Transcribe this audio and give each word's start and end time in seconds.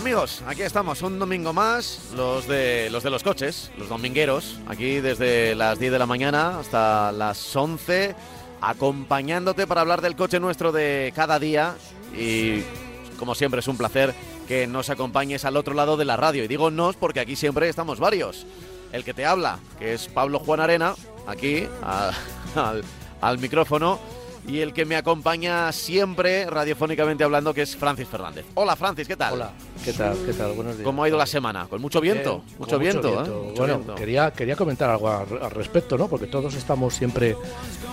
amigos? 0.00 0.42
Aquí 0.46 0.62
estamos, 0.62 1.02
un 1.02 1.18
domingo 1.18 1.52
más, 1.52 2.10
los 2.16 2.48
de 2.48 2.88
los 2.88 3.02
de 3.02 3.10
los 3.10 3.22
coches, 3.22 3.70
los 3.76 3.90
domingueros, 3.90 4.58
aquí 4.66 4.98
desde 5.00 5.54
las 5.54 5.78
10 5.78 5.92
de 5.92 5.98
la 5.98 6.06
mañana 6.06 6.58
hasta 6.58 7.12
las 7.12 7.54
11, 7.54 8.14
acompañándote 8.62 9.66
para 9.66 9.82
hablar 9.82 10.00
del 10.00 10.16
coche 10.16 10.40
nuestro 10.40 10.72
de 10.72 11.12
cada 11.14 11.38
día 11.38 11.76
y 12.16 12.62
como 13.18 13.34
siempre 13.34 13.60
es 13.60 13.68
un 13.68 13.76
placer 13.76 14.14
que 14.48 14.66
nos 14.66 14.88
acompañes 14.88 15.44
al 15.44 15.58
otro 15.58 15.74
lado 15.74 15.98
de 15.98 16.06
la 16.06 16.16
radio. 16.16 16.44
Y 16.44 16.48
digo 16.48 16.70
nos 16.70 16.96
porque 16.96 17.20
aquí 17.20 17.36
siempre 17.36 17.68
estamos 17.68 18.00
varios. 18.00 18.46
El 18.92 19.04
que 19.04 19.12
te 19.12 19.26
habla, 19.26 19.58
que 19.78 19.92
es 19.92 20.08
Pablo 20.08 20.38
Juan 20.38 20.60
Arena, 20.60 20.94
aquí 21.26 21.68
al 23.20 23.38
micrófono, 23.38 24.00
y 24.46 24.60
el 24.60 24.72
que 24.72 24.84
me 24.84 24.96
acompaña 24.96 25.70
siempre 25.72 26.46
radiofónicamente 26.46 27.24
hablando, 27.24 27.54
que 27.54 27.62
es 27.62 27.76
Francis 27.76 28.08
Fernández. 28.08 28.44
Hola 28.54 28.76
Francis, 28.76 29.06
¿qué 29.06 29.16
tal? 29.16 29.34
Hola, 29.34 29.52
¿qué 29.84 29.92
tal? 29.92 30.16
¿Qué 30.24 30.32
tal? 30.32 30.52
Buenos 30.52 30.76
días. 30.76 30.84
¿Cómo 30.84 31.04
ha 31.04 31.08
ido 31.08 31.18
la 31.18 31.26
semana? 31.26 31.66
¿Con 31.68 31.80
mucho 31.80 32.00
viento? 32.00 32.42
Bien, 32.44 32.58
mucho 32.58 32.70
con 32.72 32.80
viento, 32.80 33.08
¿eh? 33.08 33.28
Mucho 33.28 33.54
bueno, 33.56 33.74
viento. 33.76 33.94
Quería, 33.94 34.30
quería 34.32 34.56
comentar 34.56 34.90
algo 34.90 35.08
al, 35.08 35.42
al 35.42 35.50
respecto, 35.50 35.96
¿no? 35.96 36.08
Porque 36.08 36.26
todos 36.26 36.54
estamos 36.54 36.94
siempre 36.94 37.36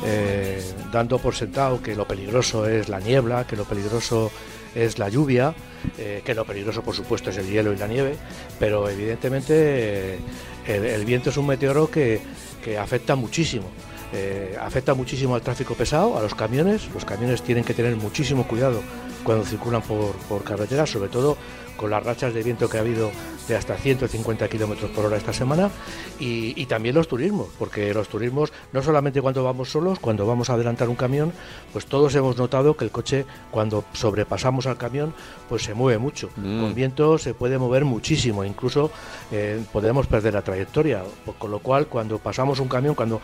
eh, 0.05 0.61
dando 0.91 1.19
por 1.19 1.35
sentado 1.35 1.81
que 1.81 1.95
lo 1.95 2.07
peligroso 2.07 2.67
es 2.67 2.89
la 2.89 2.99
niebla, 2.99 3.45
que 3.45 3.55
lo 3.55 3.65
peligroso 3.65 4.31
es 4.75 4.99
la 4.99 5.09
lluvia, 5.09 5.53
eh, 5.97 6.21
que 6.23 6.35
lo 6.35 6.45
peligroso, 6.45 6.83
por 6.83 6.95
supuesto, 6.95 7.29
es 7.29 7.37
el 7.37 7.49
hielo 7.49 7.73
y 7.73 7.77
la 7.77 7.87
nieve, 7.87 8.15
pero 8.59 8.89
evidentemente 8.89 10.19
el, 10.67 10.85
el 10.85 11.05
viento 11.05 11.29
es 11.29 11.37
un 11.37 11.47
meteoro 11.47 11.89
que, 11.89 12.21
que 12.63 12.77
afecta 12.77 13.15
muchísimo. 13.15 13.67
Eh, 14.13 14.55
afecta 14.59 14.93
muchísimo 14.93 15.35
al 15.35 15.41
tráfico 15.41 15.73
pesado, 15.73 16.17
a 16.17 16.21
los 16.21 16.33
camiones. 16.33 16.87
Los 16.93 17.05
camiones 17.05 17.41
tienen 17.41 17.63
que 17.63 17.73
tener 17.73 17.95
muchísimo 17.95 18.47
cuidado 18.47 18.81
cuando 19.27 19.43
circulan 19.43 19.81
por, 19.81 20.15
por 20.29 20.41
carretera, 20.45 20.85
sobre 20.85 21.09
todo 21.09 21.35
con 21.75 21.91
las 21.91 22.01
rachas 22.01 22.33
de 22.33 22.43
viento 22.43 22.69
que 22.69 22.77
ha 22.77 22.79
habido 22.79 23.11
de 23.49 23.55
hasta 23.55 23.75
150 23.75 24.47
kilómetros 24.47 24.89
por 24.91 25.05
hora 25.05 25.17
esta 25.17 25.33
semana 25.33 25.69
y, 26.17 26.59
y 26.61 26.65
también 26.65 26.95
los 26.95 27.09
turismos, 27.09 27.47
porque 27.59 27.93
los 27.93 28.07
turismos 28.07 28.51
no 28.71 28.81
solamente 28.81 29.21
cuando 29.21 29.43
vamos 29.43 29.69
solos, 29.69 29.99
cuando 29.99 30.25
vamos 30.25 30.49
a 30.49 30.53
adelantar 30.53 30.87
un 30.87 30.95
camión, 30.95 31.33
pues 31.73 31.85
todos 31.85 32.15
hemos 32.15 32.37
notado 32.37 32.75
que 32.77 32.85
el 32.85 32.91
coche 32.91 33.25
cuando 33.51 33.83
sobrepasamos 33.93 34.65
al 34.65 34.77
camión, 34.77 35.13
pues 35.49 35.63
se 35.63 35.73
mueve 35.73 35.97
mucho. 35.99 36.29
Mm. 36.37 36.61
Con 36.61 36.73
viento 36.73 37.17
se 37.17 37.33
puede 37.33 37.57
mover 37.57 37.83
muchísimo, 37.85 38.45
incluso 38.45 38.91
eh, 39.31 39.61
podemos 39.73 40.07
perder 40.07 40.35
la 40.35 40.41
trayectoria, 40.41 41.03
con 41.37 41.51
lo 41.51 41.59
cual 41.59 41.87
cuando 41.87 42.17
pasamos 42.17 42.59
un 42.59 42.69
camión, 42.69 42.95
cuando 42.95 43.21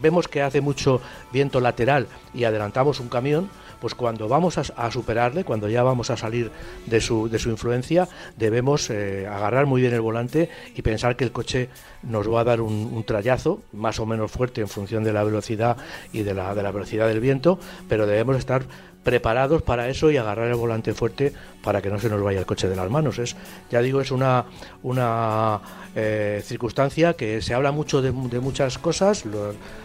vemos 0.00 0.28
que 0.28 0.42
hace 0.42 0.60
mucho 0.60 1.00
viento 1.32 1.60
lateral 1.60 2.06
y 2.32 2.44
adelantamos 2.44 3.00
un 3.00 3.08
camión, 3.08 3.50
pues 3.80 3.94
cuando 3.94 4.28
vamos 4.28 4.56
a, 4.56 4.62
a 4.76 4.90
cuando 5.44 5.68
ya 5.68 5.82
vamos 5.82 6.10
a 6.10 6.16
salir 6.16 6.50
de 6.86 7.00
su, 7.00 7.28
de 7.28 7.38
su 7.38 7.50
influencia, 7.50 8.08
debemos 8.36 8.90
eh, 8.90 9.26
agarrar 9.26 9.66
muy 9.66 9.80
bien 9.80 9.94
el 9.94 10.00
volante 10.00 10.50
y 10.74 10.82
pensar 10.82 11.16
que 11.16 11.24
el 11.24 11.32
coche 11.32 11.68
nos 12.02 12.30
va 12.30 12.40
a 12.40 12.44
dar 12.44 12.60
un, 12.60 12.90
un 12.92 13.04
trayazo 13.04 13.62
más 13.72 13.98
o 13.98 14.06
menos 14.06 14.30
fuerte 14.30 14.60
en 14.60 14.68
función 14.68 15.04
de 15.04 15.12
la 15.12 15.24
velocidad 15.24 15.76
y 16.12 16.22
de 16.22 16.34
la, 16.34 16.54
de 16.54 16.62
la 16.62 16.70
velocidad 16.70 17.08
del 17.08 17.20
viento, 17.20 17.58
pero 17.88 18.06
debemos 18.06 18.36
estar 18.36 18.64
preparados 19.04 19.62
para 19.62 19.88
eso 19.88 20.10
y 20.10 20.16
agarrar 20.16 20.48
el 20.48 20.56
volante 20.56 20.94
fuerte 20.94 21.32
para 21.62 21.80
que 21.80 21.90
no 21.90 22.00
se 22.00 22.08
nos 22.08 22.22
vaya 22.22 22.40
el 22.40 22.46
coche 22.46 22.68
de 22.68 22.74
las 22.74 22.90
manos. 22.90 23.18
Es, 23.18 23.36
ya 23.70 23.80
digo, 23.80 24.00
es 24.00 24.10
una, 24.10 24.46
una 24.82 25.60
eh, 25.94 26.42
circunstancia 26.44 27.14
que 27.14 27.40
se 27.40 27.54
habla 27.54 27.70
mucho 27.70 28.02
de, 28.02 28.10
muchas 28.10 28.78
cosas, 28.78 29.24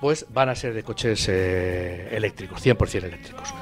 pues 0.00 0.26
van 0.30 0.48
a 0.48 0.54
ser 0.54 0.74
de 0.74 0.82
coches 0.82 1.26
eh, 1.28 2.08
eléctricos, 2.12 2.64
100% 2.64 3.04
eléctricos. 3.04 3.52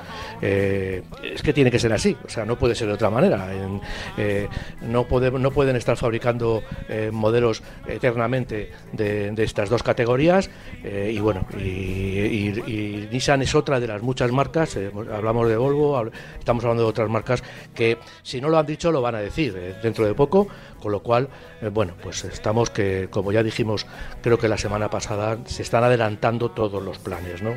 Eh, 0.42 1.02
es 1.22 1.42
que 1.42 1.52
tiene 1.52 1.70
que 1.70 1.78
ser 1.78 1.92
así, 1.92 2.16
o 2.24 2.28
sea, 2.28 2.44
no 2.44 2.58
puede 2.58 2.74
ser 2.74 2.88
de 2.88 2.94
otra 2.94 3.10
manera. 3.10 3.52
En- 3.54 3.80
eh, 4.18 4.48
no, 4.82 5.06
no 5.38 5.50
pueden 5.50 5.76
estar 5.76 5.96
fabricando 5.96 6.62
eh, 6.88 7.10
modelos 7.12 7.62
eternamente 7.86 8.70
de, 8.92 9.30
de 9.32 9.42
estas 9.44 9.68
dos 9.70 9.82
categorías. 9.82 10.50
y 10.84 11.18
bueno, 11.20 11.46
y, 11.58 11.62
y- 11.62 12.62
y 12.66 13.08
Nissan 13.10 13.42
es 13.42 13.54
otra 13.54 13.80
de 13.80 13.86
las 13.88 14.02
muchas 14.02 14.30
marcas. 14.32 14.76
hablamos 15.12 15.48
de 15.48 15.56
Volvo, 15.56 15.96
hab- 15.98 16.12
estamos 16.38 16.64
hablando 16.64 16.82
de 16.84 16.88
otras 16.90 17.08
marcas 17.08 17.42
que, 17.74 17.98
si 18.22 18.40
no 18.40 18.48
lo 18.48 18.58
han 18.58 18.66
dicho, 18.66 18.92
lo 18.92 19.00
van 19.02 19.14
a 19.14 19.20
decir 19.20 19.54
dentro 19.82 20.06
de 20.06 20.14
poco. 20.14 20.46
Con 20.80 20.92
lo 20.92 21.02
cual, 21.02 21.28
bueno, 21.72 21.94
pues 22.00 22.24
estamos 22.24 22.70
que, 22.70 23.08
como 23.10 23.32
ya 23.32 23.42
dijimos, 23.42 23.86
creo 24.22 24.38
que 24.38 24.46
la 24.46 24.58
semana 24.58 24.88
pasada, 24.90 25.38
se 25.46 25.62
están 25.62 25.82
adelantando 25.82 26.50
todos 26.50 26.80
los 26.82 26.98
planes, 26.98 27.42
¿no? 27.42 27.54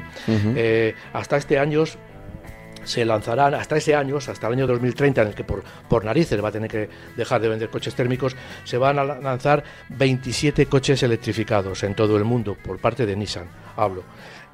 Hasta 1.13 1.37
este 1.37 1.59
año 1.59 1.83
se 2.89 3.05
lanzarán 3.05 3.53
hasta 3.53 3.77
ese 3.77 3.93
año, 3.93 4.17
hasta 4.17 4.47
el 4.47 4.53
año 4.53 4.65
2030, 4.67 5.21
en 5.21 5.27
el 5.29 5.35
que 5.35 5.43
por, 5.43 5.63
por 5.87 6.03
narices 6.03 6.43
va 6.43 6.47
a 6.47 6.51
tener 6.51 6.69
que 6.71 6.89
dejar 7.15 7.39
de 7.39 7.47
vender 7.49 7.69
coches 7.69 7.93
térmicos, 7.93 8.35
se 8.63 8.77
van 8.79 8.97
a 8.97 9.03
la- 9.03 9.19
lanzar 9.19 9.63
27 9.89 10.65
coches 10.65 11.03
electrificados 11.03 11.83
en 11.83 11.93
todo 11.93 12.17
el 12.17 12.23
mundo 12.23 12.57
por 12.61 12.79
parte 12.79 13.05
de 13.05 13.15
Nissan, 13.15 13.45
hablo. 13.75 14.03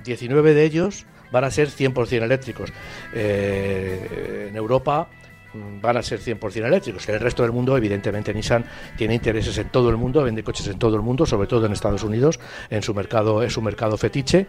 19 0.03 0.53
de 0.53 0.63
ellos 0.65 1.05
van 1.31 1.45
a 1.45 1.51
ser 1.51 1.69
100% 1.69 2.23
eléctricos. 2.23 2.71
Eh, 3.13 4.47
en 4.49 4.55
Europa 4.55 5.07
mm, 5.53 5.81
van 5.81 5.97
a 5.97 6.03
ser 6.03 6.19
100% 6.19 6.65
eléctricos. 6.65 7.07
En 7.09 7.15
el 7.15 7.21
resto 7.21 7.43
del 7.43 7.51
mundo, 7.53 7.75
evidentemente, 7.77 8.33
Nissan 8.33 8.65
tiene 8.97 9.15
intereses 9.15 9.57
en 9.57 9.69
todo 9.69 9.89
el 9.89 9.97
mundo, 9.97 10.21
vende 10.23 10.43
coches 10.43 10.67
en 10.67 10.77
todo 10.77 10.95
el 10.95 11.01
mundo, 11.01 11.25
sobre 11.25 11.47
todo 11.47 11.65
en 11.65 11.71
Estados 11.71 12.03
Unidos, 12.03 12.39
en 12.69 12.81
su 12.83 12.93
mercado, 12.93 13.41
en 13.43 13.49
su 13.49 13.61
mercado 13.61 13.97
fetiche 13.97 14.47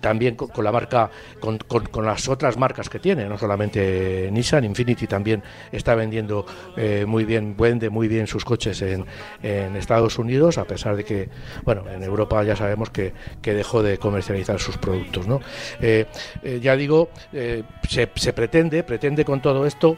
también 0.00 0.34
con, 0.34 0.64
la 0.64 0.72
marca, 0.72 1.10
con, 1.38 1.58
con, 1.58 2.04
las 2.04 2.28
otras 2.28 2.56
marcas 2.56 2.88
que 2.88 2.98
tiene, 2.98 3.26
no 3.26 3.38
solamente 3.38 4.28
Nissan, 4.32 4.64
Infinity 4.64 5.06
también 5.06 5.42
está 5.70 5.94
vendiendo 5.94 6.46
eh, 6.76 7.04
muy 7.06 7.24
bien, 7.24 7.56
vende 7.56 7.90
muy 7.90 8.08
bien 8.08 8.26
sus 8.26 8.44
coches 8.44 8.80
en, 8.82 9.04
en, 9.42 9.76
Estados 9.76 10.18
Unidos, 10.18 10.58
a 10.58 10.64
pesar 10.64 10.96
de 10.96 11.04
que, 11.04 11.28
bueno, 11.64 11.84
en 11.90 12.02
Europa 12.02 12.42
ya 12.42 12.56
sabemos 12.56 12.90
que, 12.90 13.12
que 13.40 13.54
dejó 13.54 13.82
de 13.82 13.98
comercializar 13.98 14.58
sus 14.58 14.78
productos, 14.78 15.26
¿no? 15.26 15.40
Eh, 15.80 16.06
eh, 16.42 16.60
ya 16.62 16.76
digo, 16.76 17.10
se, 17.32 18.08
se 18.14 18.32
pretende, 18.32 18.82
pretende 18.82 19.24
con 19.24 19.40
todo 19.40 19.66
esto 19.66 19.96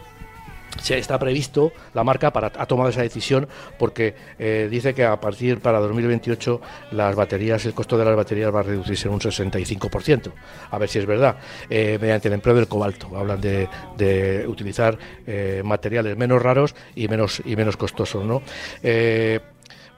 se 0.80 0.98
está 0.98 1.18
previsto 1.18 1.72
la 1.94 2.04
marca 2.04 2.32
para 2.32 2.52
ha 2.56 2.66
tomado 2.66 2.88
esa 2.88 3.02
decisión 3.02 3.48
porque 3.78 4.14
eh, 4.38 4.68
dice 4.70 4.94
que 4.94 5.04
a 5.04 5.20
partir 5.20 5.60
para 5.60 5.78
2028 5.80 6.60
las 6.92 7.14
baterías 7.14 7.64
el 7.66 7.74
costo 7.74 7.98
de 7.98 8.04
las 8.04 8.16
baterías 8.16 8.54
va 8.54 8.60
a 8.60 8.64
reducirse 8.64 9.08
en 9.08 9.14
un 9.14 9.20
65% 9.20 10.32
a 10.70 10.78
ver 10.78 10.88
si 10.88 10.98
es 10.98 11.06
verdad. 11.06 11.36
Eh, 11.68 11.98
mediante 12.00 12.28
el 12.28 12.34
empleo 12.34 12.54
del 12.54 12.68
cobalto. 12.68 13.16
Hablan 13.16 13.40
de, 13.40 13.68
de 13.96 14.46
utilizar 14.46 14.98
eh, 15.26 15.62
materiales 15.64 16.16
menos 16.16 16.42
raros 16.42 16.74
y 16.94 17.08
menos 17.08 17.42
y 17.44 17.56
menos 17.56 17.76
costosos 17.76 18.24
no 18.24 18.42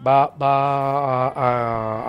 va, 0.07 0.33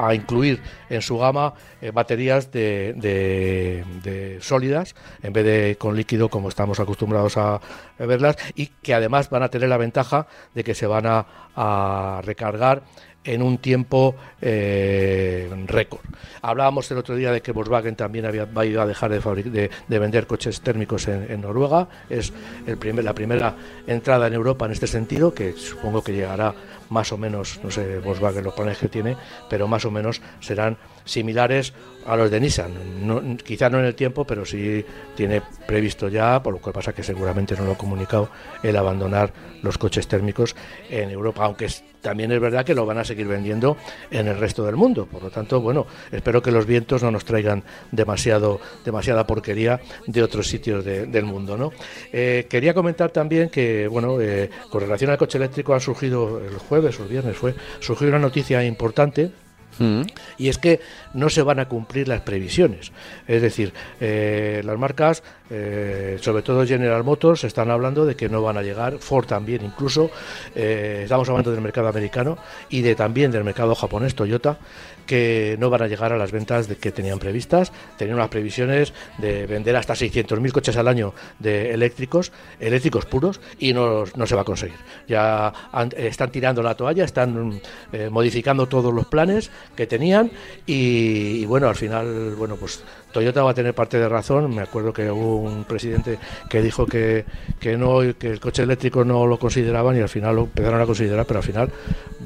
a, 0.08 0.14
incluir 0.14 0.62
en 0.90 1.02
su 1.02 1.18
gama 1.18 1.54
eh, 1.82 1.92
baterías 1.92 2.52
de, 2.52 4.38
sólidas 4.42 4.96
en 5.22 5.34
vez 5.34 5.46
de 5.46 5.78
con 5.78 5.96
líquido 5.96 6.30
como 6.30 6.50
estamos 6.50 6.80
acostumbrados 6.80 7.38
a, 7.38 7.60
verlas 8.00 8.38
y 8.56 8.68
que 8.68 8.94
además 8.94 9.30
van 9.30 9.44
a 9.44 9.50
tener 9.50 9.70
la 9.70 9.78
ventaja 9.78 10.28
de 10.54 10.64
que 10.64 10.74
se 10.74 10.88
van 10.88 11.06
a 11.08 12.22
recargar 12.24 12.84
en 13.26 13.42
un 13.42 13.58
tiempo 13.58 14.16
eh, 14.42 15.50
récord. 15.66 16.02
Hablábamos 16.42 16.90
el 16.92 16.98
otro 17.00 17.16
día 17.16 17.32
de 17.32 17.42
que 17.42 17.52
Volkswagen 17.52 17.96
también 17.96 18.26
había, 18.26 18.46
va 18.46 18.62
a 18.62 18.86
dejar 18.86 19.12
de, 19.12 19.70
de, 19.88 20.00
vender 20.00 20.28
coches 20.28 20.62
térmicos 20.62 21.08
en, 21.08 21.42
Noruega. 21.42 21.88
Es 22.10 22.32
el 22.68 22.78
primer, 22.78 23.04
la 23.04 23.14
primera 23.14 23.56
entrada 23.88 24.28
en 24.28 24.34
Europa 24.34 24.66
en 24.66 24.72
este 24.72 24.88
sentido, 24.88 25.34
que 25.34 25.54
supongo 25.54 26.04
que 26.04 26.14
llegará 26.14 26.54
más 26.90 27.12
o 27.12 27.18
menos, 27.18 27.60
no 27.64 27.72
sé 27.72 28.00
Volkswagen 28.00 28.44
los 28.44 28.54
planes 28.54 28.78
que 28.78 28.88
tiene, 28.88 29.18
pero 29.50 29.68
más 29.68 29.86
o 29.86 29.92
menos 29.92 30.22
serán 30.40 30.78
similares 31.06 31.74
a 32.06 32.16
los 32.16 32.30
de 32.30 32.40
Nissan. 32.40 33.08
No, 33.08 33.22
quizá 33.38 33.70
no 33.70 33.80
en 33.80 33.86
el 33.86 33.96
tiempo, 33.96 34.26
pero 34.26 34.46
sí 34.46 34.86
tiene 35.16 35.42
previsto 35.66 36.08
ya, 36.08 36.42
por 36.42 36.54
lo 36.54 36.62
que 36.62 36.72
pasa 36.72 36.94
que 36.94 37.04
seguramente 37.04 37.56
no 37.56 37.66
lo 37.66 37.72
ha 37.72 37.78
comunicado, 37.78 38.30
el 38.62 38.76
abandonar 38.78 39.34
los 39.62 39.78
coches 39.78 40.08
térmicos 40.08 40.56
en 40.90 41.10
Europa, 41.10 41.46
aunque 41.46 41.68
también 42.02 42.32
es 42.32 42.40
verdad 42.40 42.64
que 42.64 42.76
lo 42.76 42.86
van 42.86 43.00
a 43.00 43.04
seguir 43.04 43.28
vendiendo 43.28 43.78
en 44.12 44.28
el 44.28 44.38
resto 44.38 44.64
del 44.64 44.76
mundo. 44.76 45.08
Por 45.08 45.24
lo 45.24 45.32
tanto, 45.32 45.60
bueno, 45.60 45.88
espero 46.12 46.40
que 46.40 46.52
los 46.52 46.68
vientos 46.68 47.02
no 47.02 47.10
nos 47.10 47.26
traigan 47.26 47.64
demasiado, 47.92 48.62
demasiada 48.86 49.26
porquería 49.26 49.80
de 50.06 50.22
otros 50.22 50.48
sitios 50.48 50.86
del 50.86 51.26
mundo. 51.26 51.58
¿no? 51.58 51.72
Eh, 52.14 52.46
quería 52.48 52.76
comentar 52.76 53.10
también 53.10 53.50
que, 53.50 53.88
bueno, 53.88 54.22
eh, 54.22 54.52
con 54.70 54.82
relación 54.82 55.10
al 55.10 55.18
coche 55.18 55.40
eléctrico 55.40 55.74
ha 55.74 55.80
surgido 55.80 56.40
el 56.40 56.60
jueves 56.60 57.00
o 57.00 57.04
el 57.04 57.10
viernes 57.10 57.36
fue, 57.36 57.56
surgió 57.80 58.08
una 58.08 58.20
noticia 58.20 58.64
importante 58.64 59.32
Mm. 59.80 60.02
Y 60.38 60.50
es 60.50 60.58
que 60.58 60.80
no 61.14 61.30
se 61.30 61.42
van 61.42 61.60
a 61.60 61.68
cumplir 61.68 62.08
las 62.08 62.22
previsiones. 62.22 62.92
Es 63.28 63.42
decir, 63.42 63.74
eh, 64.00 64.62
las 64.64 64.78
marcas, 64.78 65.24
eh, 65.50 66.18
sobre 66.22 66.44
todo 66.44 66.66
General 66.66 67.04
Motors, 67.04 67.44
están 67.44 67.70
hablando 67.72 68.06
de 68.06 68.16
que 68.16 68.30
no 68.30 68.42
van 68.42 68.58
a 68.58 68.62
llegar, 68.62 68.98
Ford 69.00 69.26
también 69.26 69.64
incluso, 69.64 70.10
eh, 70.56 71.02
estamos 71.04 71.28
hablando 71.30 71.52
del 71.52 71.62
mercado 71.62 71.88
americano 71.88 72.38
y 72.70 72.82
de 72.82 72.96
también 72.96 73.32
del 73.32 73.44
mercado 73.44 73.76
japonés, 73.76 74.16
Toyota, 74.16 74.58
que 75.06 75.56
no 75.60 75.70
van 75.70 75.84
a 75.84 75.88
llegar 75.88 76.14
a 76.14 76.18
las 76.18 76.32
ventas 76.32 76.68
de 76.68 76.78
que 76.78 76.92
tenían 76.92 77.20
previstas. 77.20 77.72
Tenían 77.98 78.18
unas 78.18 78.30
previsiones 78.30 78.94
de 79.18 79.46
vender 79.46 79.76
hasta 79.76 79.94
600.000 79.94 80.52
coches 80.52 80.78
al 80.78 80.88
año 80.88 81.14
de 81.40 81.74
eléctricos, 81.74 82.32
eléctricos 82.60 83.06
puros, 83.06 83.42
y 83.60 83.74
no, 83.74 84.04
no 84.16 84.28
se 84.28 84.36
va 84.36 84.42
a 84.42 84.46
conseguir. 84.46 84.78
Ya 85.08 85.54
están 85.96 86.32
tirando 86.32 86.62
la 86.62 86.76
toalla, 86.76 87.04
están 87.04 87.62
modificando 88.10 88.68
todos 88.68 88.94
los 88.94 89.06
planes 89.08 89.52
que 89.76 89.88
tenían 89.88 90.32
y, 90.66 91.46
bueno, 91.46 91.68
al 91.68 91.76
final, 91.76 92.36
bueno, 92.36 92.56
pues 92.56 92.84
Toyota 93.16 93.44
va 93.44 93.52
a 93.52 93.54
tener 93.54 93.74
parte 93.74 93.98
de 93.98 94.10
razón. 94.10 94.54
Me 94.54 94.62
acuerdo 94.62 94.92
que 94.92 95.10
hubo 95.10 95.38
un 95.38 95.64
presidente 95.64 96.20
que 96.50 96.62
dijo 96.62 96.86
que, 96.86 97.24
que 97.62 97.78
no 97.78 98.00
que 98.20 98.30
el 98.30 98.42
coche 98.42 98.64
eléctrico 98.64 99.06
no 99.06 99.26
lo 99.26 99.40
consideraban 99.40 99.96
y 99.96 100.02
al 100.02 100.10
final 100.10 100.36
lo 100.36 100.42
empezaron 100.42 100.82
a 100.82 100.86
considerar, 100.86 101.26
pero 101.26 101.40
al 101.40 101.46
final 101.46 101.72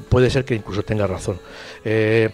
puede 0.08 0.30
ser 0.30 0.44
que 0.44 0.56
incluso 0.56 0.82
tenga 0.82 1.06
razón. 1.06 1.38
Eh, 1.84 2.30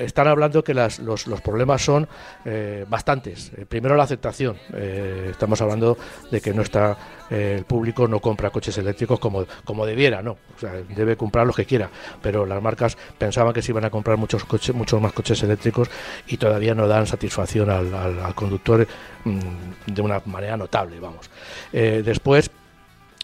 están 0.00 0.26
hablando 0.26 0.64
que 0.64 0.74
los, 0.74 0.98
problemas 1.44 1.84
son 1.84 2.08
eh, 2.44 2.84
bastantes. 2.88 3.52
Eh, 3.56 3.66
primero 3.68 3.94
la 3.96 4.02
aceptación. 4.02 4.56
estamos 5.30 5.60
hablando 5.62 5.96
de 6.28 6.40
que 6.40 6.52
no 6.52 6.62
está 6.62 6.98
el 7.32 7.64
público 7.64 8.06
no 8.06 8.20
compra 8.20 8.50
coches 8.50 8.76
eléctricos 8.78 9.18
como, 9.18 9.46
como 9.64 9.86
debiera, 9.86 10.22
no. 10.22 10.36
Debe 10.94 11.16
comprar 11.16 11.46
los 11.46 11.56
que 11.56 11.64
quiera, 11.64 11.90
pero 12.20 12.46
las 12.46 12.62
marcas 12.62 12.96
pensaban 13.18 13.52
que 13.52 13.62
se 13.62 13.72
iban 13.72 13.84
a 13.84 13.90
comprar 13.90 14.16
muchos 14.16 14.44
coches, 14.44 14.74
muchos 14.74 15.00
más 15.00 15.12
coches 15.12 15.42
eléctricos 15.42 15.88
y 16.26 16.36
todavía 16.36 16.74
no 16.74 16.86
dan 16.86 17.06
satisfacción 17.06 17.70
al, 17.70 18.34
conductor 18.34 18.86
mm, 19.24 19.92
de 19.92 20.02
una 20.02 20.22
manera 20.26 20.56
notable, 20.56 21.00
vamos. 21.00 21.30
después 21.72 22.50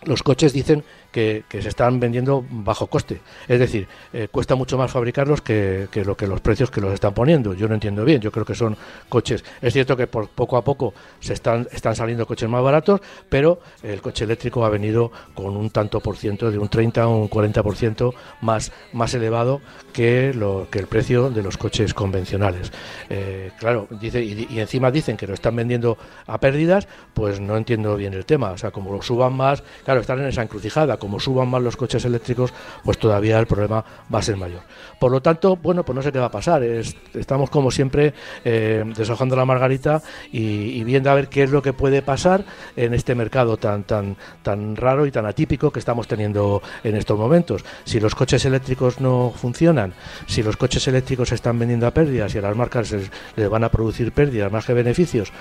los 0.05 0.23
coches 0.23 0.53
dicen 0.53 0.85
que, 1.19 1.63
se 1.63 1.69
están 1.69 1.99
vendiendo 1.99 2.45
bajo 2.49 2.87
coste. 2.87 3.21
Es 3.49 3.59
decir, 3.59 3.89
eh, 4.13 4.29
cuesta 4.31 4.55
mucho 4.55 4.79
más 4.79 4.91
fabricarlos 4.91 5.41
que, 5.43 5.89
lo 6.05 6.17
que 6.17 6.29
los 6.29 6.41
precios 6.41 6.71
que 6.71 6.81
los 6.81 6.93
están 6.95 7.13
poniendo. 7.13 7.55
Yo 7.55 7.67
no 7.67 7.75
entiendo 7.75 8.05
bien. 8.05 8.21
Yo 8.21 8.31
creo 8.31 8.45
que 8.45 8.55
son 8.55 8.77
coches. 9.09 9.45
Es 9.61 9.73
cierto 9.73 9.97
que 9.97 10.07
por 10.07 10.29
poco 10.29 10.57
a 10.57 10.63
poco 10.63 10.95
se 11.19 11.33
están, 11.33 11.67
están 11.73 11.97
saliendo 11.97 12.27
coches 12.27 12.49
más 12.49 12.63
baratos, 12.63 13.01
pero 13.29 13.61
el 13.83 14.01
coche 14.01 14.25
eléctrico 14.25 14.65
ha 14.65 14.69
venido 14.69 15.11
con 15.35 15.57
un 15.57 15.71
tanto 15.71 16.01
por 16.01 16.17
ciento, 16.17 16.51
de 16.51 16.59
un 16.59 16.69
30 16.69 17.09
o 17.09 17.17
un 17.17 17.29
40 17.29 17.63
por 17.63 17.75
ciento 17.75 18.15
más, 18.41 18.71
más 18.93 19.13
elevado 19.15 19.61
que, 19.93 20.33
lo, 20.33 20.69
que 20.71 20.79
el 20.79 20.87
precio 20.87 21.31
de 21.31 21.43
los 21.43 21.57
coches 21.57 21.95
convencionales. 21.95 22.71
Eh, 23.11 23.51
claro, 23.59 23.89
dice, 24.01 24.23
y, 24.23 24.61
encima 24.61 24.91
dicen 24.93 25.17
que 25.17 25.27
lo 25.27 25.35
están 25.35 25.57
vendiendo 25.57 25.99
a 26.27 26.39
pérdidas, 26.39 26.87
pues 27.15 27.41
no 27.41 27.57
entiendo 27.57 27.97
bien 27.97 28.15
el 28.15 28.25
tema. 28.25 28.53
O 28.53 28.59
sea, 28.59 28.71
como 28.71 28.93
lo 28.93 29.03
suban 29.03 29.33
más, 29.33 29.65
claro, 29.85 30.01
están 30.01 30.21
en 30.21 30.27
esa 30.27 30.43
encrucijada 30.43 30.97
suban 31.19 31.49
más 31.49 31.63
los 31.63 31.77
coches 31.77 32.05
eléctricos, 32.05 32.53
pues 32.85 32.99
todavía 32.99 33.39
el 33.39 33.47
problema 33.47 33.85
va 34.13 34.19
a 34.19 34.23
ser 34.23 34.37
mayor. 34.37 34.63
Por 34.99 35.13
lo 35.13 35.21
tanto, 35.21 35.57
bueno, 35.57 35.85
pues 35.85 35.95
no 35.97 36.03
sé 36.03 36.13
qué 36.13 36.19
va 36.19 36.27
a 36.27 36.31
pasar. 36.31 36.63
estamos 36.63 37.51
como 37.51 37.71
siempre 37.71 38.15
eh, 38.45 38.85
deshojando 38.97 39.37
la 39.37 39.45
margarita 39.45 40.03
y, 40.33 40.83
viendo 40.85 41.11
a 41.11 41.15
ver 41.15 41.29
qué 41.29 41.43
es 41.43 41.51
lo 41.51 41.63
que 41.63 41.73
puede 41.73 42.03
pasar 42.03 42.45
en 42.77 42.95
este 42.95 43.15
mercado 43.15 43.57
tan, 43.57 43.85
tan, 43.85 44.17
tan 44.43 44.77
raro 44.77 45.07
y 45.07 45.11
tan 45.11 45.27
atípico 45.27 45.71
que 45.71 45.79
estamos 45.79 46.09
teniendo 46.09 46.63
en 46.83 46.97
estos 46.97 47.19
momentos. 47.19 47.65
Si 47.85 48.01
los 48.01 48.15
coches 48.15 48.45
eléctricos 48.45 49.01
no 49.01 49.33
funcionan, 49.35 49.95
si 50.27 50.43
los 50.43 50.57
coches 50.57 50.87
eléctricos 50.89 51.29
se 51.29 51.35
están 51.35 51.59
vendiendo 51.59 51.87
a 51.87 51.93
pérdidas 51.93 52.35
y 52.35 52.39
a 52.39 52.43
las 52.43 52.57
marcas 52.57 52.93
les, 52.93 53.49
van 53.49 53.65
a 53.65 53.69
producir 53.71 54.13
pérdidas 54.13 54.51
más 54.51 54.65
que 54.67 54.73
beneficios, 54.73 55.33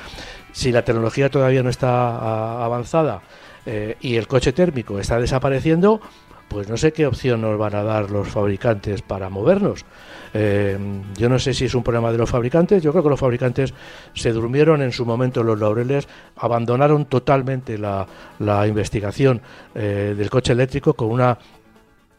si 0.52 0.72
la 0.72 0.84
tecnología 0.84 1.30
todavía 1.30 1.64
no 1.64 1.70
está 1.70 2.64
avanzada, 2.64 3.22
eh, 3.70 3.98
y 4.00 4.16
el 4.16 4.28
coche 4.28 4.54
térmico 4.54 4.98
está 4.98 5.20
desapareciendo, 5.20 6.00
pues 6.48 6.70
no 6.70 6.78
sé 6.78 6.94
qué 6.94 7.06
opción 7.06 7.42
nos 7.42 7.58
van 7.58 7.76
a 7.76 7.84
dar 7.84 8.10
los 8.10 8.30
fabricantes 8.30 9.02
para 9.02 9.30
movernos. 9.30 9.84
Eh, 10.34 10.78
yo 11.18 11.28
no 11.28 11.38
sé 11.38 11.54
si 11.54 11.66
es 11.66 11.76
un 11.76 11.84
problema 11.84 12.14
de 12.14 12.18
los 12.18 12.30
fabricantes, 12.30 12.82
yo 12.82 12.92
creo 12.92 13.04
que 13.04 13.10
los 13.10 13.20
fabricantes 13.20 13.74
se 14.14 14.32
durmieron 14.32 14.82
en 14.82 14.94
su 14.94 15.06
momento 15.06 15.44
los 15.44 15.60
laureles, 15.60 16.08
abandonaron 16.38 17.08
totalmente 17.08 17.78
la, 17.78 18.08
investigación 18.66 19.42
eh, 19.76 20.16
del 20.18 20.30
coche 20.30 20.54
eléctrico 20.54 20.94
con 20.94 21.10
una, 21.10 21.38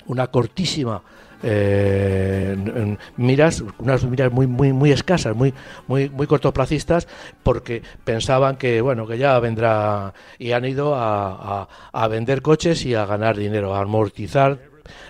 una 0.07 0.27
cortísima 0.27 1.01
eh, 1.43 2.97
miras, 3.17 3.63
unas 3.79 4.05
miras 4.05 4.33
muy, 4.33 4.47
muy, 4.47 4.73
muy 4.73 4.93
escasas, 4.93 5.37
muy, 5.37 5.55
muy, 5.87 6.09
muy 6.09 6.27
cortoplacistas, 6.27 7.07
porque 7.43 7.83
pensaban 8.05 8.57
que, 8.57 8.81
bueno, 8.81 9.07
que 9.07 9.19
ya 9.19 9.39
vendrá 9.39 10.15
y 10.39 10.53
han 10.53 10.65
ido 10.65 10.95
a, 10.95 11.69
a, 11.93 12.09
vender 12.09 12.43
coches 12.43 12.85
y 12.85 12.95
a 12.95 13.07
ganar 13.07 13.37
dinero, 13.37 13.75
a 13.75 13.81
amortizar 13.81 14.59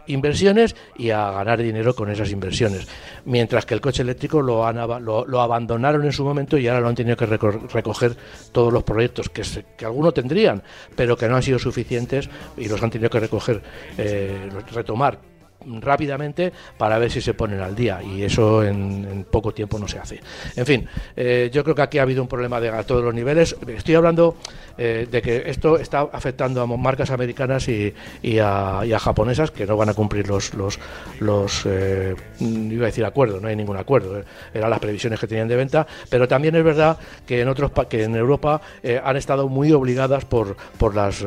inversiones 0.07 0.75
y 0.97 1.11
a 1.11 1.31
ganar 1.31 1.63
dinero 1.63 1.95
con 1.95 2.11
esas 2.11 2.31
inversiones. 2.31 2.89
Mientras 3.25 3.65
que 3.65 3.75
el 3.75 3.81
coche 3.81 4.03
eléctrico 4.03 4.43
lo, 4.43 4.67
han, 4.67 4.77
lo, 5.05 5.41
abandonaron 5.41 6.05
en 6.05 6.13
su 6.13 6.25
momento 6.25 6.59
y 6.59 6.67
ahora 6.67 6.81
lo 6.81 6.89
han 6.89 6.95
tenido 6.95 7.17
que 7.17 7.27
recoger 7.27 8.17
todos 8.53 8.73
los 8.73 8.83
proyectos 8.83 9.29
que, 9.29 9.43
que 9.77 9.85
algunos 9.85 10.15
tendrían, 10.15 10.63
pero 10.97 11.17
que 11.17 11.29
no 11.29 11.37
han 11.37 11.43
sido 11.43 11.59
suficientes 11.59 12.29
y 12.57 12.69
los 12.69 12.83
han 12.83 12.91
tenido 12.91 13.11
que 13.11 13.21
recoger, 13.21 13.63
eh, 13.97 14.49
retomar 14.73 15.38
rápidamente 15.81 16.53
para 16.77 16.99
ver 16.99 17.11
si 17.11 17.21
se 17.21 17.35
ponen 17.35 17.61
al 17.61 17.75
día 17.75 18.01
y 18.03 18.23
eso 18.23 18.65
en, 18.65 19.27
poco 19.31 19.53
tiempo 19.53 19.79
no 19.79 19.89
se 19.89 19.99
hace. 19.99 20.21
En 20.57 20.67
fin, 20.67 20.89
eh, 21.17 21.51
yo 21.53 21.63
creo 21.65 21.75
que 21.75 21.83
aquí 21.83 21.99
ha 21.99 22.03
habido 22.03 22.23
un 22.23 22.29
problema 22.29 22.61
de, 22.61 22.71
a 22.71 22.83
todos 22.85 23.05
los 23.05 23.15
niveles. 23.15 23.57
Estoy 23.67 23.95
hablando 23.95 24.37
eh, 24.77 25.07
de 25.11 25.23
que 25.23 25.51
esto 25.51 25.77
está 25.77 26.01
afectando 26.13 26.63
a 26.63 26.67
marcas 26.67 27.11
americanas 27.11 27.69
y, 27.69 27.95
a, 28.41 28.85
japonesas 28.99 29.51
que 29.51 29.67
no 29.67 29.77
van 29.77 29.89
a 29.89 29.95
cumplir 29.95 30.29
los, 30.29 30.55
los, 30.55 30.79
los 31.21 31.63
eh, 31.67 32.15
iba 32.41 32.85
a 32.85 32.87
decir 32.87 33.05
acuerdos, 33.05 33.41
no 33.41 33.49
hay 33.49 33.57
ningún 33.57 33.77
acuerdo, 33.77 34.23
eran 34.53 34.71
las 34.71 34.81
previsiones 34.81 35.21
que 35.21 35.27
tenían 35.27 35.47
de 35.47 35.57
venta, 35.57 35.87
pero 36.11 36.27
también 36.27 36.55
es 36.57 36.65
verdad 36.65 36.99
que 37.27 37.41
en 37.41 37.49
otros 37.49 37.71
que 37.89 38.05
en 38.05 38.17
Europa 38.17 38.61
han 39.05 39.17
estado 39.17 39.49
muy 39.49 39.73
obligadas 39.73 40.25
por, 40.25 40.57
por 40.79 40.95
las, 40.95 41.25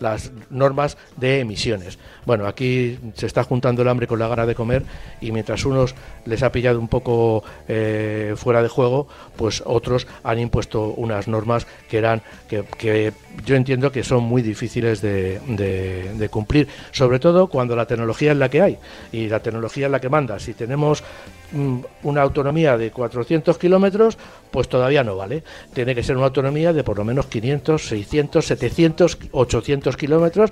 las 0.00 0.32
normas 0.50 0.96
de 1.16 1.40
emisiones. 1.40 1.98
Bueno, 2.24 2.46
aquí 2.46 2.98
se 3.14 3.26
está 3.26 3.44
juntando 3.44 3.82
el 3.82 3.88
hambre 3.88 4.06
con 4.06 4.18
la 4.18 4.28
gana 4.28 4.46
de 4.46 4.54
comer 4.54 4.82
y 5.20 5.32
mientras 5.32 5.64
unos 5.64 5.94
les 6.24 6.42
ha 6.42 6.52
pillado 6.52 6.78
un 6.78 6.88
poco 6.88 7.42
eh, 7.68 8.34
fuera 8.36 8.62
de 8.62 8.68
juego, 8.68 9.08
pues 9.36 9.62
otros 9.64 10.06
han 10.22 10.38
impuesto 10.38 10.94
unas 10.96 11.28
normas 11.28 11.66
que 11.88 11.98
eran 11.98 12.22
que, 12.48 13.12
yo 13.44 13.56
entiendo 13.56 13.92
que 13.92 14.02
son 14.02 14.24
muy 14.24 14.42
difíciles 14.42 15.00
de, 15.00 15.40
de, 15.46 16.28
cumplir, 16.28 16.68
sobre 16.90 17.18
todo 17.18 17.48
cuando 17.48 17.76
la 17.76 17.86
tecnología 17.86 18.32
es 18.32 18.38
la 18.38 18.48
que 18.48 18.62
hay 18.62 18.78
y 19.12 19.28
la 19.28 19.40
tecnología 19.40 19.86
es 19.86 19.92
la 19.92 20.00
que 20.00 20.08
manda. 20.08 20.38
Si 20.38 20.54
tenemos 20.54 21.02
mm, 21.52 21.78
una 22.02 22.22
autonomía 22.22 22.76
de 22.76 22.90
400 22.90 23.56
kilómetros, 23.58 24.18
pues 24.50 24.68
todavía 24.68 25.04
no 25.04 25.16
vale. 25.16 25.42
Tiene 25.72 25.94
que 25.94 26.02
ser 26.02 26.16
una 26.16 26.26
autonomía 26.26 26.72
de 26.72 26.84
por 26.84 26.98
lo 26.98 27.04
menos 27.04 27.26
500, 27.26 27.86
600, 27.86 28.46
700, 28.46 29.18
800 29.32 29.96
kilómetros, 29.96 30.50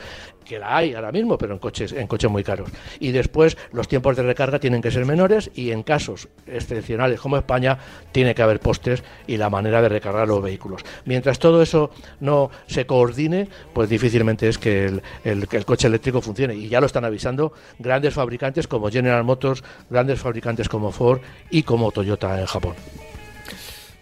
que 0.48 0.58
la 0.58 0.76
hay 0.76 0.94
ahora 0.94 1.12
mismo, 1.12 1.38
pero 1.38 1.52
en 1.52 1.58
coches, 1.58 1.92
en 1.92 2.06
coches 2.06 2.30
muy 2.30 2.42
caros. 2.42 2.70
Y 2.98 3.12
después 3.12 3.56
los 3.72 3.86
tiempos 3.86 4.16
de 4.16 4.22
recarga 4.22 4.58
tienen 4.58 4.82
que 4.82 4.90
ser 4.90 5.04
menores 5.04 5.50
y 5.54 5.70
en 5.70 5.82
casos 5.82 6.28
excepcionales 6.46 7.20
como 7.20 7.36
España 7.36 7.78
tiene 8.10 8.34
que 8.34 8.42
haber 8.42 8.58
postes 8.58 9.04
y 9.26 9.36
la 9.36 9.50
manera 9.50 9.82
de 9.82 9.88
recargar 9.88 10.26
los 10.26 10.42
vehículos. 10.42 10.82
Mientras 11.04 11.38
todo 11.38 11.62
eso 11.62 11.90
no 12.20 12.50
se 12.66 12.86
coordine, 12.86 13.48
pues 13.72 13.88
difícilmente 13.88 14.48
es 14.48 14.58
que 14.58 15.00
el, 15.24 15.48
coche 15.64 15.86
eléctrico 15.86 16.20
funcione. 16.20 16.54
Y 16.54 16.68
ya 16.68 16.80
lo 16.80 16.86
están 16.86 17.04
avisando 17.04 17.52
grandes 17.78 18.14
fabricantes 18.14 18.66
como 18.66 18.90
General 18.90 19.22
Motors, 19.22 19.62
grandes 19.90 20.18
fabricantes 20.18 20.68
como 20.68 20.90
Ford 20.90 21.20
y 21.50 21.62
como 21.62 21.92
Toyota 21.92 22.40
en 22.40 22.46
Japón. 22.46 22.74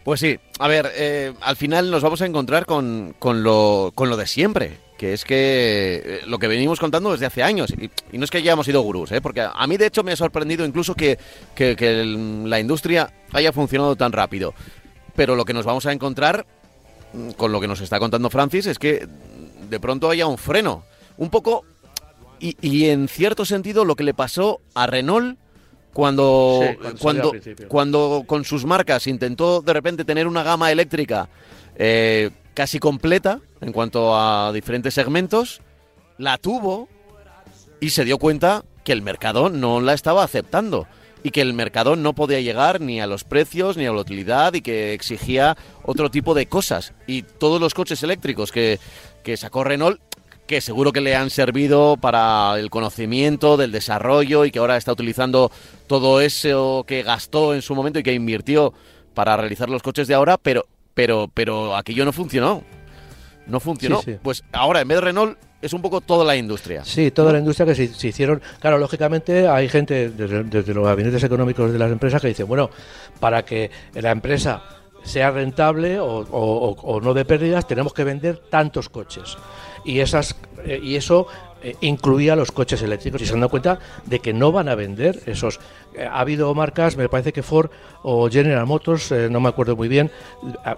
Pues 0.04 0.20
sí, 0.20 0.38
a 0.60 0.68
ver, 0.68 0.92
eh, 0.94 1.32
al 1.40 1.56
final 1.56 1.90
nos 1.90 2.04
vamos 2.04 2.22
a 2.22 2.26
encontrar 2.26 2.64
con, 2.64 3.16
con, 3.18 3.42
lo, 3.42 3.90
con 3.92 4.08
lo 4.08 4.16
de 4.16 4.28
siempre, 4.28 4.78
que 4.96 5.12
es 5.12 5.24
que 5.24 6.02
eh, 6.04 6.20
lo 6.26 6.38
que 6.38 6.48
venimos 6.48 6.80
contando 6.80 7.12
desde 7.12 7.26
hace 7.26 7.42
años, 7.42 7.70
y, 7.70 8.18
no 8.18 8.24
es 8.24 8.30
que 8.30 8.38
hayamos 8.38 8.66
sido 8.66 8.80
gurús, 8.80 9.12
¿eh? 9.12 9.20
porque 9.20 9.40
a, 9.42 9.66
mí 9.66 9.76
de 9.76 9.86
hecho 9.86 10.02
me 10.02 10.12
ha 10.12 10.16
sorprendido 10.16 10.64
incluso 10.64 10.94
que, 10.94 11.18
la 12.44 12.60
industria 12.60 13.12
haya 13.32 13.52
funcionado 13.52 13.96
tan 13.96 14.12
rápido, 14.12 14.54
pero 15.14 15.36
lo 15.36 15.44
que 15.44 15.52
nos 15.52 15.64
vamos 15.64 15.86
a 15.86 15.92
encontrar 15.92 16.46
mm, 17.12 17.30
con 17.32 17.52
lo 17.52 17.60
que 17.60 17.68
nos 17.68 17.80
está 17.80 17.98
contando 17.98 18.30
Francis 18.30 18.66
es 18.66 18.78
que 18.78 19.06
de 19.68 19.80
pronto 19.80 20.10
haya 20.10 20.26
un 20.26 20.38
freno, 20.38 20.84
un 21.16 21.30
poco, 21.30 21.64
y, 22.40 22.56
y 22.60 22.86
en 22.86 23.08
cierto 23.08 23.44
sentido 23.44 23.84
lo 23.84 23.96
que 23.96 24.04
le 24.04 24.14
pasó 24.14 24.60
a 24.74 24.86
Renault 24.86 25.38
cuando, 25.96 26.60
cuando, 27.00 27.32
cuando, 27.68 28.24
con 28.26 28.44
sus 28.44 28.66
marcas 28.66 29.06
intentó 29.06 29.62
de 29.62 29.72
repente 29.72 30.04
tener 30.04 30.26
una 30.26 30.42
gama 30.42 30.70
eléctrica 30.70 31.26
eh, 31.74 32.28
casi 32.56 32.78
completa 32.78 33.40
en 33.60 33.70
cuanto 33.70 34.16
a 34.16 34.50
diferentes 34.50 34.94
segmentos, 34.94 35.60
la 36.16 36.38
tuvo 36.38 36.88
y 37.80 37.90
se 37.90 38.06
dio 38.06 38.16
cuenta 38.16 38.64
que 38.82 38.92
el 38.92 39.02
mercado 39.02 39.50
no 39.50 39.82
la 39.82 39.92
estaba 39.92 40.24
aceptando 40.24 40.88
y 41.22 41.32
que 41.32 41.42
el 41.42 41.52
mercado 41.52 41.96
no 41.96 42.14
podía 42.14 42.40
llegar 42.40 42.80
ni 42.80 42.98
a 42.98 43.06
los 43.06 43.24
precios 43.24 43.76
ni 43.76 43.84
a 43.84 43.92
la 43.92 44.00
utilidad 44.00 44.54
y 44.54 44.62
que 44.62 44.94
exigía 44.94 45.54
otro 45.82 46.10
tipo 46.10 46.32
de 46.32 46.46
cosas. 46.46 46.94
Y 47.06 47.22
todos 47.22 47.60
los 47.60 47.74
coches 47.74 48.02
eléctricos 48.02 48.52
que, 48.52 48.80
que 49.22 49.36
sacó 49.36 49.62
Renault 49.62 50.00
que 50.46 50.62
seguro 50.62 50.92
que 50.92 51.00
le 51.02 51.14
han 51.14 51.28
servido 51.28 51.98
para 51.98 52.58
el 52.58 52.70
conocimiento 52.70 53.58
del 53.58 53.72
desarrollo 53.72 54.46
y 54.46 54.50
que 54.50 54.60
ahora 54.60 54.78
está 54.78 54.92
utilizando 54.92 55.50
todo 55.88 56.22
eso 56.22 56.84
que 56.86 57.02
gastó 57.02 57.52
en 57.52 57.60
su 57.60 57.74
momento 57.74 57.98
y 57.98 58.02
que 58.02 58.14
invirtió 58.14 58.72
para 59.12 59.36
realizar 59.36 59.68
los 59.68 59.82
coches 59.82 60.06
de 60.08 60.14
ahora, 60.14 60.38
pero 60.38 60.66
pero 60.96 61.30
pero 61.32 61.76
aquello 61.76 62.06
no 62.06 62.12
funcionó. 62.12 62.64
No 63.46 63.60
funcionó. 63.60 64.00
Pues 64.22 64.42
ahora 64.50 64.80
en 64.80 64.88
vez 64.88 64.96
de 64.96 65.02
Renault 65.02 65.38
es 65.60 65.72
un 65.74 65.82
poco 65.82 66.00
toda 66.00 66.24
la 66.24 66.36
industria. 66.36 66.84
Sí, 66.84 67.10
toda 67.10 67.32
la 67.32 67.38
industria 67.38 67.66
que 67.66 67.74
se, 67.74 68.08
hicieron. 68.08 68.40
Claro, 68.60 68.78
lógicamente 68.78 69.46
hay 69.46 69.68
gente 69.68 70.08
desde, 70.08 70.74
los 70.74 70.84
gabinetes 70.84 71.22
económicos 71.22 71.72
de 71.72 71.78
las 71.78 71.92
empresas 71.92 72.20
que 72.20 72.28
dice, 72.28 72.42
bueno, 72.44 72.70
para 73.20 73.44
que 73.44 73.70
la 73.94 74.10
empresa 74.10 74.62
sea 75.04 75.30
rentable 75.30 76.00
o, 76.00 76.06
o 76.06 77.00
no 77.00 77.14
de 77.14 77.24
pérdidas, 77.24 77.68
tenemos 77.68 77.92
que 77.92 78.02
vender 78.02 78.38
tantos 78.50 78.88
coches 78.88 79.36
y, 79.86 80.00
esas, 80.00 80.36
eh, 80.64 80.80
y 80.82 80.96
eso 80.96 81.28
eh, 81.62 81.76
incluía 81.80 82.36
los 82.36 82.52
coches 82.52 82.82
eléctricos 82.82 83.22
y 83.22 83.26
se 83.26 83.32
han 83.32 83.40
dado 83.40 83.50
cuenta 83.50 83.78
de 84.04 84.18
que 84.18 84.34
no 84.34 84.52
van 84.52 84.68
a 84.68 84.74
vender 84.74 85.22
esos. 85.26 85.60
Eh, 85.96 86.04
ha 86.04 86.20
habido 86.20 86.54
marcas, 86.54 86.96
me 86.96 87.08
parece 87.08 87.32
que 87.32 87.42
Ford 87.42 87.70
o 88.02 88.28
General 88.28 88.66
Motors, 88.66 89.12
no 89.30 89.40
me 89.40 89.48
acuerdo 89.48 89.76
muy 89.76 89.88
bien, 89.88 90.10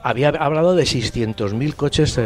había 0.02 0.28
hablado 0.28 0.74
de 0.74 0.84
600.000 0.84 1.74
coches 1.74 2.18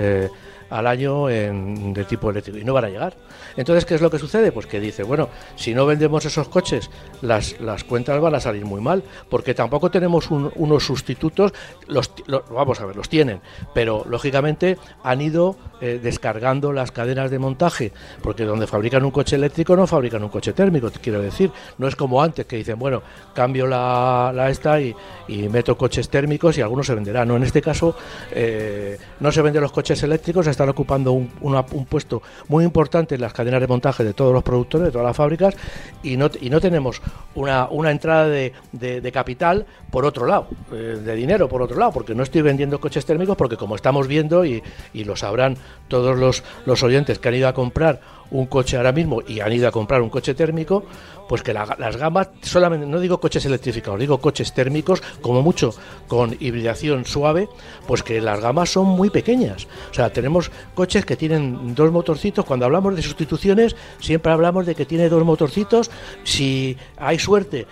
al 0.72 0.86
año 0.86 1.28
en, 1.28 1.92
de 1.92 2.04
tipo 2.04 2.30
eléctrico 2.30 2.58
y 2.58 2.64
no 2.64 2.72
van 2.72 2.86
a 2.86 2.88
llegar. 2.88 3.14
Entonces, 3.56 3.84
¿qué 3.84 3.94
es 3.94 4.00
lo 4.00 4.10
que 4.10 4.18
sucede? 4.18 4.52
Pues 4.52 4.66
que 4.66 4.80
dice, 4.80 5.02
bueno, 5.02 5.28
si 5.54 5.74
no 5.74 5.84
vendemos 5.84 6.24
esos 6.24 6.48
coches, 6.48 6.90
las, 7.20 7.60
las 7.60 7.84
cuentas 7.84 8.18
van 8.20 8.34
a 8.34 8.40
salir 8.40 8.64
muy 8.64 8.80
mal, 8.80 9.02
porque 9.28 9.52
tampoco 9.54 9.90
tenemos 9.90 10.30
unos 10.30 10.84
sustitutos, 10.84 11.52
los, 11.86 12.10
vamos 12.50 12.80
a 12.80 12.86
ver, 12.86 12.96
los 12.96 13.08
tienen, 13.08 13.40
pero 13.74 14.04
lógicamente 14.08 14.78
han 15.02 15.20
ido 15.20 15.56
eh, 15.80 16.00
descargando 16.02 16.72
las 16.72 16.90
cadenas 16.90 17.30
de 17.30 17.38
montaje, 17.38 17.92
porque 18.22 18.44
donde 18.44 18.66
fabrican 18.66 19.04
un 19.04 19.10
coche 19.10 19.36
eléctrico 19.36 19.76
no 19.76 19.86
fabrican 19.86 20.22
un 20.22 20.30
coche 20.30 20.52
térmico, 20.54 20.90
quiero 21.02 21.20
decir, 21.20 21.50
no 21.76 21.86
es 21.86 21.96
como 21.96 22.22
antes 22.22 22.46
que 22.46 22.56
dicen, 22.56 22.78
bueno, 22.78 23.02
cambio 23.34 23.66
la, 23.66 24.46
esta 24.48 24.80
y, 24.80 24.94
y, 25.28 25.48
meto 25.48 25.76
coches 25.76 26.08
térmicos 26.08 26.56
y 26.56 26.62
algunos 26.62 26.86
se 26.86 26.94
venderán. 26.94 27.28
No, 27.28 27.36
en 27.36 27.42
este 27.42 27.60
caso 27.60 27.96
eh, 28.30 28.98
no 29.20 29.30
se 29.32 29.42
venden 29.42 29.62
los 29.62 29.72
coches 29.72 30.02
eléctricos 30.02 30.46
hasta 30.46 30.61
están 30.62 30.70
ocupando 30.70 31.12
un, 31.12 31.86
puesto 31.88 32.22
muy 32.48 32.64
importante 32.64 33.16
en 33.16 33.20
las 33.20 33.32
cadenas 33.32 33.60
de 33.60 33.66
montaje 33.66 34.04
de 34.04 34.14
todos 34.14 34.32
los 34.32 34.42
productores, 34.42 34.86
de 34.86 34.92
todas 34.92 35.06
las 35.06 35.16
fábricas, 35.16 35.56
y 36.02 36.16
no, 36.16 36.30
y 36.40 36.50
no 36.50 36.60
tenemos 36.60 37.02
una, 37.34 37.68
entrada 37.90 38.28
de, 38.28 38.52
de, 38.72 39.12
capital 39.12 39.66
por 39.90 40.04
otro 40.04 40.26
lado, 40.26 40.46
eh, 40.72 41.00
de 41.04 41.14
dinero 41.16 41.48
por 41.48 41.62
otro 41.62 41.76
lado, 41.76 41.92
porque 41.92 42.14
no 42.14 42.22
estoy 42.22 42.42
vendiendo 42.42 42.80
coches 42.80 43.04
térmicos, 43.04 43.36
porque 43.36 43.56
como 43.56 43.74
estamos 43.74 44.06
viendo, 44.06 44.44
y, 44.44 44.62
y 44.94 45.04
lo 45.04 45.16
sabrán 45.16 45.56
todos 45.88 46.16
los, 46.16 46.44
los 46.64 46.82
oyentes 46.82 47.18
que 47.18 47.28
han 47.28 47.34
ido 47.34 47.48
a 47.48 47.54
comprar 47.54 48.00
un 48.32 48.46
coche 48.46 48.76
ahora 48.76 48.92
mismo 48.92 49.20
y 49.26 49.40
han 49.40 49.52
ido 49.52 49.68
a 49.68 49.70
comprar 49.70 50.02
un 50.02 50.08
coche 50.08 50.34
térmico, 50.34 50.84
pues 51.28 51.42
que 51.42 51.52
las 51.52 51.96
gamas, 51.96 52.30
solamente, 52.42 52.86
no 52.86 52.98
digo 52.98 53.20
coches 53.20 53.44
electrificados, 53.44 54.00
digo 54.00 54.18
coches 54.18 54.52
térmicos, 54.52 55.02
como 55.20 55.42
mucho 55.42 55.74
con 56.08 56.36
hibridación 56.40 57.04
suave, 57.04 57.48
pues 57.86 58.02
que 58.02 58.20
las 58.20 58.40
gamas 58.40 58.70
son 58.70 58.86
muy 58.86 59.10
pequeñas. 59.10 59.66
O 59.90 59.94
sea, 59.94 60.12
tenemos 60.12 60.50
coches 60.74 61.04
que 61.04 61.16
tienen 61.16 61.74
dos 61.74 61.92
motorcitos, 61.92 62.44
cuando 62.44 62.66
hablamos 62.66 62.96
de 62.96 63.02
sustituciones, 63.02 63.76
siempre 64.00 64.32
hablamos 64.32 64.66
de 64.66 64.74
que 64.74 64.86
tiene 64.86 65.08
dos 65.08 65.24
motorcitos, 65.24 65.90
si 66.24 66.76
hay 66.96 67.18
suerte, 67.18 67.66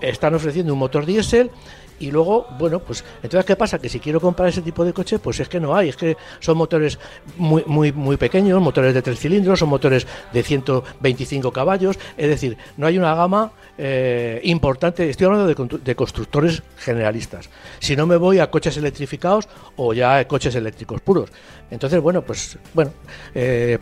están 0.00 0.34
ofreciendo 0.34 0.74
un 0.74 0.78
motor 0.78 1.06
diésel 1.06 1.50
y 2.04 2.10
luego, 2.10 2.46
bueno, 2.58 2.80
pues 2.80 3.02
entonces 3.22 3.46
¿qué 3.46 3.56
pasa? 3.56 3.78
Que 3.78 3.88
si 3.88 3.98
quiero 3.98 4.20
comprar 4.20 4.50
ese 4.50 4.60
tipo 4.60 4.84
de 4.84 4.92
coche, 4.92 5.18
pues 5.18 5.40
es 5.40 5.48
que 5.48 5.58
no 5.58 5.74
hay, 5.74 5.88
es 5.88 5.96
que 5.96 6.18
son 6.38 6.58
motores 6.58 6.98
muy 7.38 7.64
muy 7.66 7.92
muy 7.92 8.18
pequeños, 8.18 8.60
motores 8.60 8.92
de 8.92 9.00
tres 9.00 9.18
cilindros, 9.18 9.58
son 9.58 9.70
motores 9.70 10.06
de 10.32 10.42
125 10.42 11.50
caballos, 11.50 11.98
es 12.18 12.28
decir, 12.28 12.58
no 12.76 12.86
hay 12.86 12.98
una 12.98 13.14
gama 13.14 13.52
eh, 13.78 14.40
importante, 14.44 15.08
estoy 15.08 15.26
hablando 15.26 15.46
de, 15.46 15.94
constructores 15.94 16.62
generalistas. 16.76 17.48
Si 17.78 17.96
no 17.96 18.06
me 18.06 18.16
voy 18.16 18.38
a 18.38 18.50
coches 18.50 18.76
electrificados 18.76 19.48
o 19.76 19.94
ya 19.94 20.26
coches 20.28 20.54
eléctricos 20.54 21.00
puros. 21.00 21.30
Entonces, 21.70 22.02
bueno, 22.02 22.20
pues 22.22 22.58
bueno, 22.74 22.92
eh, 23.34 23.78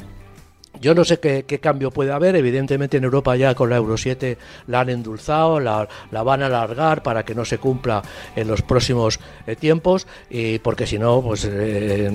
yo 0.81 0.95
no 0.95 1.05
sé 1.05 1.21
qué, 1.21 1.45
cambio 1.61 1.91
puede 1.91 2.13
haber, 2.13 2.35
evidentemente 2.35 2.97
en 2.97 3.05
Europa 3.05 3.37
ya 3.37 3.55
con 3.55 3.71
la 3.71 3.77
Euro 3.77 3.97
7 3.97 4.39
la 4.67 4.81
han 4.81 4.89
endulzado, 4.89 5.61
la, 5.61 5.87
van 6.11 6.43
a 6.43 6.47
alargar 6.47 7.03
para 7.03 7.25
que 7.25 7.35
no 7.35 7.45
se 7.45 7.59
cumpla 7.59 8.03
en 8.35 8.49
los 8.49 8.63
próximos 8.63 9.21
eh, 9.47 9.55
tiempos, 9.55 10.07
y 10.31 10.59
porque 10.61 10.87
si 10.87 10.99
no, 10.99 11.23
pues 11.23 11.49
eh, 11.51 12.11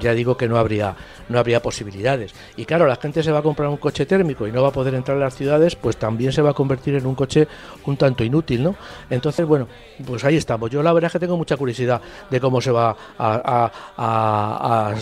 ya 0.00 0.12
digo 0.12 0.36
que 0.36 0.48
no 0.48 0.56
habría, 0.58 0.96
no 1.28 1.38
habría 1.38 1.62
posibilidades. 1.62 2.34
Y 2.56 2.64
claro, 2.64 2.86
la 2.86 2.96
gente 2.96 3.22
se 3.22 3.32
va 3.32 3.38
a 3.38 3.42
comprar 3.42 3.68
un 3.68 3.76
coche 3.76 4.06
térmico 4.06 4.46
y 4.46 4.52
no 4.52 4.62
va 4.62 4.68
a 4.68 4.72
poder 4.72 4.94
entrar 4.94 5.16
a 5.16 5.20
las 5.20 5.36
ciudades, 5.36 5.76
pues 5.76 5.96
también 5.96 6.32
se 6.32 6.42
va 6.42 6.50
a 6.50 6.54
convertir 6.54 6.96
en 6.96 7.06
un 7.06 7.14
coche 7.14 7.46
un 7.86 7.96
tanto 7.96 8.24
inútil, 8.24 8.62
¿no? 8.62 8.74
Entonces, 9.08 9.46
bueno, 9.46 9.68
pues 10.04 10.24
ahí 10.24 10.36
estamos. 10.36 10.70
Yo 10.70 10.82
la 10.82 10.92
verdad 10.92 11.06
es 11.08 11.12
que 11.12 11.20
tengo 11.20 11.36
mucha 11.36 11.56
curiosidad 11.56 12.00
de 12.28 12.40
cómo 12.40 12.60
se 12.60 12.70
va 12.70 12.96
a, 13.18 13.70
a, 13.96 14.94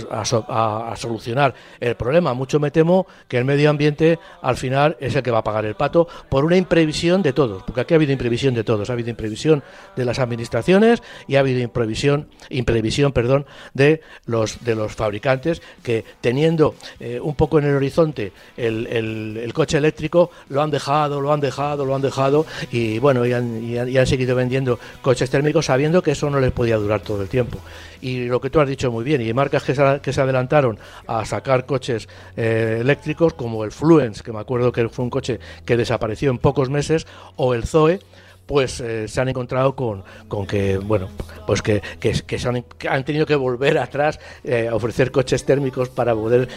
a 0.93 0.97
solucionar 0.97 1.55
el 1.81 1.95
problema. 1.97 2.35
Mucho 2.35 2.61
me 2.61 2.71
temo 2.71 2.98
que 3.28 3.38
el 3.38 3.45
medio 3.45 3.71
ambiente 3.71 4.19
al 4.43 4.57
final 4.57 4.97
es 5.00 5.14
el 5.14 5.23
que 5.23 5.31
va 5.31 5.38
a 5.38 5.45
pagar 5.45 5.64
el 5.64 5.75
pato 5.75 6.09
por 6.28 6.45
una 6.45 6.57
imprevisión 6.57 7.23
de 7.23 7.33
todos, 7.33 7.62
porque 7.62 7.81
aquí 7.83 7.95
ha 7.95 7.97
habido 7.97 8.12
imprevisión 8.12 8.55
de 8.55 8.64
todos, 8.64 8.90
ha 8.90 8.93
habido 8.93 9.11
imprevisión 9.11 9.62
de 9.97 10.05
las 10.05 10.19
administraciones 10.19 11.02
y 11.26 11.37
ha 11.37 11.40
habido 11.40 11.61
imprevisión, 11.61 12.28
imprevisión 12.50 13.12
perdón, 13.12 13.47
de 13.75 14.02
los 14.26 14.64
de 14.64 14.75
los 14.75 14.95
fabricantes 14.95 15.62
que 15.83 16.05
teniendo 16.21 16.75
eh, 17.00 17.21
un 17.21 17.35
poco 17.35 17.59
en 17.59 17.67
el 17.67 17.75
horizonte 17.75 18.33
el, 18.57 18.87
el, 18.87 19.52
coche 19.52 19.78
eléctrico 19.78 20.31
lo 20.49 20.62
han 20.62 20.71
dejado, 20.71 21.21
lo 21.21 21.33
han 21.33 21.40
dejado, 21.40 21.85
lo 21.85 21.95
han 21.95 22.02
dejado 22.02 22.47
y 22.71 22.99
bueno, 22.99 23.26
y 23.26 23.33
han, 23.33 23.64
y 23.64 23.99
han, 23.99 24.07
seguido 24.07 24.37
vendiendo 24.37 24.78
coches 25.02 25.31
térmicos 25.31 25.67
sabiendo 25.67 26.02
que 26.02 26.12
eso 26.12 26.31
no 26.31 26.40
les 26.40 26.52
podía 26.52 26.76
durar 26.76 27.00
todo 27.00 27.23
el 27.23 27.28
tiempo. 27.28 27.59
Y 28.00 28.25
lo 28.25 28.40
que 28.40 28.50
tú 28.50 28.61
has 28.61 28.69
dicho 28.69 28.90
muy 28.90 29.05
bien, 29.05 29.21
y 29.21 29.33
marcas 29.33 29.62
que 29.62 29.75
se, 29.75 30.00
que 30.02 30.12
se 30.12 30.21
adelantaron 30.21 30.78
a 31.07 31.25
sacar 31.25 31.67
coches 31.67 32.09
eh, 32.37 32.78
eléctricos 32.81 33.35
como 33.35 33.64
el 33.64 33.73
Fluence, 33.73 34.23
que 34.23 34.33
me 34.33 34.40
acuerdo 34.40 34.73
que 34.73 34.88
fue 34.88 35.05
un 35.05 35.11
coche 35.11 35.40
que 35.64 35.76
desapareció 35.76 36.31
en 36.31 36.38
pocos 36.38 36.71
meses, 36.71 37.07
o 37.37 37.55
el 37.55 37.64
Zoe, 37.64 38.00
pues 38.49 38.81
eh, 38.81 39.07
se 39.09 39.21
han 39.21 39.28
encontrado 39.28 39.76
con, 39.76 40.02
con 40.26 40.47
que, 40.47 40.78
bueno, 40.78 41.09
pues 41.47 41.61
que, 41.61 41.83
que, 42.00 42.38
se 42.38 42.49
han, 42.49 43.05
tenido 43.05 43.26
que 43.26 43.37
volver 43.37 43.76
atrás 43.76 44.19
eh, 44.43 44.69
a 44.69 44.75
ofrecer 44.75 45.12
coches 45.12 45.45
térmicos 45.45 45.90
para 45.90 46.14
poder 46.14 46.49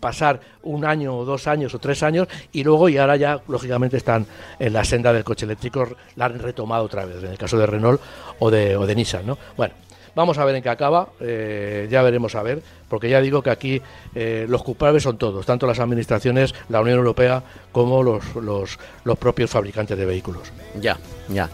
pasar 0.00 0.40
un 0.62 0.84
año 0.84 1.16
o 1.16 1.24
dos 1.24 1.46
años 1.46 1.74
o 1.74 1.78
tres 1.78 2.02
años 2.02 2.28
y 2.52 2.62
luego 2.62 2.90
y 2.90 2.98
ahora 2.98 3.16
ya 3.16 3.40
lógicamente 3.48 3.96
están 3.96 4.26
en 4.58 4.74
la 4.74 4.84
senda 4.84 5.14
del 5.14 5.24
coche 5.24 5.46
eléctrico, 5.46 5.96
la 6.16 6.26
han 6.26 6.38
retomado 6.38 6.84
otra 6.84 7.06
vez, 7.06 7.24
en 7.24 7.30
el 7.30 7.38
caso 7.38 7.56
de 7.56 7.64
Renault 7.64 8.02
o 8.38 8.50
de, 8.50 8.76
o 8.76 8.86
de 8.86 8.94
Nissan, 8.94 9.26
¿no? 9.26 9.38
Bueno, 9.56 9.72
Vamos 10.14 10.38
a 10.38 10.44
ver 10.44 10.54
en 10.54 10.62
qué 10.62 10.68
acaba, 10.68 11.08
eh, 11.20 11.88
ya 11.90 12.02
veremos 12.02 12.34
a 12.34 12.42
ver, 12.42 12.62
porque 12.88 13.08
ya 13.08 13.20
digo 13.20 13.42
que 13.42 13.50
aquí 13.50 13.82
eh, 14.14 14.46
los 14.48 14.62
culpables 14.62 15.02
son 15.02 15.18
todos, 15.18 15.44
tanto 15.44 15.66
las 15.66 15.80
administraciones, 15.80 16.54
la 16.68 16.80
Unión 16.80 16.98
Europea, 16.98 17.42
como 17.72 18.02
los, 18.02 18.34
los, 18.36 18.78
los 19.04 19.18
propios 19.18 19.50
fabricantes 19.50 19.98
de 19.98 20.06
vehículos. 20.06 20.52
Ya, 20.80 20.98
ya. 21.28 21.50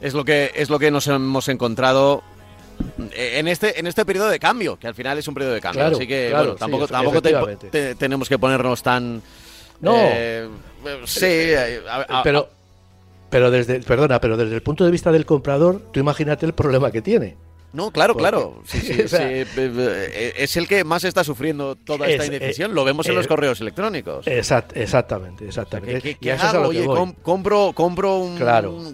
Es 0.00 0.12
lo 0.12 0.24
que, 0.24 0.50
es 0.54 0.70
lo 0.70 0.78
que 0.78 0.90
nos 0.90 1.06
hemos 1.06 1.48
encontrado 1.48 2.22
en 3.14 3.48
este 3.48 3.78
en 3.78 3.86
este 3.86 4.04
periodo 4.04 4.28
de 4.28 4.38
cambio, 4.38 4.76
que 4.76 4.88
al 4.88 4.94
final 4.94 5.18
es 5.18 5.28
un 5.28 5.34
periodo 5.34 5.54
de 5.54 5.60
cambio. 5.60 5.86
así 5.86 6.06
que 6.06 6.32
bueno, 6.34 6.54
tampoco, 6.56 6.88
tampoco 6.88 7.22
tenemos 7.22 8.28
que 8.28 8.38
ponernos 8.38 8.82
tan. 8.82 9.22
No. 9.80 9.94
Eh, 9.96 10.48
sí, 11.04 11.52
pero. 12.22 12.48
Pero 13.30 13.50
desde, 13.50 13.80
perdona, 13.80 14.20
pero 14.20 14.36
desde 14.36 14.54
el 14.54 14.62
punto 14.62 14.84
de 14.84 14.92
vista 14.92 15.10
del 15.10 15.26
comprador, 15.26 15.80
tú 15.90 15.98
imagínate 15.98 16.46
el 16.46 16.52
problema 16.52 16.92
que 16.92 17.02
tiene. 17.02 17.36
No, 17.74 17.90
claro, 17.90 18.14
claro. 18.14 18.62
es 18.72 20.56
el 20.56 20.68
que 20.68 20.84
más 20.84 21.02
está 21.02 21.24
sufriendo 21.24 21.74
toda 21.74 22.08
esta 22.08 22.24
indecisión. 22.24 22.72
Lo 22.72 22.84
vemos 22.84 23.08
en 23.08 23.16
los 23.16 23.26
correos 23.26 23.60
electrónicos. 23.60 24.26
exactamente, 24.26 25.46
exactamente. 25.46 26.16
¿Qué, 26.20 26.32
hago? 26.32 26.68
Oye, 26.68 26.86
compro, 27.22 27.72
compro 27.74 28.18
un, 28.18 28.38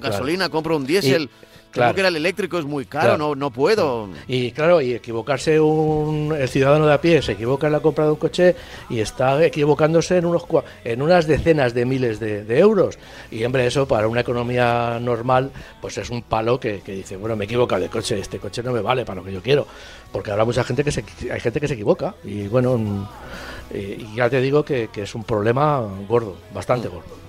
gasolina, 0.01 0.49
compro 0.49 0.77
un 0.77 0.87
diésel. 0.87 1.29
Claro. 1.71 1.95
que 1.95 2.00
era 2.00 2.09
el 2.09 2.17
eléctrico 2.17 2.59
es 2.59 2.65
muy 2.65 2.85
caro, 2.85 3.17
no, 3.17 3.35
no 3.35 3.50
puedo. 3.50 4.09
Y 4.27 4.50
claro, 4.50 4.81
y 4.81 4.95
equivocarse 4.95 5.61
un 5.61 6.35
el 6.37 6.49
ciudadano 6.49 6.87
de 6.87 6.95
a 6.95 7.00
pie 7.00 7.23
se 7.23 7.33
equivoca 7.33 7.67
en 7.69 7.73
la 7.73 7.81
compra 7.81 8.05
de 8.05 8.11
un 8.11 8.17
coche 8.17 8.57
y 8.89 9.00
está 9.00 9.45
equivocándose 9.45 10.17
en 10.17 10.27
unos 10.27 10.45
en 10.85 11.03
unas 11.03 11.27
decenas 11.27 11.75
de 11.75 11.85
miles 11.85 12.19
de, 12.19 12.59
euros. 12.59 12.99
Y 13.31 13.45
hombre, 13.45 13.67
eso 13.67 13.87
para 13.87 14.09
una 14.09 14.21
economía 14.21 14.99
normal, 15.00 15.50
pues 15.81 15.97
es 15.99 16.11
un 16.11 16.23
palo 16.23 16.59
que, 16.59 16.83
dice, 16.85 17.17
bueno, 17.17 17.37
me 17.37 17.45
he 17.45 17.47
equivocado 17.47 17.81
de 17.81 17.89
coche, 17.89 18.19
este 18.19 18.39
coche 18.39 18.62
no 18.62 18.73
me 18.73 18.81
vale 18.81 19.05
para 19.05 19.21
lo 19.21 19.25
que 19.25 19.33
yo 19.33 19.43
quiero. 19.43 19.67
Porque 20.12 20.33
habrá 20.33 20.45
mucha 20.45 20.65
gente 20.65 20.83
que 20.83 20.91
se, 20.91 21.05
hay 21.33 21.41
gente 21.41 21.61
que 21.61 21.69
se 21.69 21.75
equivoca. 21.75 22.15
Y 22.25 22.49
bueno, 22.49 22.77
mm, 22.77 23.07
y 23.75 24.17
ya 24.17 24.29
te 24.29 24.41
digo 24.41 24.65
que, 24.65 24.89
que 24.93 25.03
es 25.03 25.15
un 25.15 25.25
problema 25.25 25.81
gordo, 26.09 26.37
bastante 26.53 26.89
mm. 26.89 26.93
gordo. 26.93 27.20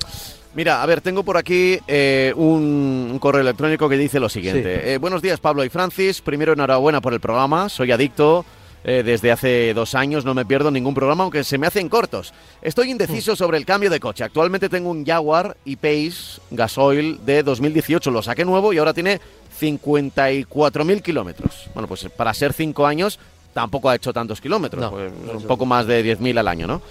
Mira, 0.54 0.84
a 0.84 0.86
ver, 0.86 1.00
tengo 1.00 1.24
por 1.24 1.38
aquí 1.38 1.80
eh, 1.88 2.34
un, 2.36 3.18
correo 3.22 3.42
electrónico 3.42 3.88
que 3.88 3.98
dice 3.98 4.20
lo 4.20 4.28
siguiente. 4.28 4.94
Eh, 4.94 4.98
buenos 4.98 5.22
días, 5.22 5.40
Pablo 5.40 5.64
y 5.64 5.70
Francis. 5.70 6.22
Primero, 6.22 6.52
enhorabuena 6.54 7.00
por 7.00 7.14
el 7.14 7.22
programa. 7.22 7.70
Soy 7.70 7.92
adicto. 7.92 8.46
Eh, 8.84 9.04
desde 9.06 9.32
hace 9.32 9.76
dos 9.76 9.94
años 9.94 10.26
no 10.26 10.34
me 10.34 10.44
pierdo 10.44 10.72
ningún 10.72 10.96
programa, 10.96 11.24
aunque 11.24 11.44
se 11.44 11.60
me 11.60 11.68
hacen 11.68 11.88
cortos. 11.88 12.34
Estoy 12.64 12.90
indeciso 12.90 13.36
sobre 13.36 13.60
el 13.60 13.66
cambio 13.66 13.90
de 13.92 14.00
coche. 14.00 14.24
Actualmente 14.24 14.70
tengo 14.70 14.90
un 14.90 15.06
Jaguar 15.06 15.56
e-Pace 15.66 16.42
gasoil 16.50 17.24
de 17.24 17.44
2018. 17.44 18.10
Lo 18.10 18.24
saqué 18.24 18.44
nuevo 18.44 18.74
y 18.74 18.80
ahora 18.80 18.94
tiene 18.94 19.22
54.000 19.60 21.02
kilómetros. 21.02 21.70
Bueno, 21.76 21.88
pues 21.88 22.10
para 22.10 22.34
ser 22.34 22.54
cinco 22.54 22.88
años 22.88 23.20
tampoco 23.54 23.90
ha 23.90 23.96
hecho 23.96 24.12
tantos 24.12 24.42
kilómetros. 24.42 24.92
Pues 24.92 25.14
un 25.36 25.44
poco 25.44 25.66
más 25.66 25.86
de 25.86 26.04
10.000 26.04 26.40
al 26.40 26.48
año, 26.48 26.68
¿no? 26.68 26.82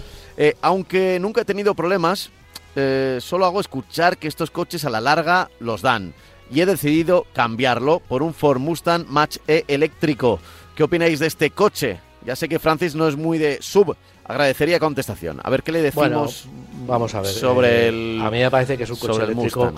aunque 0.63 1.19
nunca 1.19 1.41
he 1.41 1.45
tenido 1.45 1.75
problemas, 1.75 2.31
eh, 2.75 3.19
solo 3.21 3.45
hago 3.45 3.59
escuchar 3.59 4.17
que 4.17 4.27
estos 4.27 4.51
coches 4.51 4.85
a 4.85 4.89
la 4.89 5.01
larga 5.01 5.49
los 5.59 5.81
dan. 5.81 6.13
Y 6.51 6.61
he 6.61 6.65
decidido 6.65 7.25
cambiarlo 7.33 7.99
por 7.99 8.23
un 8.23 8.33
Ford 8.33 8.59
Mustang 8.59 9.05
Match 9.07 9.37
E 9.47 9.63
eléctrico. 9.67 10.39
¿Qué 10.75 10.83
opináis 10.83 11.19
de 11.19 11.27
este 11.27 11.51
coche? 11.51 11.99
Ya 12.25 12.35
sé 12.35 12.49
que 12.49 12.59
Francis 12.59 12.95
no 12.95 13.07
es 13.07 13.15
muy 13.15 13.37
de 13.37 13.61
sub. 13.61 13.95
Agradecería 14.25 14.79
contestación. 14.79 15.39
A 15.43 15.49
ver 15.49 15.63
qué 15.63 15.71
le 15.71 15.81
decimos. 15.81 16.45
vamos 16.85 17.15
a 17.15 17.21
ver. 17.21 17.31
Sobre 17.31 17.85
eh, 17.85 17.87
el. 17.87 18.21
A 18.21 18.29
mí 18.29 18.39
me 18.39 18.51
parece 18.51 18.77
que 18.77 18.83
es 18.83 18.89
un 18.89 18.97
coche 18.97 19.23
eléctrico. 19.23 19.71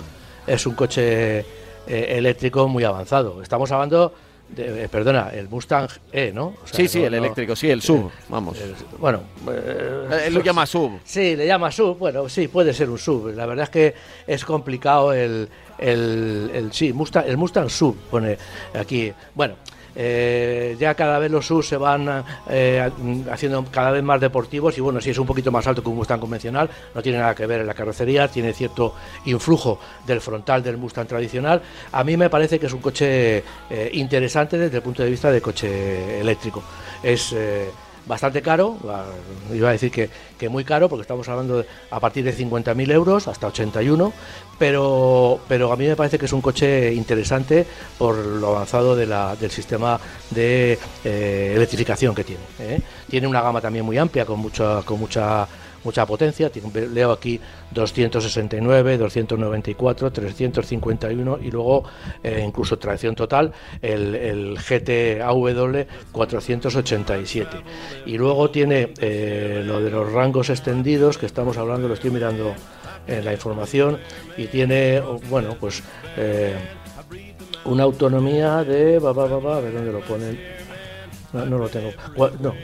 Es 0.46 0.66
un 0.66 0.74
coche 0.74 1.38
eh, 1.40 1.44
eléctrico 1.86 2.68
muy 2.68 2.84
avanzado. 2.84 3.42
Estamos 3.42 3.70
hablando 3.72 4.12
eh, 4.56 4.88
perdona, 4.90 5.30
el 5.32 5.48
Mustang 5.48 5.88
E, 6.12 6.32
¿no? 6.32 6.54
sí, 6.64 6.88
sí, 6.88 7.02
el 7.02 7.14
eléctrico, 7.14 7.54
sí, 7.56 7.70
el 7.70 7.82
sub, 7.82 8.10
vamos. 8.28 8.58
bueno, 8.98 9.22
eh, 9.50 10.24
él 10.26 10.34
lo 10.34 10.42
llama 10.42 10.66
sub. 10.66 11.00
Sí, 11.04 11.36
le 11.36 11.46
llama 11.46 11.70
sub, 11.70 11.98
bueno, 11.98 12.28
sí, 12.28 12.48
puede 12.48 12.72
ser 12.72 12.90
un 12.90 12.98
sub. 12.98 13.32
La 13.34 13.46
verdad 13.46 13.64
es 13.64 13.70
que 13.70 13.94
es 14.26 14.44
complicado 14.44 15.12
el, 15.12 15.48
el, 15.78 16.50
el 16.54 16.72
sí, 16.72 16.92
Mustang, 16.92 17.24
el 17.26 17.36
Mustang 17.36 17.70
sub, 17.70 17.96
pone 18.10 18.38
aquí. 18.74 19.12
Bueno, 19.34 19.56
eh, 19.96 20.76
ya 20.78 20.94
cada 20.94 21.18
vez 21.18 21.30
los 21.30 21.46
SUV 21.46 21.62
se 21.62 21.76
van 21.76 22.24
eh, 22.48 22.90
haciendo 23.30 23.64
cada 23.70 23.90
vez 23.90 24.02
más 24.02 24.20
deportivos 24.20 24.76
y 24.76 24.80
bueno, 24.80 25.00
si 25.00 25.10
es 25.10 25.18
un 25.18 25.26
poquito 25.26 25.50
más 25.52 25.66
alto 25.66 25.82
que 25.82 25.88
un 25.88 25.96
Mustang 25.96 26.20
convencional, 26.20 26.68
no 26.94 27.02
tiene 27.02 27.18
nada 27.18 27.34
que 27.34 27.46
ver 27.46 27.60
en 27.60 27.66
la 27.66 27.74
carrocería, 27.74 28.28
tiene 28.28 28.52
cierto 28.52 28.94
influjo 29.26 29.78
del 30.06 30.20
frontal 30.20 30.62
del 30.62 30.76
Mustang 30.76 31.06
tradicional. 31.06 31.62
A 31.92 32.04
mí 32.04 32.16
me 32.16 32.30
parece 32.30 32.58
que 32.58 32.66
es 32.66 32.72
un 32.72 32.80
coche 32.80 33.44
eh, 33.70 33.90
interesante 33.92 34.58
desde 34.58 34.78
el 34.78 34.82
punto 34.82 35.02
de 35.02 35.10
vista 35.10 35.30
de 35.30 35.40
coche 35.40 36.20
eléctrico. 36.20 36.62
Es 37.02 37.34
bastante 38.06 38.42
caro, 38.42 38.76
iba 39.52 39.68
a 39.68 39.72
decir 39.72 39.90
que, 39.90 40.10
que 40.38 40.48
muy 40.48 40.64
caro, 40.64 40.88
porque 40.88 41.02
estamos 41.02 41.28
hablando 41.28 41.64
a 41.90 42.00
partir 42.00 42.24
de 42.24 42.36
50.000 42.36 42.92
euros 42.92 43.28
hasta 43.28 43.46
81, 43.46 44.12
pero, 44.58 45.40
pero 45.48 45.72
a 45.72 45.76
mí 45.76 45.86
me 45.86 45.96
parece 45.96 46.18
que 46.18 46.26
es 46.26 46.32
un 46.32 46.40
coche 46.40 46.92
interesante 46.92 47.66
por 47.98 48.16
lo 48.16 48.48
avanzado 48.56 48.94
del 48.96 49.50
sistema 49.50 49.98
de 50.30 50.78
eh, 51.04 51.52
electrificación 51.56 52.14
que 52.14 52.24
tiene. 52.24 52.42
¿eh? 52.60 52.80
Tiene 53.08 53.26
una 53.26 53.40
gama 53.40 53.60
también 53.60 53.84
muy 53.84 53.98
amplia, 53.98 54.24
con 54.24 54.38
mucha, 54.38 54.82
con 54.82 54.98
mucha 55.00 55.46
mucha 55.84 56.06
potencia. 56.06 56.50
Leo 56.92 57.12
aquí 57.12 57.40
269, 57.70 58.98
294, 58.98 60.12
351 60.12 61.38
y 61.42 61.50
luego 61.50 61.84
eh, 62.22 62.42
incluso 62.44 62.78
tracción 62.78 63.14
total 63.14 63.52
el, 63.80 64.14
el 64.14 64.58
GT-AW 64.58 65.86
487. 66.12 67.56
Y 68.06 68.16
luego 68.16 68.50
tiene 68.50 68.92
eh, 69.00 69.62
lo 69.64 69.80
de 69.80 69.90
los 69.90 70.12
rangos 70.12 70.50
extendidos 70.50 71.18
que 71.18 71.26
estamos 71.26 71.56
hablando, 71.56 71.88
lo 71.88 71.94
estoy 71.94 72.10
mirando 72.10 72.54
en 73.06 73.24
la 73.24 73.32
información 73.32 73.98
y 74.36 74.46
tiene, 74.46 75.00
bueno, 75.28 75.56
pues 75.60 75.82
eh, 76.16 76.54
una 77.64 77.82
autonomía 77.84 78.64
de, 78.64 78.96
a 78.96 79.12
ver 79.60 79.72
dónde 79.74 79.92
lo 79.92 80.00
ponen. 80.00 80.38
No, 81.32 81.44
no 81.46 81.58
lo 81.58 81.68
tengo. 81.68 81.90
No, 82.40 82.54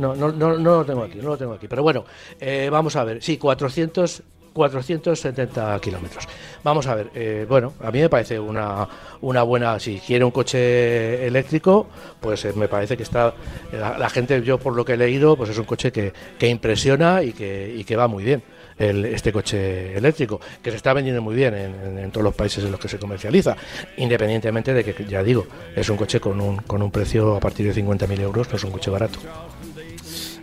no, 0.00 0.16
no, 0.16 0.32
no, 0.32 0.58
no 0.58 0.76
lo 0.78 0.84
tengo 0.84 1.02
aquí, 1.02 1.18
no 1.18 1.28
lo 1.28 1.36
tengo 1.36 1.52
aquí. 1.52 1.68
Pero 1.68 1.82
bueno, 1.82 2.04
eh, 2.40 2.68
vamos 2.70 2.96
a 2.96 3.04
ver. 3.04 3.22
Sí, 3.22 3.36
400, 3.36 4.22
470 4.52 5.78
kilómetros. 5.80 6.26
Vamos 6.62 6.86
a 6.86 6.94
ver, 6.94 7.10
eh, 7.14 7.46
bueno, 7.48 7.74
a 7.80 7.90
mí 7.90 8.00
me 8.00 8.08
parece 8.08 8.38
una, 8.38 8.88
una 9.20 9.42
buena, 9.42 9.78
si 9.78 9.98
quiere 9.98 10.24
un 10.24 10.30
coche 10.30 11.26
eléctrico, 11.26 11.88
pues 12.20 12.44
eh, 12.44 12.52
me 12.54 12.68
parece 12.68 12.96
que 12.96 13.02
está, 13.02 13.34
la, 13.72 14.10
gente, 14.10 14.42
yo 14.42 14.58
por 14.58 14.74
lo 14.74 14.84
que 14.84 14.94
he 14.94 14.96
leído, 14.96 15.36
pues 15.36 15.50
es 15.50 15.58
un 15.58 15.64
coche 15.64 15.92
que, 15.92 16.12
que 16.38 16.48
impresiona 16.48 17.22
y 17.22 17.32
que, 17.32 17.74
y 17.76 17.84
que 17.84 17.96
va 17.96 18.08
muy 18.08 18.24
bien. 18.24 18.42
El, 18.78 19.04
este 19.04 19.30
coche 19.30 19.94
eléctrico, 19.94 20.40
que 20.62 20.70
se 20.70 20.76
está 20.78 20.94
vendiendo 20.94 21.20
muy 21.20 21.34
bien 21.34 21.54
en, 21.54 22.10
todos 22.10 22.24
los 22.24 22.34
países 22.34 22.64
en 22.64 22.70
los 22.70 22.80
que 22.80 22.88
se 22.88 22.98
comercializa, 22.98 23.54
independientemente 23.98 24.72
de 24.72 24.82
que, 24.82 25.04
ya 25.04 25.22
digo, 25.22 25.46
es 25.76 25.90
un 25.90 25.98
coche 25.98 26.18
con 26.18 26.40
un, 26.40 26.56
con 26.56 26.80
un 26.80 26.90
precio 26.90 27.36
a 27.36 27.40
partir 27.40 27.70
de 27.70 27.78
50.000 27.78 28.20
euros, 28.20 28.48
no 28.48 28.56
es 28.56 28.64
un 28.64 28.70
coche 28.70 28.90
barato. 28.90 29.18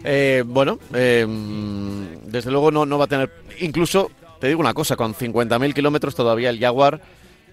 Eh, 0.09 0.43
bueno, 0.45 0.79
eh, 0.93 1.25
desde 2.23 2.49
luego 2.49 2.71
no, 2.71 2.85
no 2.85 2.97
va 2.97 3.05
a 3.05 3.07
tener. 3.07 3.29
Incluso, 3.59 4.09
te 4.39 4.47
digo 4.47 4.61
una 4.61 4.73
cosa, 4.73 4.95
con 4.95 5.13
50.000 5.13 5.73
kilómetros 5.73 6.15
todavía 6.15 6.49
el 6.49 6.59
Jaguar 6.59 7.01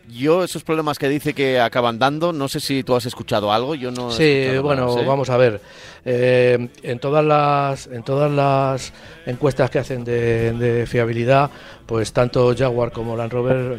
yo 0.08 0.44
esos 0.44 0.62
problemas 0.64 0.98
que 0.98 1.08
dice 1.08 1.32
que 1.32 1.58
acaban 1.60 1.98
dando, 1.98 2.32
no 2.32 2.48
sé 2.48 2.60
si 2.60 2.82
tú 2.82 2.94
has 2.94 3.06
escuchado 3.06 3.52
algo, 3.52 3.74
yo 3.74 3.90
no. 3.90 4.10
he 4.10 4.52
Sí, 4.52 4.58
bueno, 4.58 4.94
vamos 5.04 5.30
a 5.30 5.36
ver. 5.36 5.60
Eh, 6.04 6.68
en 6.82 6.98
todas 6.98 7.24
las 7.24 7.86
en 7.86 8.02
todas 8.02 8.30
las 8.30 8.92
encuestas 9.26 9.70
que 9.70 9.78
hacen 9.78 10.04
de, 10.04 10.52
de 10.52 10.86
fiabilidad, 10.86 11.50
pues 11.86 12.12
tanto 12.12 12.54
Jaguar 12.56 12.92
como 12.92 13.16
Land 13.16 13.32
Rover 13.32 13.78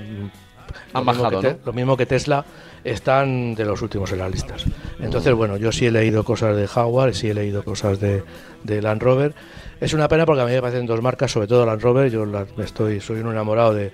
Han 0.93 1.05
lo 1.05 1.11
mismo 1.11 1.23
bajado, 1.23 1.41
que 1.41 1.47
¿no? 1.53 1.59
Lo 1.65 1.73
mismo 1.73 1.97
que 1.97 2.05
Tesla 2.05 2.45
están 2.83 3.55
de 3.55 3.65
los 3.65 3.81
últimos 3.81 4.11
en 4.11 4.19
las 4.19 4.31
listas. 4.31 4.63
Entonces, 4.99 5.33
bueno, 5.33 5.57
yo 5.57 5.71
sí 5.71 5.85
he 5.87 5.91
leído 5.91 6.23
cosas 6.23 6.55
de 6.55 6.67
Jaguar, 6.67 7.13
sí 7.15 7.29
he 7.29 7.33
leído 7.33 7.63
cosas 7.63 7.99
de, 7.99 8.23
de 8.63 8.81
Land 8.81 9.01
Rover. 9.01 9.33
Es 9.81 9.93
una 9.93 10.07
pena 10.07 10.25
porque 10.25 10.41
a 10.41 10.45
mí 10.45 10.51
me 10.51 10.61
parecen 10.61 10.85
dos 10.85 11.01
marcas, 11.01 11.31
sobre 11.31 11.47
todo 11.47 11.65
Land 11.65 11.81
Rover. 11.81 12.09
Yo 12.11 12.25
la- 12.25 12.45
estoy, 12.59 13.01
soy 13.01 13.19
un 13.19 13.31
enamorado 13.31 13.73
de, 13.73 13.91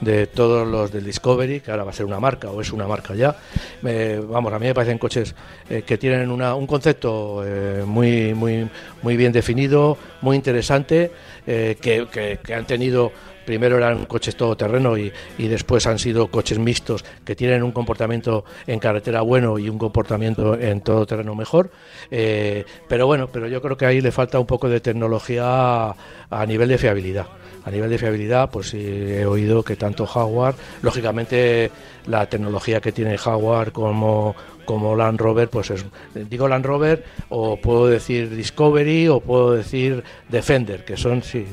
de 0.00 0.26
todos 0.26 0.66
los 0.68 0.92
del 0.92 1.04
Discovery, 1.04 1.60
que 1.60 1.70
ahora 1.70 1.84
va 1.84 1.90
a 1.90 1.94
ser 1.94 2.06
una 2.06 2.20
marca 2.20 2.50
o 2.50 2.60
es 2.60 2.70
una 2.72 2.86
marca 2.86 3.14
ya. 3.14 3.34
Vamos, 3.82 4.52
a 4.52 4.58
mí 4.58 4.66
me 4.66 4.74
parecen 4.74 4.98
coches 4.98 5.34
eh, 5.68 5.82
que 5.82 5.98
tienen 5.98 6.30
una- 6.30 6.54
un 6.54 6.66
concepto 6.66 7.42
eh, 7.44 7.82
muy, 7.86 8.34
muy, 8.34 8.68
muy 9.02 9.16
bien 9.16 9.32
definido, 9.32 9.96
muy 10.20 10.36
interesante, 10.36 11.10
eh, 11.46 11.76
que, 11.80 12.06
que- 12.12 12.38
que 12.42 12.54
han 12.54 12.66
tenido 12.66 13.10
primero 13.44 13.76
eran 13.76 14.06
coches 14.06 14.36
todoterreno 14.36 14.96
y, 14.96 15.12
y 15.38 15.48
después 15.48 15.86
han 15.86 15.98
sido 15.98 16.28
coches 16.28 16.58
mixtos 16.58 17.04
que 17.24 17.36
tienen 17.36 17.62
un 17.62 17.72
comportamiento 17.72 18.44
en 18.66 18.78
carretera 18.78 19.20
bueno 19.22 19.58
y 19.58 19.68
un 19.68 19.78
comportamiento 19.78 20.58
en 20.58 20.80
todoterreno 20.80 21.34
mejor. 21.34 21.70
Eh, 22.10 22.64
pero 22.88 23.06
bueno, 23.06 23.28
pero 23.32 23.48
yo 23.48 23.60
creo 23.62 23.76
que 23.76 23.86
ahí 23.86 24.00
le 24.00 24.12
falta 24.12 24.38
un 24.38 24.46
poco 24.46 24.68
de 24.68 24.80
tecnología 24.80 25.94
a, 26.30 26.46
nivel 26.46 26.68
de 26.68 26.78
fiabilidad. 26.78 27.26
A 27.64 27.70
nivel 27.70 27.88
de 27.88 27.96
fiabilidad, 27.96 28.50
pues 28.50 28.74
he 28.74 29.24
oído 29.24 29.62
que 29.62 29.74
tanto 29.74 30.06
Jaguar, 30.06 30.54
lógicamente 30.82 31.70
la 32.06 32.26
tecnología 32.26 32.80
que 32.82 32.92
tiene 32.92 33.16
Jaguar 33.16 33.72
como 33.72 34.34
como 34.66 34.96
Land 34.96 35.20
Rover, 35.20 35.50
pues 35.50 35.70
es, 35.70 35.84
digo 36.14 36.48
Land 36.48 36.64
Rover 36.64 37.04
o 37.28 37.58
puedo 37.58 37.86
decir 37.86 38.34
Discovery 38.34 39.08
o 39.08 39.20
puedo 39.20 39.52
decir 39.52 40.02
Defender, 40.30 40.86
que 40.86 40.96
son 40.96 41.22
sí, 41.22 41.46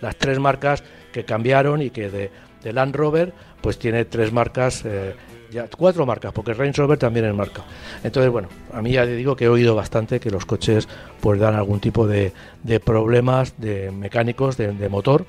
las 0.00 0.16
tres 0.16 0.40
marcas 0.40 0.82
que 1.12 1.24
cambiaron 1.24 1.82
y 1.82 1.90
que 1.90 2.10
de, 2.10 2.30
Land 2.72 2.94
Rover 2.94 3.32
pues 3.62 3.78
tiene 3.78 4.04
tres 4.04 4.32
marcas, 4.32 4.84
eh, 4.84 5.14
ya 5.50 5.66
cuatro 5.74 6.04
marcas, 6.04 6.32
porque 6.32 6.52
Range 6.52 6.80
Rover 6.80 6.98
también 6.98 7.24
es 7.24 7.34
marca. 7.34 7.64
Entonces, 8.04 8.30
bueno, 8.30 8.48
a 8.72 8.82
mí 8.82 8.92
ya 8.92 9.04
te 9.04 9.16
digo 9.16 9.34
que 9.34 9.46
he 9.46 9.48
oído 9.48 9.74
bastante 9.74 10.20
que 10.20 10.30
los 10.30 10.44
coches 10.44 10.86
pues 11.20 11.40
dan 11.40 11.54
algún 11.54 11.80
tipo 11.80 12.06
de, 12.06 12.32
problemas 12.84 13.54
de 13.58 13.90
mecánicos, 13.90 14.56
de, 14.56 14.88
motor, 14.88 15.24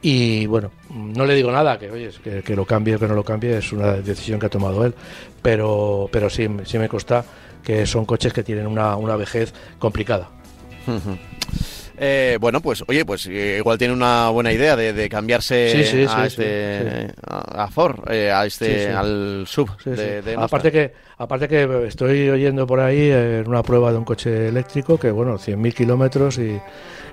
y 0.00 0.46
bueno, 0.46 0.70
no 0.90 1.26
le 1.26 1.34
digo 1.34 1.50
nada, 1.50 1.78
que 1.78 1.90
oye, 1.90 2.10
que, 2.22 2.42
que 2.42 2.56
lo 2.56 2.64
cambie 2.64 2.96
o 2.96 2.98
que 2.98 3.08
no 3.08 3.14
lo 3.14 3.24
cambie 3.24 3.58
es 3.58 3.72
una 3.72 3.94
decisión 3.94 4.38
que 4.38 4.46
ha 4.46 4.50
tomado 4.50 4.84
él, 4.84 4.94
pero, 5.42 6.08
pero 6.12 6.30
sí, 6.30 6.48
sí 6.64 6.78
me 6.78 6.88
consta 6.88 7.24
que 7.64 7.86
son 7.86 8.04
coches 8.04 8.32
que 8.32 8.44
tienen 8.44 8.66
una, 8.66 8.96
una 8.96 9.16
vejez 9.16 9.52
complicada. 9.78 10.28
Eh, 11.96 12.38
bueno, 12.40 12.60
pues 12.60 12.82
oye, 12.88 13.04
pues 13.04 13.26
eh, 13.26 13.56
igual 13.58 13.78
tiene 13.78 13.94
una 13.94 14.28
buena 14.30 14.52
idea 14.52 14.74
de, 14.74 14.92
de 14.92 15.08
cambiarse 15.08 15.70
Sí, 15.70 15.84
sí, 15.84 16.04
a 16.08 16.08
sí, 16.08 16.26
este 16.26 17.14
a 17.26 17.68
Ford, 17.68 18.10
eh, 18.10 18.32
a 18.32 18.44
este 18.46 18.90
al 18.90 19.44
sub 19.46 19.70
de, 19.84 20.20
de 20.22 20.34
aparte 20.34 20.72
que 20.72 20.92
aparte 21.18 21.46
que 21.46 21.86
estoy 21.86 22.28
oyendo 22.30 22.66
por 22.66 22.80
ahí 22.80 22.98
eh, 22.98 23.40
en 23.40 23.48
una 23.48 23.62
prueba 23.62 23.92
de 23.92 23.98
un 23.98 24.04
coche 24.04 24.48
eléctrico 24.48 24.98
que 24.98 25.10
bueno 25.12 25.38
100.000 25.38 25.72
kilómetros 25.72 26.38
y, 26.38 26.60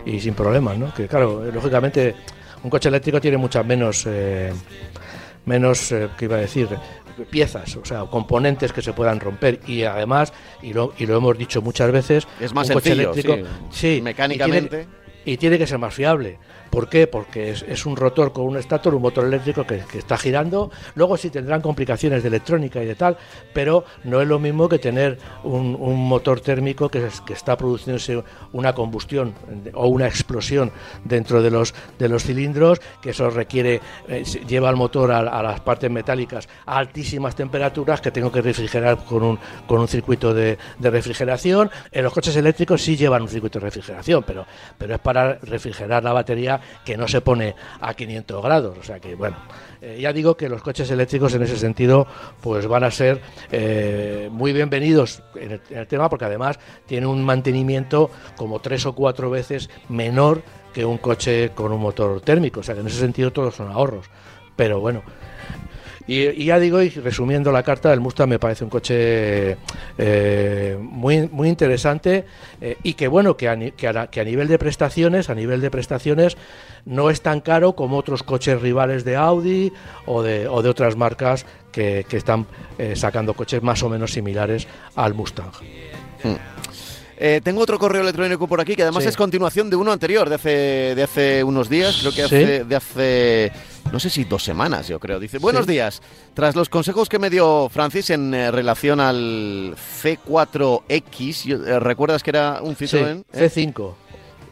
y 0.06 0.20
sin 0.20 0.34
problemas 0.34 0.78
no 0.80 0.92
que 0.94 1.08
claro 1.08 1.46
eh, 1.46 1.52
lógicamente 1.54 2.16
un 2.64 2.70
coche 2.72 2.90
eléctrico 2.90 3.22
tiene 3.22 3.38
muchas 3.38 3.64
menos 3.66 4.06
eh, 4.08 4.52
menos 5.46 5.92
eh, 5.92 6.08
qué 6.18 6.26
iba 6.26 6.38
a 6.38 6.42
decir 6.42 6.68
piezas 7.30 7.76
o 7.76 7.86
sea 7.86 8.02
componentes 8.06 8.74
que 8.74 8.82
se 8.82 8.94
puedan 8.94 9.20
romper 9.20 9.60
y 9.68 9.84
además 9.84 10.34
y 10.62 10.74
lo, 10.74 10.94
y 10.98 11.06
lo 11.06 11.18
hemos 11.18 11.38
dicho 11.38 11.62
muchas 11.62 11.92
veces 11.92 12.28
Es 12.40 12.54
más 12.54 12.68
un 12.70 12.74
coche 12.76 12.90
sencillo, 12.90 13.12
eléctrico 13.14 13.50
sí. 13.72 13.96
sí, 13.98 14.02
Mecánicamente. 14.02 14.66
y 14.66 14.70
tiene- 14.86 15.02
y 15.24 15.38
tiene 15.38 15.58
que 15.60 15.68
ser 15.68 15.78
más 15.78 15.94
fiable. 15.94 16.40
¿Por 16.72 16.88
qué? 16.88 17.06
Porque 17.06 17.52
es, 17.52 17.86
un 17.86 17.98
rotor 17.98 18.32
con 18.32 18.46
un 18.46 18.56
estator, 18.56 18.96
un 18.96 19.02
motor 19.02 19.26
eléctrico 19.26 19.68
que, 19.68 19.84
está 19.94 20.18
girando. 20.18 20.72
Luego 20.96 21.18
sí 21.18 21.30
tendrán 21.30 21.60
complicaciones 21.60 22.24
de 22.24 22.30
electrónica 22.30 22.82
y 22.82 22.86
de 22.86 22.96
tal, 22.96 23.18
pero 23.54 23.84
no 24.06 24.22
es 24.22 24.28
lo 24.28 24.40
mismo 24.40 24.70
que 24.70 24.80
tener 24.80 25.18
un, 25.44 25.72
motor 26.08 26.40
térmico 26.40 26.88
que, 26.88 27.06
es- 27.06 27.20
que 27.22 27.34
está 27.34 27.58
produciéndose 27.58 28.24
una 28.54 28.74
combustión 28.74 29.34
o 29.74 29.88
una 29.88 30.08
explosión 30.08 30.72
dentro 31.04 31.42
de 31.42 31.52
los, 31.52 31.76
de 32.00 32.08
los 32.08 32.24
cilindros, 32.24 32.80
que 33.02 33.10
eso 33.10 33.30
requiere, 33.30 33.82
eh, 34.08 34.24
lleva 34.48 34.70
el 34.70 34.78
motor 34.78 35.12
a, 35.12 35.44
las 35.44 35.60
partes 35.60 35.92
metálicas 35.92 36.48
a 36.66 36.78
altísimas 36.78 37.36
temperaturas 37.36 38.00
que 38.00 38.12
tengo 38.12 38.32
que 38.32 38.42
refrigerar 38.42 39.04
con 39.04 39.24
un, 39.24 39.40
con 39.68 39.82
un 39.82 39.90
circuito 39.90 40.34
de, 40.34 40.58
refrigeración. 40.80 41.70
En 41.92 42.04
los 42.04 42.14
coches 42.14 42.36
eléctricos 42.38 42.82
sí 42.82 42.96
llevan 42.96 43.24
un 43.24 43.28
circuito 43.28 43.60
de 43.60 43.66
refrigeración, 43.66 44.24
pero 44.24 44.46
es 44.80 45.00
para 45.00 45.36
refrigerar 45.36 46.04
la 46.04 46.14
batería 46.14 46.61
que 46.86 46.98
no 46.98 47.08
se 47.08 47.22
pone 47.22 47.56
a 47.80 47.94
500 47.94 48.44
grados. 48.44 48.78
O 48.78 48.84
sea 48.84 49.00
que, 49.00 49.16
bueno, 49.16 49.38
eh, 49.82 50.00
ya 50.02 50.14
digo 50.14 50.36
que 50.36 50.50
los 50.50 50.62
coches 50.62 50.90
eléctricos 50.92 51.34
en 51.34 51.44
ese 51.44 51.58
sentido 51.58 52.08
pues 52.42 52.68
van 52.68 52.84
a 52.84 52.92
ser 52.92 53.22
eh, 53.52 54.30
muy 54.32 54.54
bienvenidos 54.54 55.24
en 55.36 55.52
el, 55.54 55.62
en 55.70 55.78
el 55.80 55.88
tema 55.88 56.10
porque 56.10 56.26
además 56.26 56.60
tiene 56.86 57.08
un 57.08 57.24
mantenimiento 57.24 58.12
como 58.36 58.60
tres 58.60 58.86
o 58.86 58.94
cuatro 58.94 59.30
veces 59.30 59.70
menor 59.90 60.44
que 60.74 60.86
un 60.86 60.98
coche 60.98 61.52
con 61.56 61.72
un 61.72 61.82
motor 61.82 62.22
térmico. 62.22 62.62
O 62.62 62.64
sea 62.64 62.76
que 62.76 62.82
en 62.82 62.88
ese 62.88 63.00
sentido 63.00 63.32
todos 63.32 63.56
son 63.56 63.72
ahorros. 63.72 64.08
Pero 64.56 64.80
bueno, 64.80 65.04
y, 66.08 66.22
y 66.30 66.46
ya 66.46 66.60
digo, 66.60 66.82
y 66.82 66.90
resumiendo 66.90 67.52
la 67.52 67.64
carta, 67.64 67.94
el 67.94 68.00
Mustang 68.00 68.30
me 68.30 68.40
parece 68.40 68.64
un 68.64 68.70
coche 68.70 69.58
eh, 69.98 70.78
muy, 70.80 71.28
muy 71.30 71.50
interesante 71.50 72.26
eh, 72.60 72.78
y 72.84 72.94
que 72.94 73.08
bueno, 73.08 73.38
que 73.38 73.50
a, 73.50 73.58
que, 74.08 74.20
a, 74.20 74.24
nivel 74.24 74.48
de 74.48 74.58
prestaciones, 74.58 75.30
a 75.30 75.36
nivel 75.36 75.62
de 75.62 75.72
prestaciones, 75.72 76.38
no 76.86 77.10
es 77.10 77.22
tan 77.22 77.42
caro 77.42 77.76
como 77.76 77.98
otros 77.98 78.24
coches 78.24 78.62
rivales 78.62 79.04
de 79.04 79.16
Audi 79.16 79.72
o 80.06 80.22
de, 80.22 80.48
o 80.48 80.62
de 80.62 80.70
otras 80.70 80.96
marcas 80.96 81.46
que, 81.72 82.06
que 82.08 82.18
están 82.18 82.48
eh, 82.78 82.96
sacando 82.96 83.34
coches 83.34 83.62
más 83.62 83.84
o 83.84 83.90
menos 83.90 84.12
similares 84.12 84.68
al 84.96 85.14
Mustang. 85.14 85.52
Eh, 87.24 87.40
tengo 87.44 87.62
otro 87.62 87.78
correo 87.78 88.02
electrónico 88.02 88.48
por 88.48 88.60
aquí 88.60 88.76
que 88.76 88.82
además 88.82 89.04
Sí. 89.04 89.10
es 89.10 89.16
continuación 89.16 89.70
de 89.70 89.76
uno 89.76 89.92
anterior, 89.92 90.28
de 90.28 90.34
hace, 90.36 90.50
de 90.96 91.04
hace 91.04 91.44
unos 91.44 91.70
días, 91.70 91.98
creo 92.00 92.12
que 92.14 92.22
Sí. 92.28 92.36
hace, 92.36 92.64
de 92.64 92.76
hace, 92.76 93.52
no 93.92 94.00
sé 94.00 94.10
si 94.10 94.24
dos 94.24 94.44
semanas, 94.44 94.88
yo 94.88 95.00
creo. 95.00 95.20
Dice, 95.20 95.38
buenos 95.38 95.66
Sí. 95.68 95.74
días. 95.74 96.02
Tras 96.34 96.56
los 96.56 96.68
consejos 96.68 97.10
que 97.10 97.20
me 97.20 97.30
dio 97.30 97.70
Francis 97.70 98.10
en 98.10 98.34
eh, 98.34 98.50
relación 98.50 99.00
al 99.00 99.76
C4X, 100.02 101.44
yo- 101.46 101.64
eh, 101.64 101.80
¿recuerdas 101.80 102.24
que 102.24 102.32
era 102.32 102.60
un 102.64 102.76
Sí, 102.76 102.86
Citroën? 102.86 103.24
Eh, 103.34 103.50
C5. 103.50 103.96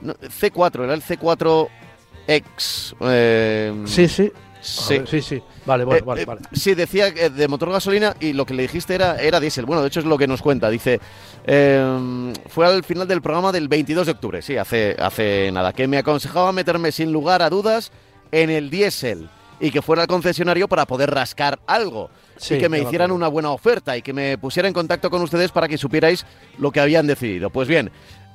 no, 0.01 0.13
C4, 0.29 0.84
era 0.84 0.93
el 0.93 1.01
C4X. 1.01 2.95
eh, 3.01 3.73
Sí, 3.88 4.08
sí. 4.08 4.32
Sí. 4.61 4.97
ver, 4.97 5.07
sí, 5.07 5.21
sí. 5.21 5.41
Vale, 5.65 5.85
bueno, 5.85 5.99
Eh, 5.99 6.03
vale, 6.05 6.21
eh, 6.21 6.25
vale. 6.25 6.41
Sí, 6.51 6.75
decía 6.75 7.11
de 7.11 7.47
motor 7.47 7.71
gasolina 7.71 8.15
y 8.19 8.33
lo 8.33 8.45
que 8.45 8.53
le 8.53 8.63
dijiste 8.63 8.95
era, 8.95 9.17
era 9.17 9.39
diésel. 9.39 9.65
Bueno, 9.65 9.81
de 9.81 9.87
hecho 9.87 9.99
es 9.99 10.05
lo 10.05 10.17
que 10.17 10.27
nos 10.27 10.41
cuenta. 10.41 10.69
Dice, 10.69 10.99
eh, 11.45 12.33
fue 12.47 12.65
al 12.65 12.83
final 12.83 13.07
del 13.07 13.21
programa 13.21 13.51
del 13.51 13.67
22 13.67 14.07
de 14.07 14.11
octubre, 14.11 14.41
sí, 14.41 14.57
hace, 14.57 14.95
hace 14.99 15.51
nada, 15.51 15.73
que 15.73 15.87
me 15.87 15.97
aconsejaba 15.97 16.51
meterme 16.51 16.91
sin 16.91 17.11
lugar 17.11 17.41
a 17.41 17.49
dudas 17.49 17.91
en 18.31 18.49
el 18.49 18.69
diésel 18.69 19.29
y 19.59 19.71
que 19.71 19.81
fuera 19.81 20.03
al 20.03 20.07
concesionario 20.07 20.67
para 20.67 20.85
poder 20.85 21.11
rascar 21.11 21.59
algo. 21.67 22.09
Sí, 22.37 22.55
y 22.55 22.59
que 22.59 22.69
me 22.69 22.79
hicieran 22.79 23.11
una 23.11 23.27
buena 23.27 23.49
oferta 23.49 23.97
y 23.97 24.01
que 24.01 24.13
me 24.13 24.37
pusiera 24.37 24.67
en 24.67 24.73
contacto 24.73 25.09
con 25.09 25.21
ustedes 25.21 25.51
para 25.51 25.67
que 25.67 25.77
supierais 25.77 26.25
lo 26.57 26.71
que 26.71 26.79
habían 26.79 27.05
decidido. 27.05 27.49
Pues 27.49 27.67
bien, 27.67 27.91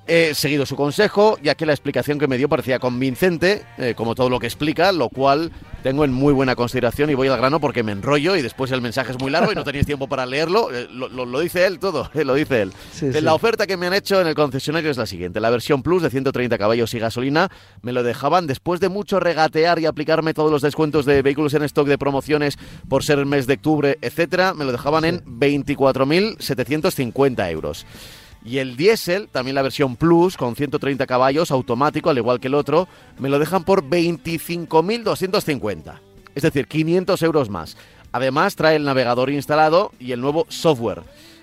he 0.06 0.34
seguido 0.34 0.66
su 0.66 0.76
consejo, 0.76 1.38
ya 1.42 1.54
que 1.54 1.66
la 1.66 1.72
explicación 1.72 2.18
que 2.18 2.28
me 2.28 2.36
dio 2.36 2.48
parecía 2.48 2.78
convincente, 2.78 3.62
eh, 3.78 3.94
como 3.96 4.14
todo 4.14 4.28
lo 4.28 4.38
que 4.38 4.46
explica, 4.46 4.92
lo 4.92 5.08
cual 5.08 5.50
tengo 5.82 6.04
en 6.04 6.12
muy 6.12 6.32
buena 6.32 6.56
consideración 6.56 7.10
y 7.10 7.14
voy 7.14 7.28
al 7.28 7.36
grano 7.38 7.60
porque 7.60 7.82
me 7.82 7.92
enrollo 7.92 8.36
y 8.36 8.42
después 8.42 8.70
el 8.72 8.80
mensaje 8.80 9.12
es 9.12 9.18
muy 9.18 9.30
largo 9.30 9.52
y 9.52 9.54
no 9.54 9.64
tenéis 9.64 9.86
tiempo 9.86 10.08
para 10.08 10.24
leerlo. 10.26 10.72
Eh, 10.72 10.88
lo, 10.90 11.08
lo- 11.08 11.26
lo 11.26 11.40
dice 11.40 11.66
él 11.66 11.78
todo, 11.78 12.10
eh, 12.14 12.24
lo 12.24 12.34
dice 12.34 12.62
él. 12.62 12.72
Sí, 12.92 13.12
sí. 13.12 13.20
La 13.20 13.34
oferta 13.34 13.66
que 13.66 13.76
me 13.76 13.86
han 13.86 13.94
hecho 13.94 14.20
en 14.20 14.26
el 14.26 14.34
concesionario 14.34 14.90
es 14.90 14.96
la 14.96 15.06
siguiente. 15.06 15.40
La 15.40 15.50
versión 15.50 15.82
Plus 15.82 16.02
de 16.02 16.10
130 16.10 16.56
caballos 16.58 16.92
y 16.94 16.98
gasolina 16.98 17.50
me 17.82 17.92
lo 17.92 18.02
dejaban 18.02 18.46
después 18.46 18.80
de 18.80 18.88
mucho 18.88 19.20
regatear 19.20 19.78
y 19.78 19.86
aplicarme 19.86 20.32
todos 20.34 20.50
los 20.50 20.62
descuentos 20.62 21.04
de 21.06 21.22
vehículos 21.22 21.54
en 21.54 21.62
stock 21.64 21.86
de 21.88 21.98
promociones 21.98 22.56
por 22.88 23.04
ser 23.04 23.18
el 23.18 23.26
mes 23.26 23.46
de 23.46 23.54
octubre, 23.54 23.98
etcétera, 24.00 24.54
me 24.54 24.64
lo 24.64 24.72
dejaban 24.72 25.04
en 25.04 25.22
24.750 25.24 27.50
euros. 27.50 27.84
Y 28.44 28.58
el 28.58 28.76
diésel, 28.76 29.28
también 29.32 29.54
la 29.54 29.62
versión 29.62 29.96
Plus, 29.96 30.36
con 30.36 30.54
130 30.54 31.06
caballos, 31.06 31.50
automático, 31.50 32.10
al 32.10 32.18
igual 32.18 32.40
que 32.40 32.48
el 32.48 32.54
otro, 32.54 32.86
me 33.18 33.30
lo 33.30 33.38
dejan 33.38 33.64
por 33.64 33.82
25.250. 33.88 35.94
Es 36.34 36.42
decir, 36.42 36.66
500 36.66 37.22
euros 37.22 37.48
más. 37.48 37.76
Además, 38.12 38.56
trae 38.56 38.76
el 38.76 38.84
navegador 38.84 39.30
instalado 39.30 39.92
y 39.98 40.12
el 40.12 40.20
nuevo 40.20 40.46
software. 40.48 41.02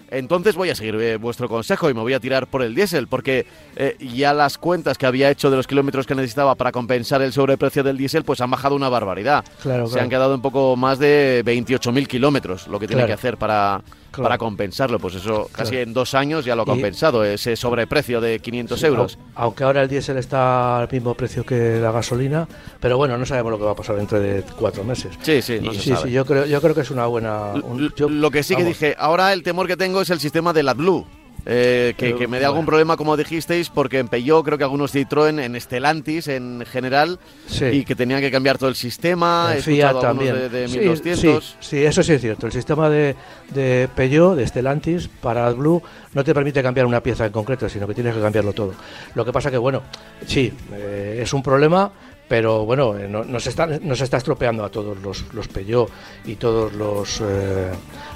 entonces 0.09 0.55
voy 0.55 0.69
a 0.69 0.75
seguir 0.75 0.95
eh, 0.95 1.15
vuestro 1.17 1.47
consejo 1.47 1.89
y 1.89 1.93
me 1.93 2.01
voy 2.01 2.13
a 2.13 2.19
tirar 2.19 2.47
por 2.47 2.61
el 2.61 2.75
diésel, 2.75 3.07
porque 3.07 3.45
eh, 3.77 3.95
ya 4.13 4.33
las 4.33 4.57
cuentas 4.57 4.97
que 4.97 5.05
había 5.05 5.29
hecho 5.31 5.49
de 5.49 5.55
los 5.57 5.67
kilómetros 5.67 6.05
que 6.05 6.15
necesitaba 6.15 6.55
para 6.55 6.71
compensar 6.73 7.21
el 7.21 7.31
sobreprecio 7.31 7.83
del 7.83 7.97
diésel, 7.97 8.23
pues 8.25 8.41
han 8.41 8.51
bajado 8.51 8.75
una 8.75 8.89
barbaridad. 8.89 9.45
Claro, 9.61 9.85
Se 9.87 9.93
claro. 9.93 10.03
han 10.03 10.09
quedado 10.09 10.35
un 10.35 10.41
poco 10.41 10.75
más 10.75 10.99
de 10.99 11.43
28.000 11.45 12.07
kilómetros, 12.07 12.67
lo 12.67 12.77
que 12.79 12.87
tiene 12.87 13.01
Claro. 13.03 13.07
que 13.07 13.13
hacer 13.13 13.37
para, 13.37 13.81
Claro. 14.11 14.23
para 14.23 14.37
compensarlo. 14.37 14.99
Pues 14.99 15.15
eso, 15.15 15.49
casi 15.51 15.71
Claro. 15.71 15.83
en 15.83 15.93
dos 15.93 16.13
años 16.13 16.43
ya 16.45 16.55
lo 16.55 16.63
ha 16.63 16.65
Y- 16.65 16.67
compensado, 16.67 17.23
ese 17.23 17.55
sobreprecio 17.55 18.19
de 18.21 18.39
500 18.39 18.83
euros. 18.83 19.17
Au- 19.17 19.21
Aunque 19.35 19.63
ahora 19.63 19.81
el 19.83 19.87
diésel 19.89 20.17
está 20.17 20.79
al 20.79 20.89
mismo 20.91 21.13
precio 21.15 21.45
que 21.45 21.79
la 21.81 21.91
gasolina, 21.91 22.47
pero 22.79 22.97
bueno, 22.97 23.17
no 23.17 23.25
sabemos 23.25 23.51
lo 23.51 23.57
que 23.57 23.63
va 23.65 23.71
a 23.71 23.75
pasar 23.75 23.95
dentro 23.95 24.19
de 24.19 24.43
cuatro 24.59 24.83
meses. 24.83 25.17
Sí, 25.21 25.41
sí, 25.41 25.59
no 25.61 25.71
Y 25.71 25.75
se 25.75 25.81
sí, 25.81 25.89
sabe. 25.91 26.03
sí, 26.09 26.11
yo 26.11 26.25
creo, 26.25 26.45
yo 26.45 26.61
creo 26.61 26.75
que 26.75 26.81
es 26.81 26.91
una 26.91 27.05
buena. 27.05 27.53
un- 27.53 27.79
L- 27.79 27.89
yo- 27.95 28.09
lo 28.09 28.29
que 28.31 28.43
sí 28.43 28.55
que 28.55 28.63
dije, 28.63 28.95
ahora 28.99 29.31
el 29.33 29.43
temor 29.43 29.67
que 29.67 29.77
tengo 29.77 30.01
es 30.01 30.09
el 30.09 30.19
sistema 30.19 30.51
de 30.53 30.61
AdBlue. 30.61 31.05
Eh, 31.45 31.93
que, 31.97 32.27
me 32.27 32.39
dé 32.39 32.45
algún 32.45 32.65
problema, 32.65 32.97
como 32.97 33.17
dijisteis, 33.17 33.69
porque 33.69 33.99
en 33.99 34.07
Peugeot, 34.07 34.43
creo 34.45 34.57
que 34.57 34.63
algunos 34.63 34.93
Citroën, 34.93 35.39
en 35.43 35.59
Stellantis 35.59 36.27
en 36.27 36.63
general, 36.65 37.19
Sí. 37.47 37.65
y 37.65 37.83
que 37.85 37.95
tenían 37.95 38.21
que 38.21 38.29
cambiar 38.31 38.57
todo 38.57 38.69
el 38.69 38.75
sistema. 38.75 39.53
Fiat 39.61 39.99
también. 39.99 40.35
de, 40.35 40.49
de 40.49 40.67
Sí, 40.67 40.79
1200. 40.79 41.43
Sí, 41.43 41.55
sí, 41.59 41.83
eso 41.85 42.03
sí 42.03 42.13
es 42.13 42.21
cierto. 42.21 42.45
El 42.45 42.51
sistema 42.51 42.89
de, 42.89 43.15
de 43.53 43.89
Peugeot, 43.95 44.35
de 44.35 44.45
Stellantis, 44.47 45.07
para 45.07 45.47
AdBlue, 45.47 45.81
no 46.13 46.23
te 46.23 46.33
permite 46.33 46.61
cambiar 46.61 46.85
una 46.85 47.01
pieza 47.01 47.25
en 47.25 47.31
concreto, 47.31 47.67
sino 47.69 47.87
que 47.87 47.93
tienes 47.95 48.13
que 48.15 48.21
cambiarlo 48.21 48.53
todo. 48.53 48.73
Lo 49.15 49.25
que 49.25 49.31
pasa 49.33 49.49
que, 49.49 49.57
bueno, 49.57 49.81
sí, 50.25 50.53
eh, 50.73 51.19
es 51.23 51.33
un 51.33 51.41
problema, 51.41 51.91
pero 52.27 52.63
bueno, 52.65 52.97
eh, 52.97 53.07
no- 53.09 53.25
nos, 53.25 53.45
está, 53.47 53.65
nos 53.67 53.99
está 53.99 54.17
estropeando 54.17 54.63
a 54.63 54.69
todos 54.69 54.97
los, 55.01 55.25
los 55.33 55.47
Peugeot 55.49 55.89
y 56.25 56.35
todos 56.35 56.71
los, 56.73 57.19
eh, 57.21 57.71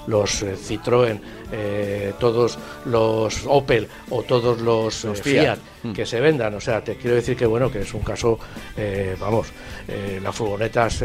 los 0.07 0.41
eh, 0.43 0.55
Citroën, 0.55 1.19
eh, 1.51 2.13
todos 2.19 2.57
los 2.85 3.41
Opel 3.47 3.87
o 4.09 4.23
todos 4.23 4.61
los, 4.61 5.03
Los 5.03 5.19
eh, 5.19 5.23
Fiat. 5.23 5.41
Fiat, 5.43 5.59
Mm. 5.85 5.93
que 5.93 6.05
se 6.07 6.19
vendan. 6.19 6.51
O 6.55 6.59
sea, 6.59 6.83
te 6.83 6.95
quiero 6.95 7.15
decir 7.15 7.37
que 7.37 7.45
bueno, 7.45 7.71
que 7.71 7.81
es 7.81 7.93
un 7.93 8.01
caso, 8.01 8.39
eh, 8.75 9.15
vamos, 9.19 9.49
eh, 9.87 10.19
las 10.23 10.35
furgonetas, 10.35 11.03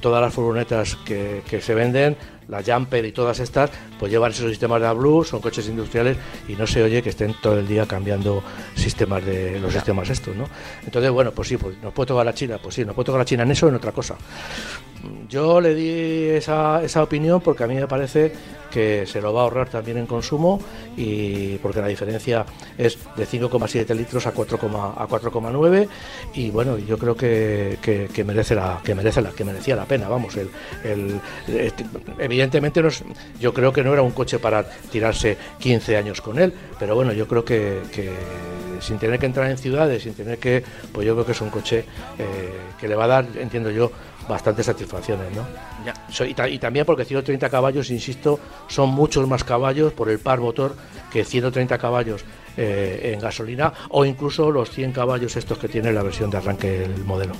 todas 0.00 0.20
las 0.20 0.34
furgonetas 0.34 0.96
que, 1.04 1.42
que 1.48 1.60
se 1.60 1.72
venden, 1.72 2.16
la 2.48 2.62
Jumper 2.64 3.04
y 3.04 3.12
todas 3.12 3.38
estas, 3.38 3.70
pues 3.98 4.10
llevan 4.10 4.32
esos 4.32 4.48
sistemas 4.50 4.80
de 4.80 4.88
AdBlue, 4.88 5.22
son 5.24 5.40
coches 5.40 5.68
industriales 5.68 6.16
y 6.48 6.54
no 6.54 6.66
se 6.66 6.82
oye 6.82 7.00
que 7.00 7.10
estén 7.10 7.34
todo 7.40 7.58
el 7.60 7.66
día 7.68 7.86
cambiando 7.86 8.42
sistemas 8.74 9.24
de 9.24 9.60
los 9.60 9.72
sistemas 9.72 10.10
estos, 10.10 10.34
¿no? 10.34 10.48
Entonces, 10.84 11.10
bueno, 11.12 11.30
pues 11.30 11.46
sí, 11.48 11.56
pues 11.56 11.76
nos 11.80 11.92
puede 11.92 12.08
tocar 12.08 12.26
la 12.26 12.34
China, 12.34 12.58
pues 12.60 12.74
sí, 12.74 12.84
nos 12.84 12.94
puede 12.94 13.06
tocar 13.06 13.20
la 13.20 13.24
China 13.24 13.44
en 13.44 13.52
eso 13.52 13.66
o 13.66 13.68
en 13.68 13.76
otra 13.76 13.92
cosa. 13.92 14.16
Yo 15.28 15.60
le 15.60 15.74
di 15.74 16.28
esa, 16.36 16.82
esa 16.82 17.02
opinión 17.02 17.40
porque 17.40 17.64
a 17.64 17.66
mí 17.66 17.74
me 17.74 17.86
parece 17.86 18.32
que 18.70 19.06
se 19.06 19.20
lo 19.20 19.32
va 19.32 19.40
a 19.40 19.44
ahorrar 19.44 19.68
también 19.68 19.96
en 19.96 20.06
consumo 20.06 20.60
y 20.96 21.56
porque 21.58 21.80
la 21.80 21.86
diferencia 21.86 22.44
es 22.76 22.98
de 23.16 23.24
5,7 23.26 23.94
litros 23.94 24.26
a 24.26 24.34
4,9 24.34 24.92
a 24.96 25.06
4,9 25.08 25.88
y 26.34 26.50
bueno 26.50 26.76
yo 26.76 26.98
creo 26.98 27.16
que, 27.16 27.78
que- 27.80 28.24
merece 28.24 28.54
la 28.56 28.80
que 28.84 28.94
merece 28.94 29.22
la 29.22 29.30
que 29.30 29.44
merecía 29.44 29.76
la 29.76 29.84
pena 29.84 30.08
vamos 30.08 30.36
el, 30.36 30.50
el- 30.84 31.20
este, 31.46 31.84
evidentemente 32.18 32.82
no 32.82 32.88
yo 33.40 33.54
creo 33.54 33.72
que 33.72 33.84
no 33.84 33.92
era 33.92 34.02
un 34.02 34.10
coche 34.10 34.38
para 34.40 34.64
tirarse 34.90 35.38
15 35.60 35.96
años 35.96 36.20
con 36.20 36.38
él 36.38 36.52
pero 36.78 36.94
bueno 36.96 37.12
yo 37.12 37.28
creo 37.28 37.44
que, 37.44 37.80
que 37.92 38.10
sin 38.80 38.98
tener 38.98 39.18
que 39.20 39.26
entrar 39.26 39.48
en 39.50 39.58
ciudades 39.58 40.02
sin 40.02 40.14
tener 40.14 40.38
que 40.38 40.64
pues 40.92 41.06
yo 41.06 41.14
creo 41.14 41.24
que 41.24 41.32
es 41.32 41.40
un 41.40 41.50
coche 41.50 41.84
eh, 42.18 42.50
que 42.80 42.88
le 42.88 42.96
va 42.96 43.04
a 43.04 43.08
dar 43.08 43.26
entiendo 43.38 43.70
yo 43.70 43.90
bastantes 44.28 44.66
satisfacciones 44.66 45.34
no 45.34 45.46
Ya. 45.84 45.94
So- 46.10 46.24
y, 46.24 46.34
ta- 46.34 46.48
y 46.48 46.58
también 46.58 46.84
porque 46.86 47.04
130 47.04 47.48
caballos, 47.48 47.90
insisto, 47.90 48.40
son 48.68 48.88
muchos 48.90 49.26
más 49.28 49.44
caballos 49.44 49.92
por 49.92 50.08
el 50.10 50.18
par 50.18 50.40
motor 50.40 50.74
que 51.12 51.24
130 51.24 51.78
caballos 51.78 52.24
eh, 52.56 53.12
en 53.14 53.20
gasolina 53.20 53.72
o 53.90 54.04
incluso 54.04 54.50
los 54.50 54.70
100 54.70 54.92
caballos 54.92 55.36
estos 55.36 55.58
que 55.58 55.68
tiene 55.68 55.92
la 55.92 56.02
versión 56.02 56.30
de 56.30 56.38
arranque 56.38 56.84
el 56.84 57.04
modelo. 57.04 57.34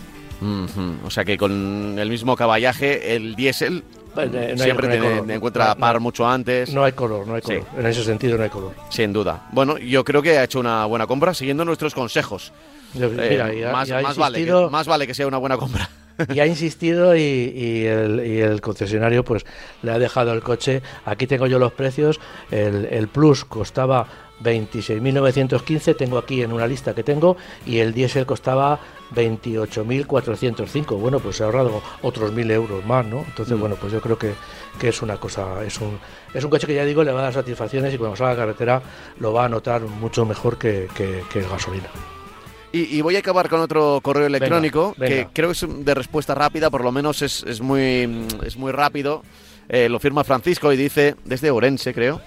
O 1.05 1.11
sea 1.11 1.25
que 1.25 1.37
con 1.39 1.99
el 1.99 2.09
mismo 2.11 2.37
caballaje, 2.37 3.17
el 3.17 3.35
diésel 3.35 3.83
Eh, 4.19 4.21
hay- 4.53 4.59
siempre 4.59 4.87
no 4.89 4.93
hay 4.95 5.01
tiene- 5.01 5.17
color. 5.21 5.31
encuentra 5.31 5.69
No, 5.75 5.77
par 5.81 6.01
mucho 6.01 6.27
antes. 6.29 6.73
No 6.73 6.85
hay 6.85 6.93
color, 6.93 7.27
no 7.27 7.35
hay 7.35 7.41
Sí. 7.43 7.49
color. 7.55 7.67
En 7.79 7.87
ese 7.87 8.05
sentido 8.05 8.37
no 8.39 8.45
hay 8.45 8.51
color. 8.51 8.73
Sin 8.91 9.13
duda. 9.13 9.47
Bueno, 9.53 9.79
yo 9.79 10.05
creo 10.05 10.23
que 10.23 10.39
ha 10.39 10.45
hecho 10.45 10.61
una 10.61 10.85
buena 10.87 11.07
compra 11.07 11.33
siguiendo 11.35 11.65
nuestros 11.65 11.95
consejos. 11.95 12.53
Yo- 12.95 13.07
Eh, 13.09 13.29
mira, 13.31 13.73
más, 13.73 13.89
vale 13.91 14.03
que, 14.37 14.41
insistido- 14.43 14.71
más 14.71 14.87
vale 14.87 15.07
que 15.07 15.15
sea 15.15 15.27
una 15.27 15.39
buena 15.39 15.57
compra. 15.57 15.89
y 16.35 16.41
ha 16.41 16.47
insistido 16.47 17.15
y, 17.15 17.21
y 17.21 17.85
el, 17.85 18.27
y 18.27 18.41
el 18.41 18.61
concesionario 18.63 19.23
pues 19.25 19.45
le 19.83 19.91
ha 19.93 19.99
dejado 19.99 20.33
el 20.33 20.43
coche. 20.43 20.81
Aquí 21.05 21.27
tengo 21.27 21.47
yo 21.47 21.59
los 21.59 21.73
precios. 21.73 22.21
El, 22.51 22.87
el 22.87 23.09
Plus 23.09 23.45
costaba 23.45 24.07
26.915, 24.43 25.95
tengo 25.97 26.17
aquí 26.19 26.43
en 26.43 26.53
una 26.53 26.67
lista 26.67 26.95
que 26.95 27.03
tengo, 27.03 27.37
y 27.67 27.79
el 27.79 27.93
diésel 27.95 28.25
costaba 28.27 28.79
28.405. 29.15 30.99
Bueno, 30.99 31.21
pues 31.21 31.37
se 31.37 31.43
ha 31.43 31.47
ahorrado 31.47 31.83
otros 32.03 32.33
1.000 32.33 32.51
euros 32.51 32.85
más, 32.85 33.05
¿no? 33.07 33.19
Entonces, 33.27 33.59
bueno, 33.59 33.77
pues 33.81 33.93
yo 33.93 34.01
creo 34.01 34.19
que, 34.19 34.33
que 34.79 34.89
es 34.89 35.03
una 35.03 35.17
cosa, 35.19 35.65
es 35.65 35.81
un, 35.81 35.99
es 36.35 36.43
un 36.45 36.51
coche 36.51 36.67
que 36.67 36.75
ya 36.75 36.85
digo 36.85 37.03
le 37.05 37.13
va 37.13 37.21
a 37.21 37.25
dar 37.25 37.33
satisfacciones 37.35 37.93
y 37.95 37.99
cuando 37.99 38.17
salga 38.17 38.33
a 38.33 38.37
carretera 38.37 38.83
lo 39.21 39.33
va 39.33 39.45
a 39.45 39.49
notar 39.49 39.83
mucho 39.83 40.25
mejor 40.25 40.59
que, 40.59 40.89
que, 40.95 41.23
que 41.33 41.39
el 41.41 41.49
gasolina. 41.49 41.89
Y, 42.73 42.97
y 42.99 43.01
voy 43.01 43.17
a 43.17 43.21
acabar 43.21 43.49
con 43.49 43.61
otro 43.61 44.01
correo 44.03 44.27
electrónico 44.27 44.95
venga. 44.99 45.15
que 45.15 45.29
creo 45.33 45.49
que 45.49 45.53
es 45.53 45.67
de 45.85 45.95
respuesta 45.95 46.35
rápida, 46.35 46.69
por 46.69 46.83
lo 46.85 46.93
menos 46.93 47.23
es, 47.23 47.43
es 47.45 47.61
muy, 47.61 48.27
es 48.45 48.57
muy 48.57 48.73
rápido. 48.73 49.23
Eh, 49.69 49.89
lo 49.89 49.99
firma 49.99 50.25
Francisco 50.25 50.73
y 50.73 50.77
dice, 50.77 51.17
desde 51.25 51.51
Orense 51.51 51.95
creo, 51.95 52.21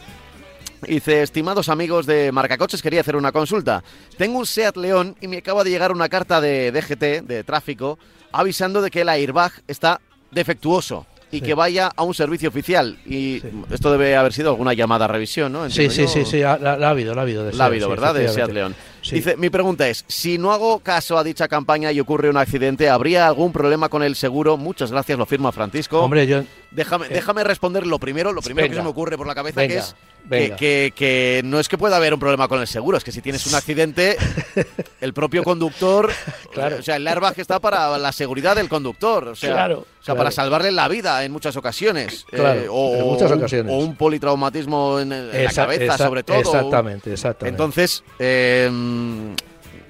dice, 0.88 1.22
estimados 1.22 1.70
amigos 1.70 2.06
de 2.06 2.32
Marcacoches, 2.32 2.82
quería 2.82 3.02
hacer 3.02 3.16
una 3.16 3.32
consulta. 3.32 3.84
Tengo 4.18 4.40
un 4.40 4.46
SEAT 4.46 4.78
León 4.78 5.16
y 5.22 5.28
me 5.28 5.38
acaba 5.38 5.64
de 5.64 5.70
llegar 5.70 5.92
una 5.92 6.10
carta 6.10 6.42
de 6.42 6.72
DGT, 6.72 7.26
de 7.28 7.44
tráfico, 7.44 8.00
avisando 8.32 8.82
de 8.82 8.90
que 8.90 9.02
el 9.02 9.10
airbag 9.10 9.52
está 9.68 10.02
defectuoso 10.32 11.06
y 11.32 11.38
Sí. 11.40 11.42
que 11.46 11.54
vaya 11.54 11.92
a 11.96 12.04
un 12.04 12.14
servicio 12.16 12.50
oficial. 12.50 12.98
Y 13.06 13.40
Sí. 13.42 13.52
esto 13.72 13.92
debe 13.92 14.16
haber 14.16 14.34
sido 14.34 14.50
alguna 14.50 14.74
llamada 14.74 15.06
a 15.06 15.08
revisión, 15.08 15.52
¿no? 15.54 15.70
Sí, 15.70 15.84
Entiendo 15.84 15.94
sí, 15.94 16.20
yo. 16.20 16.26
sí, 16.26 16.32
sí, 16.32 16.44
ha- 16.44 16.58
la, 16.58 16.76
la 16.76 16.88
ha 16.88 16.90
habido, 16.90 17.14
la 17.14 17.22
ha 17.22 17.24
habido. 17.24 17.44
de 17.46 17.54
La 17.54 17.66
ha 17.66 17.68
habido, 17.68 17.86
sí, 17.86 17.92
¿verdad? 17.92 18.14
De 18.16 18.28
Seat. 18.30 18.50
León. 18.52 18.76
Sí. 19.10 19.16
Dice, 19.16 19.36
mi 19.38 19.50
pregunta 19.50 19.88
es, 19.88 20.06
si 20.08 20.38
no 20.38 20.52
hago 20.52 20.80
caso 20.80 21.18
a 21.18 21.24
dicha 21.24 21.48
campaña 21.48 21.92
y 21.92 22.00
ocurre 22.00 22.30
un 22.30 22.38
accidente, 22.38 22.90
¿habría 22.90 23.28
algún 23.28 23.52
problema 23.52 23.90
con 23.90 24.04
el 24.04 24.16
seguro? 24.16 24.56
Muchas 24.58 24.92
gracias, 24.92 25.18
lo 25.18 25.26
firma 25.26 25.52
Francisco. 25.52 26.02
Hombre, 26.02 26.28
yo, 26.28 26.44
déjame, 26.72 27.08
déjame 27.10 27.44
responder 27.44 27.88
lo 27.88 27.98
primero, 28.00 28.32
lo 28.34 28.42
primero 28.42 28.68
que 28.70 28.76
se 28.76 28.82
me 28.84 28.90
ocurre 28.90 29.18
por 29.18 29.26
la 29.28 29.34
cabeza, 29.36 29.62
Venga, 29.62 29.74
que 29.74 29.80
es 29.80 29.96
que, 30.30 30.56
que- 30.58 30.94
que 30.96 31.42
no 31.46 31.60
es 31.60 31.68
que 31.68 31.78
pueda 31.78 31.96
haber 31.96 32.14
un 32.14 32.20
problema 32.20 32.48
con 32.48 32.60
el 32.62 32.68
seguro, 32.68 32.98
es 32.98 33.04
que 33.04 33.12
si 33.12 33.22
tienes 33.22 33.48
un 33.48 33.56
accidente, 33.56 34.16
el 35.02 35.14
propio 35.14 35.44
conductor, 35.44 36.12
Claro. 36.54 36.78
o 36.80 36.82
sea, 36.84 36.98
el 36.98 37.08
airbag 37.08 37.40
está 37.40 37.60
para 37.60 37.98
la 37.98 38.12
seguridad 38.12 38.56
del 38.56 38.70
conductor, 38.70 39.30
o 39.30 39.36
sea, 39.36 39.54
Claro, 39.54 39.80
o 39.80 39.84
sea 40.04 40.14
claro. 40.14 40.18
para 40.20 40.32
salvarle 40.32 40.72
la 40.72 40.88
vida 40.88 41.24
en 41.24 41.32
muchas 41.32 41.56
ocasiones, 41.56 42.26
eh, 42.32 42.68
o, 42.70 42.96
en 42.96 43.06
muchas 43.06 43.32
o 43.32 43.34
un- 43.34 43.40
ocasiones. 43.40 43.74
o 43.74 43.78
un 43.78 43.96
politraumatismo 43.96 45.00
en, 45.00 45.12
el- 45.14 45.34
en 45.36 45.46
la 45.46 45.52
cabeza, 45.52 45.98
sobre 45.98 46.24
todo. 46.24 46.38
Exactamente, 46.38 47.14
exactamente. 47.14 47.50
Entonces, 47.50 48.04
eh, 48.20 48.70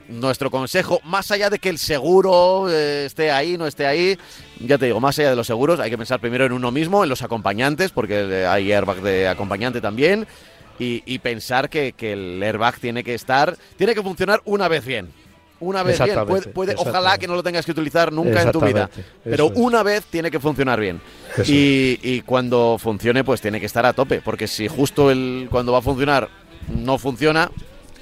nuestro 0.08 0.50
consejo, 0.50 1.00
más 1.04 1.30
allá 1.32 1.50
de 1.50 1.60
que 1.60 1.70
el 1.70 1.78
seguro 1.78 2.68
eh, 2.70 3.06
esté 3.06 3.30
ahí, 3.32 3.58
no 3.58 3.68
esté 3.68 3.86
ahí, 3.86 4.18
ya 4.60 4.78
te 4.78 4.86
digo, 4.88 5.00
más 5.00 5.20
allá 5.20 5.30
de 5.30 5.36
los 5.36 5.46
seguros, 5.48 5.80
hay 5.80 5.90
que 5.92 5.98
pensar 5.98 6.20
primero 6.20 6.46
en 6.46 6.52
uno 6.54 6.72
mismo, 6.72 7.04
en 7.04 7.10
los 7.10 7.22
acompañantes, 7.22 7.92
porque 7.92 8.20
eh, 8.20 8.48
hay 8.48 8.72
airbag 8.72 9.02
de 9.02 9.28
acompañante 9.28 9.82
también, 9.82 10.26
y, 10.80 11.04
y 11.06 11.20
pensar 11.20 11.70
que, 11.70 11.94
que 11.94 12.14
el 12.14 12.42
airbag 12.42 12.80
tiene 12.80 13.04
que 13.04 13.14
estar, 13.14 13.56
tiene 13.78 13.94
que 13.94 14.02
funcionar 14.02 14.42
una 14.46 14.68
vez 14.68 14.84
bien. 14.86 15.12
Una 15.62 15.84
vez 15.84 16.00
bien. 16.00 16.16
Puede, 16.26 16.48
puede- 16.54 16.76
ojalá 16.78 17.18
que 17.18 17.28
no 17.28 17.36
lo 17.36 17.44
tengas 17.44 17.66
que 17.66 17.72
utilizar 17.72 18.14
nunca 18.14 18.42
en 18.44 18.52
tu 18.54 18.62
vida. 18.62 18.90
Pero 19.26 19.48
es. 19.48 19.52
una 19.56 19.84
vez 19.84 20.06
tiene 20.06 20.32
que 20.32 20.40
funcionar 20.40 20.80
bien. 20.80 21.02
Y, 21.46 22.00
y 22.02 22.22
cuando 22.22 22.78
funcione, 22.80 23.26
pues 23.26 23.42
tiene 23.42 23.60
que 23.60 23.66
estar 23.66 23.86
a 23.86 23.92
tope. 23.92 24.22
Porque 24.22 24.48
si 24.48 24.70
justo 24.70 25.12
el, 25.12 25.50
cuando 25.52 25.74
va 25.74 25.80
a 25.80 25.82
funcionar 25.82 26.30
no 26.70 26.98
funciona, 26.98 27.52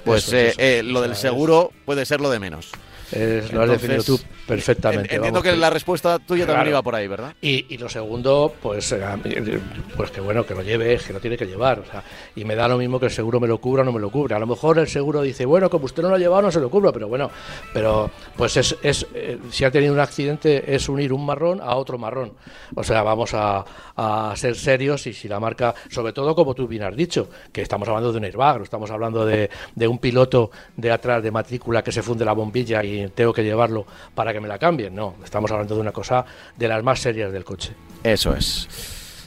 pues 0.07 0.27
Eso, 0.27 0.35
eh, 0.37 0.47
eso. 0.49 0.59
eh, 0.61 0.83
lo 0.83 0.99
O 0.99 1.01
del 1.03 1.15
seguro 1.15 1.71
puede 1.85 2.05
ser 2.05 2.19
lo 2.21 2.29
de 2.29 2.39
menos. 2.39 2.69
Es- 3.11 3.51
lo 3.53 3.61
has 3.61 3.69
Entonces, 3.69 3.81
definido 3.81 4.03
tú 4.03 4.19
perfectamente. 4.47 5.09
En- 5.11 5.17
Entiendo 5.17 5.41
que 5.43 5.55
la 5.55 5.69
respuesta 5.69 6.17
tuya 6.19 6.45
también 6.47 6.69
iba 6.69 6.81
por 6.81 6.95
ahí, 6.95 7.07
¿verdad? 7.07 7.33
Y, 7.41 7.65
y 7.73 7.77
lo 7.77 7.89
segundo, 7.89 8.53
pues, 8.61 8.91
eh, 8.93 9.59
pues 9.95 10.11
que 10.11 10.21
bueno, 10.21 10.45
que 10.45 10.55
lo 10.55 10.61
lleve, 10.63 10.97
que 11.05 11.13
lo 11.13 11.19
tiene 11.19 11.37
que 11.37 11.45
llevar. 11.45 11.79
O 11.79 11.85
sea, 11.85 12.03
y 12.35 12.45
me 12.45 12.55
da 12.55 12.67
lo 12.67 12.77
mismo 12.77 12.99
que 12.99 13.07
el 13.07 13.11
seguro 13.11 13.39
me 13.39 13.47
lo 13.47 13.59
cubra 13.59 13.81
o 13.81 13.85
no 13.85 13.91
me 13.91 13.99
lo 13.99 14.09
cubra. 14.09 14.37
A 14.37 14.39
lo 14.39 14.47
mejor 14.47 14.79
el 14.79 14.87
seguro 14.87 15.21
dice, 15.21 15.45
bueno, 15.45 15.69
como 15.69 15.85
usted 15.85 16.01
no 16.03 16.09
lo 16.09 16.15
ha 16.15 16.19
llevado, 16.19 16.41
no 16.43 16.51
se 16.51 16.59
lo 16.59 16.69
cubro, 16.69 16.91
pero 16.93 17.07
bueno, 17.07 17.29
pero 17.73 18.09
pues 18.35 18.57
es, 18.57 18.75
es 18.81 19.05
eh, 19.13 19.37
si 19.51 19.65
ha 19.65 19.71
tenido 19.71 19.93
un 19.93 19.99
accidente, 19.99 20.73
es 20.75 20.87
unir 20.89 21.13
un 21.13 21.25
marrón 21.25 21.59
a 21.61 21.75
otro 21.75 21.97
marrón. 21.97 22.33
O 22.75 22.83
sea, 22.83 23.03
vamos 23.03 23.33
a, 23.33 23.65
a 23.95 24.33
ser 24.35 24.55
serios 24.55 25.05
y 25.07 25.13
si 25.13 25.27
la 25.27 25.39
marca, 25.39 25.73
sobre 25.89 26.13
todo 26.13 26.35
como 26.35 26.53
tú 26.53 26.67
bien 26.67 26.83
has 26.83 26.95
dicho, 26.95 27.29
que 27.51 27.61
estamos 27.61 27.87
hablando 27.87 28.11
de 28.11 28.17
un 28.19 28.23
airbag, 28.25 28.61
estamos 28.61 28.89
hablando 28.91 29.25
de, 29.25 29.49
de 29.75 29.87
un 29.87 29.97
piloto 29.99 30.51
de 30.75 30.91
atrás 30.91 31.21
de 31.23 31.31
matrícula 31.31 31.83
que 31.83 31.91
se 31.91 32.01
funde 32.01 32.23
la 32.25 32.33
bombilla 32.33 32.83
y 32.83 33.07
tengo 33.09 33.33
que 33.33 33.43
llevarlo 33.43 33.85
para 34.15 34.31
que 34.33 34.36
me 34.39 34.47
la 34.47 34.57
cambien. 34.57 34.93
No, 34.95 35.15
estamos 35.23 35.51
hablando 35.51 35.75
de 35.75 35.81
una 35.81 35.91
cosa 35.91 36.25
de 36.55 36.67
las 36.67 36.83
más 36.83 36.99
serias 36.99 37.31
del 37.31 37.43
coche. 37.43 37.73
Eso 38.03 38.35
es. 38.35 38.67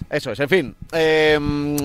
Eso 0.08 0.32
es, 0.32 0.40
en 0.40 0.48
fin. 0.48 0.76
eh, 0.92 1.38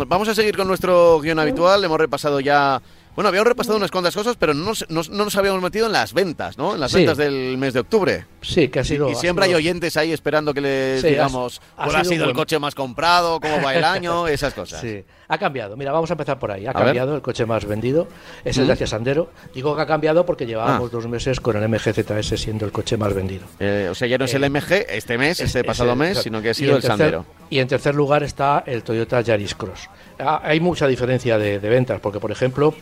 vamos 0.08 0.28
a 0.28 0.36
seguir 0.36 0.56
con 0.58 0.68
nuestro 0.68 1.20
guion 1.20 1.38
habitual. 1.40 1.84
Hemos 1.84 2.00
repasado 2.00 2.40
ya. 2.40 2.82
Bueno, 3.16 3.30
habíamos 3.30 3.48
repasado 3.48 3.78
unas 3.78 3.92
cuantas 3.92 4.14
cosas, 4.14 4.36
pero 4.38 4.54
no 4.54 4.66
nos, 4.66 4.86
no- 4.90 5.02
no 5.10 5.24
nos 5.24 5.36
habíamos 5.38 5.62
metido 5.62 5.86
en 5.88 5.94
las 5.94 6.14
ventas, 6.14 6.58
¿no? 6.58 6.74
En 6.76 6.82
las 6.82 6.92
Sí. 6.92 6.98
ventas 6.98 7.18
del 7.18 7.58
mes 7.58 7.74
de 7.74 7.80
octubre. 7.80 8.26
Sí, 8.42 8.68
que 8.68 8.80
ha 8.80 8.84
sido. 8.84 9.10
y 9.10 9.16
siempre 9.16 9.46
hay 9.46 9.54
oyentes 9.56 9.96
ahí 9.98 10.12
esperando 10.12 10.54
que 10.54 10.62
les 10.62 11.02
Sí, 11.02 11.08
digamos 11.10 11.62
cuál 11.76 11.96
ha 11.96 12.04
sido 12.04 12.26
el 12.26 12.32
buen- 12.32 12.36
coche 12.36 12.60
más 12.60 12.76
comprado, 12.76 13.40
cómo 13.40 13.62
va 13.62 13.74
el 13.74 13.84
año, 13.86 14.28
esas 14.28 14.54
cosas. 14.54 14.82
Sí, 14.82 15.04
ha 15.30 15.38
cambiado. 15.38 15.76
Mira, 15.78 15.92
vamos 15.94 16.10
a 16.12 16.14
empezar 16.14 16.38
por 16.38 16.52
ahí. 16.52 16.68
Ha 16.68 16.72
A 16.72 16.74
ver. 16.74 16.84
cambiado 16.86 17.16
el 17.16 17.22
coche 17.22 17.46
más 17.46 17.66
vendido. 17.66 18.08
Es 18.44 18.58
el 18.58 18.66
¿Mm? 18.66 18.68
Dacia 18.68 18.88
Sandero. 18.88 19.32
Digo 19.54 19.76
que 19.76 19.82
ha 19.82 19.88
cambiado 19.88 20.26
porque 20.26 20.46
llevábamos 20.46 20.90
Ah. 20.90 20.92
dos 20.92 21.08
meses 21.08 21.40
con 21.40 21.56
el 21.56 21.64
MGZS 21.70 22.38
siendo 22.38 22.66
el 22.66 22.72
coche 22.72 22.98
más 22.98 23.14
vendido. 23.14 23.46
Eh, 23.60 23.88
o 23.90 23.96
sea, 23.96 24.08
ya 24.08 24.18
no 24.18 24.26
es 24.26 24.34
el 24.34 24.44
Eh, 24.44 24.48
MG 24.50 24.86
este 24.90 25.18
mes, 25.18 25.40
Es- 25.40 25.48
este 25.48 25.60
es 25.62 25.66
pasado 25.66 25.94
el- 25.94 25.98
mes, 25.98 26.18
sino 26.20 26.42
que 26.42 26.50
ha 26.50 26.54
sido 26.54 26.76
el 26.76 26.82
tercer- 26.84 26.88
Sandero. 26.88 27.26
Y 27.50 27.60
en 27.60 27.68
tercer 27.68 27.96
lugar 27.96 28.24
está 28.24 28.64
el 28.68 28.84
Toyota 28.84 29.22
Yaris 29.22 29.56
Cross. 29.56 29.90
Ah, 30.20 30.42
Hay 30.44 30.60
mucha 30.60 30.86
diferencia 30.86 31.38
de, 31.38 31.60
de 31.60 31.70
ventas, 31.70 32.00
porque 32.02 32.20
por 32.20 32.32
ejemplo, 32.32 32.74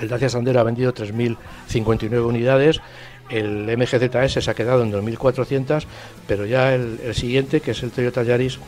el 0.00 0.08
Dacia 0.08 0.28
Sandero 0.28 0.60
ha 0.60 0.64
vendido 0.64 0.92
3.059 0.92 2.26
unidades, 2.26 2.80
el 3.30 3.76
MGZS 3.76 4.44
se 4.44 4.50
ha 4.50 4.54
quedado 4.54 4.82
en 4.82 4.92
2.400, 4.92 5.84
pero 6.26 6.44
ya 6.46 6.74
el, 6.74 7.14
siguiente, 7.14 7.60
que 7.60 7.70
es 7.70 7.82
el 7.82 7.90
Toyota 7.90 8.22
Yaris, 8.22 8.58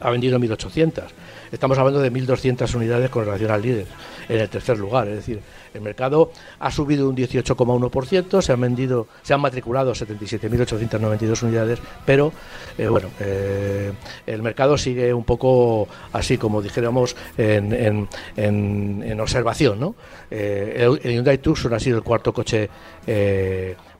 ha 0.00 0.10
vendido 0.10 0.38
1.800. 0.38 1.04
Estamos 1.52 1.78
hablando 1.78 2.00
de 2.00 2.12
1.200 2.12 2.74
unidades 2.74 3.10
con 3.10 3.24
relación 3.24 3.50
al 3.50 3.62
líder, 3.62 3.86
en 4.28 4.40
el 4.40 4.48
tercer 4.48 4.78
lugar. 4.78 5.08
Es 5.08 5.16
decir, 5.16 5.40
el 5.78 5.84
mercado 5.84 6.30
ha 6.58 6.70
subido 6.70 7.08
un 7.08 7.16
18,1%, 7.16 8.42
se 8.42 8.52
han 8.52 8.60
vendido, 8.60 9.06
se 9.22 9.32
han 9.34 9.40
matriculado 9.40 9.92
77.892 9.94 11.42
unidades, 11.44 11.78
pero 12.04 12.32
eh, 12.76 12.88
bueno, 12.88 13.08
eh, 13.20 13.92
el 14.26 14.42
mercado 14.42 14.76
sigue 14.76 15.14
un 15.14 15.24
poco 15.24 15.88
así 16.12 16.36
como 16.36 16.60
dijéramos 16.60 17.16
en, 17.36 17.72
en- 17.72 18.08
en- 18.36 19.20
observación. 19.20 19.80
¿no? 19.80 19.94
Eh, 20.30 20.74
el, 20.78 21.00
el 21.02 21.12
Hyundai 21.14 21.38
Tucson 21.38 21.72
ha 21.74 21.80
sido 21.80 21.98
el 21.98 22.04
cuarto 22.04 22.32
coche 22.32 22.68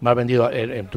más 0.01 0.15
vendido 0.15 0.51
en, 0.51 0.71
en- 0.71 0.89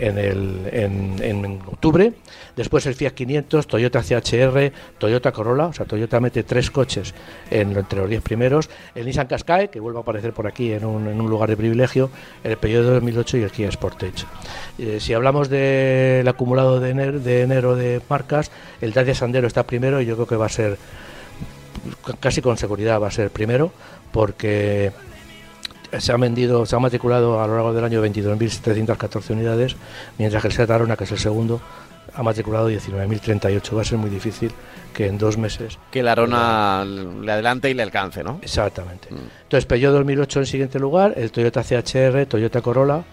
en- 0.00 0.18
el- 0.18 1.20
en- 1.22 1.60
octubre. 1.66 2.12
Después 2.56 2.84
el 2.86 2.94
Fiat 2.94 3.12
500, 3.12 3.66
Toyota 3.66 4.02
CHR, 4.02 4.72
Toyota 4.98 5.32
Corolla, 5.32 5.66
o 5.66 5.72
sea, 5.72 5.86
Toyota 5.86 6.20
mete 6.20 6.42
tres 6.42 6.70
coches 6.70 7.14
en, 7.50 7.76
entre 7.76 8.00
los 8.00 8.08
10 8.08 8.22
primeros. 8.22 8.68
El 8.94 9.06
Nissan 9.06 9.26
Qashqai, 9.26 9.70
que 9.70 9.80
vuelve 9.80 9.98
a 9.98 10.02
aparecer 10.02 10.32
por 10.32 10.46
aquí 10.46 10.72
en 10.72 10.84
un, 10.84 11.06
un 11.06 11.30
lugar 11.30 11.48
de 11.48 11.56
privilegio, 11.56 12.10
el 12.44 12.56
Peugeot 12.56 12.84
2008 12.84 13.36
y 13.38 13.42
el 13.42 13.50
Kia 13.50 13.70
Sportage. 13.70 14.24
Eh, 14.78 14.98
si 15.00 15.12
hablamos 15.14 15.48
del 15.48 16.26
acumulado 16.28 16.80
de 16.80 16.90
enero, 16.90 17.18
de 17.20 17.42
enero 17.42 17.76
de 17.76 18.00
marcas, 18.08 18.50
el 18.80 18.92
Dacia 18.92 19.14
Sandero 19.14 19.46
está 19.46 19.62
primero 19.64 20.00
y 20.00 20.06
yo 20.06 20.14
creo 20.16 20.26
que 20.26 20.36
va 20.36 20.46
a 20.46 20.50
ser, 20.50 20.78
casi 22.20 22.40
con 22.42 22.56
seguridad 22.56 23.00
va 23.00 23.08
a 23.08 23.10
ser 23.10 23.30
primero, 23.30 23.72
porque 24.12 24.92
se 25.98 26.12
han 26.12 26.20
vendido, 26.20 26.66
se 26.66 26.76
han 26.76 26.82
matriculado 26.82 27.42
a 27.42 27.46
lo 27.46 27.54
largo 27.54 27.72
del 27.72 27.84
año 27.84 28.04
22.714 28.04 29.30
unidades, 29.30 29.76
mientras 30.18 30.42
que 30.42 30.48
el 30.48 30.54
Seat 30.54 30.70
Arona, 30.70 30.96
que 30.96 31.04
es 31.04 31.12
el 31.12 31.18
segundo, 31.18 31.60
ha 32.14 32.22
matriculado 32.22 32.70
19.038. 32.70 33.76
Va 33.76 33.82
a 33.82 33.84
ser 33.84 33.98
muy 33.98 34.10
difícil 34.10 34.52
que 34.92 35.06
en 35.06 35.18
dos 35.18 35.38
meses. 35.38 35.78
Que 35.90 36.02
la 36.02 36.12
Arona 36.12 36.84
le 36.84 37.32
adelante 37.32 37.70
y 37.70 37.74
le 37.74 37.82
alcance, 37.82 38.22
¿no? 38.22 38.38
Exactamente. 38.42 39.08
Mm. 39.10 39.42
Entonces, 39.42 39.66
Peugeot 39.66 39.92
2008 39.92 40.40
en 40.40 40.46
siguiente 40.46 40.78
lugar, 40.78 41.14
el 41.16 41.30
Toyota 41.30 41.62
CHR, 41.62 42.26
Toyota 42.26 42.60
Corolla, 42.60 43.04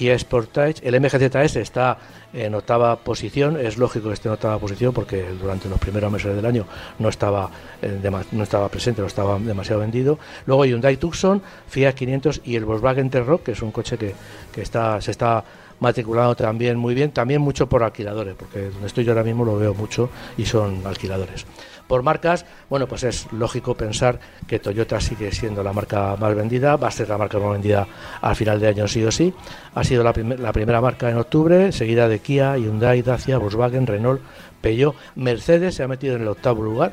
Kia 0.00 0.18
Sportage, 0.18 0.76
el 0.82 0.98
MGZS 0.98 1.56
está 1.56 1.98
en 2.32 2.54
octava 2.54 2.96
posición, 2.96 3.60
es 3.60 3.76
lógico 3.76 4.08
que 4.08 4.14
esté 4.14 4.30
en 4.30 4.32
octava 4.32 4.58
posición 4.58 4.94
porque 4.94 5.26
durante 5.38 5.68
los 5.68 5.78
primeros 5.78 6.10
meses 6.10 6.34
del 6.34 6.46
año 6.46 6.64
no 6.98 7.10
estaba 7.10 7.50
eh, 7.82 8.00
no 8.32 8.42
estaba 8.42 8.70
presente, 8.70 9.02
no 9.02 9.08
estaba 9.08 9.38
demasiado 9.38 9.82
vendido. 9.82 10.18
Luego 10.46 10.64
Hyundai 10.64 10.96
Tucson, 10.96 11.42
Fiat 11.68 11.92
500 11.92 12.40
y 12.46 12.56
el 12.56 12.64
Volkswagen 12.64 13.10
T-Roc, 13.10 13.42
que 13.42 13.52
es 13.52 13.60
un 13.60 13.72
coche 13.72 13.98
que, 13.98 14.14
que 14.54 14.62
está 14.62 15.02
se 15.02 15.10
está 15.10 15.44
matriculado 15.80 16.34
también 16.34 16.78
muy 16.78 16.94
bien, 16.94 17.10
también 17.10 17.42
mucho 17.42 17.68
por 17.68 17.82
alquiladores, 17.82 18.36
porque 18.36 18.70
donde 18.70 18.86
estoy 18.86 19.04
yo 19.04 19.12
ahora 19.12 19.24
mismo 19.24 19.44
lo 19.44 19.58
veo 19.58 19.74
mucho 19.74 20.08
y 20.38 20.46
son 20.46 20.80
alquiladores. 20.86 21.44
Por 21.90 22.04
marcas, 22.04 22.46
bueno, 22.68 22.86
pues 22.86 23.02
es 23.02 23.26
lógico 23.32 23.74
pensar 23.74 24.20
que 24.46 24.60
Toyota 24.60 25.00
sigue 25.00 25.32
siendo 25.32 25.64
la 25.64 25.72
marca 25.72 26.14
más 26.20 26.36
vendida, 26.36 26.76
va 26.76 26.86
a 26.86 26.90
ser 26.92 27.08
la 27.08 27.18
marca 27.18 27.40
más 27.40 27.50
vendida 27.50 27.84
al 28.20 28.36
final 28.36 28.60
de 28.60 28.68
año 28.68 28.86
sí 28.86 29.02
o 29.02 29.10
sí. 29.10 29.34
Ha 29.74 29.82
sido 29.82 30.04
la, 30.04 30.12
primer- 30.12 30.38
la 30.38 30.52
primera 30.52 30.80
marca 30.80 31.10
en 31.10 31.16
octubre, 31.16 31.72
seguida 31.72 32.06
de 32.06 32.20
Kia, 32.20 32.56
Hyundai, 32.56 33.02
Dacia, 33.02 33.38
Volkswagen, 33.38 33.88
Renault, 33.88 34.20
Peugeot, 34.60 34.94
Mercedes 35.16 35.74
se 35.74 35.82
ha 35.82 35.88
metido 35.88 36.14
en 36.14 36.22
el 36.22 36.28
octavo 36.28 36.62
lugar, 36.62 36.92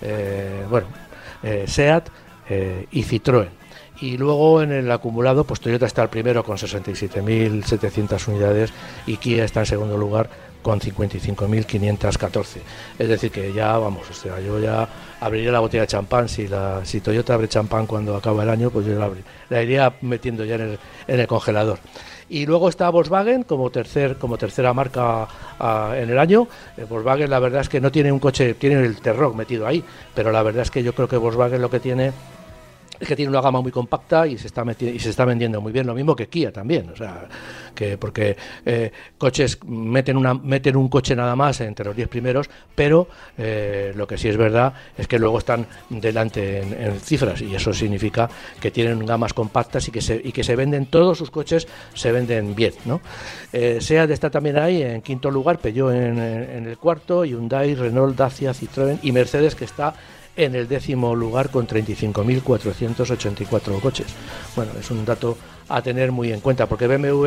eh, 0.00 0.64
bueno, 0.70 0.86
eh, 1.42 1.64
Seat 1.66 2.08
eh, 2.48 2.86
y 2.90 3.02
Citroën. 3.04 3.48
Y 4.00 4.16
luego 4.16 4.62
en 4.62 4.72
el 4.72 4.90
acumulado, 4.90 5.44
pues 5.44 5.60
Toyota 5.60 5.84
está 5.84 6.04
el 6.04 6.08
primero 6.08 6.42
con 6.42 6.56
67.700 6.56 8.28
unidades 8.28 8.72
y 9.06 9.18
Kia 9.18 9.44
está 9.44 9.60
en 9.60 9.66
segundo 9.66 9.98
lugar 9.98 10.30
con 10.62 10.80
55.514. 10.80 12.44
Es 12.98 13.08
decir, 13.08 13.30
que 13.30 13.52
ya, 13.52 13.76
vamos, 13.78 14.08
o 14.10 14.12
sea, 14.14 14.40
yo 14.40 14.58
ya 14.58 14.88
abriría 15.20 15.52
la 15.52 15.60
botella 15.60 15.82
de 15.82 15.86
champán. 15.88 16.28
Si, 16.28 16.48
la, 16.48 16.84
si 16.84 17.00
Toyota 17.00 17.34
abre 17.34 17.48
champán 17.48 17.86
cuando 17.86 18.16
acaba 18.16 18.42
el 18.42 18.50
año, 18.50 18.70
pues 18.70 18.86
yo 18.86 18.98
la, 18.98 19.08
abri- 19.08 19.22
la 19.48 19.62
iría 19.62 19.92
metiendo 20.02 20.44
ya 20.44 20.56
en 20.56 20.60
el, 20.62 20.78
en 21.06 21.20
el 21.20 21.26
congelador. 21.26 21.78
Y 22.30 22.44
luego 22.44 22.68
está 22.68 22.90
Volkswagen 22.90 23.42
como 23.44 23.70
tercer 23.70 24.16
como 24.18 24.36
tercera 24.36 24.74
marca 24.74 25.26
ah, 25.58 25.94
en 25.96 26.10
el 26.10 26.18
año. 26.18 26.46
Eh, 26.76 26.84
Volkswagen 26.88 27.30
la 27.30 27.38
verdad 27.38 27.62
es 27.62 27.68
que 27.70 27.80
no 27.80 27.90
tiene 27.90 28.12
un 28.12 28.18
coche, 28.18 28.52
tiene 28.54 28.84
el 28.84 29.00
T-Roc 29.00 29.34
metido 29.34 29.66
ahí, 29.66 29.82
pero 30.14 30.30
la 30.30 30.42
verdad 30.42 30.62
es 30.62 30.70
que 30.70 30.82
yo 30.82 30.94
creo 30.94 31.08
que 31.08 31.16
Volkswagen 31.16 31.62
lo 31.62 31.70
que 31.70 31.80
tiene 31.80 32.12
es 33.00 33.06
que 33.08 33.16
tiene 33.16 33.30
una 33.30 33.40
gama 33.40 33.60
muy 33.60 33.70
compacta 33.72 34.26
y 34.26 34.36
se 34.38 34.46
está 34.48 34.64
y 34.80 34.98
se 34.98 35.10
está 35.10 35.24
vendiendo 35.24 35.60
muy 35.60 35.72
bien 35.72 35.86
lo 35.86 35.94
mismo 35.94 36.16
que 36.16 36.28
Kia 36.28 36.52
también 36.52 36.90
o 36.90 36.96
sea 36.96 37.26
que 37.74 37.96
porque 37.96 38.36
eh, 38.66 38.90
coches 39.16 39.58
meten 39.64 40.16
una 40.16 40.34
meten 40.34 40.76
un 40.76 40.88
coche 40.88 41.14
nada 41.14 41.36
más 41.36 41.60
entre 41.60 41.84
los 41.84 41.94
10 41.96 42.08
primeros 42.08 42.50
pero 42.74 43.08
eh, 43.36 43.92
lo 43.94 44.06
que 44.06 44.18
sí 44.18 44.28
es 44.28 44.36
verdad 44.36 44.72
es 44.96 45.06
que 45.06 45.18
luego 45.18 45.38
están 45.38 45.66
delante 45.90 46.60
en, 46.62 46.72
en 46.74 47.00
cifras 47.00 47.40
y 47.40 47.54
eso 47.54 47.72
significa 47.72 48.28
que 48.60 48.70
tienen 48.70 49.04
gamas 49.06 49.32
compactas 49.32 49.86
y 49.88 49.90
que 49.92 50.00
se 50.00 50.20
y 50.22 50.32
que 50.32 50.42
se 50.44 50.56
venden 50.56 50.86
todos 50.86 51.18
sus 51.18 51.30
coches 51.30 51.68
se 51.94 52.10
venden 52.12 52.54
bien 52.54 52.72
no 52.84 53.00
eh, 53.52 53.78
Seat 53.80 54.10
está 54.10 54.30
también 54.30 54.58
ahí 54.58 54.82
en 54.82 55.02
quinto 55.02 55.30
lugar 55.30 55.58
Peugeot 55.58 55.92
en, 55.92 56.18
en- 56.18 56.50
en 56.58 56.66
el 56.66 56.78
cuarto 56.78 57.24
Hyundai 57.24 57.74
Renault 57.74 58.16
Dacia 58.16 58.52
Citroën 58.52 58.98
y 59.02 59.12
Mercedes 59.12 59.54
que 59.54 59.64
está 59.64 59.94
en 60.38 60.54
el 60.54 60.68
décimo 60.68 61.14
lugar 61.14 61.50
con 61.50 61.66
35.484 61.66 63.80
coches. 63.80 64.06
Bueno, 64.56 64.72
es 64.80 64.90
un 64.90 65.04
dato 65.04 65.36
a 65.68 65.82
tener 65.82 66.12
muy 66.12 66.32
en 66.32 66.40
cuenta 66.40 66.66
porque 66.66 66.86
BMW 66.86 67.26